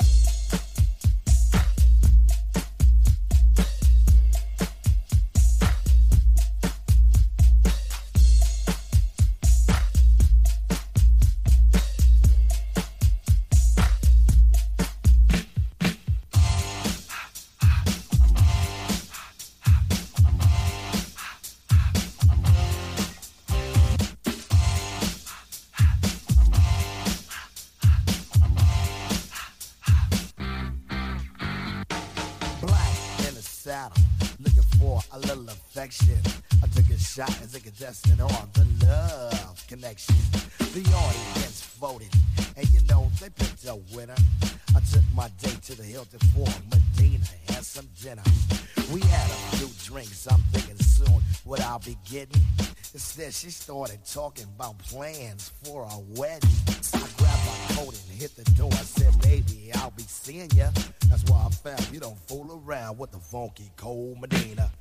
[53.31, 56.51] then she started talking about plans for a wedding.
[56.95, 58.71] I grabbed my coat and hit the door.
[58.73, 60.71] I said, baby, I'll be seeing ya.
[61.09, 64.73] That's why I found you don't fool around with the funky cold Medina.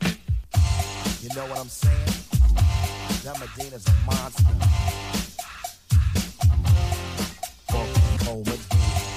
[1.22, 1.96] You know what I'm saying?
[3.24, 4.44] That Medina's a monster.
[7.68, 9.09] Funky cold Medina.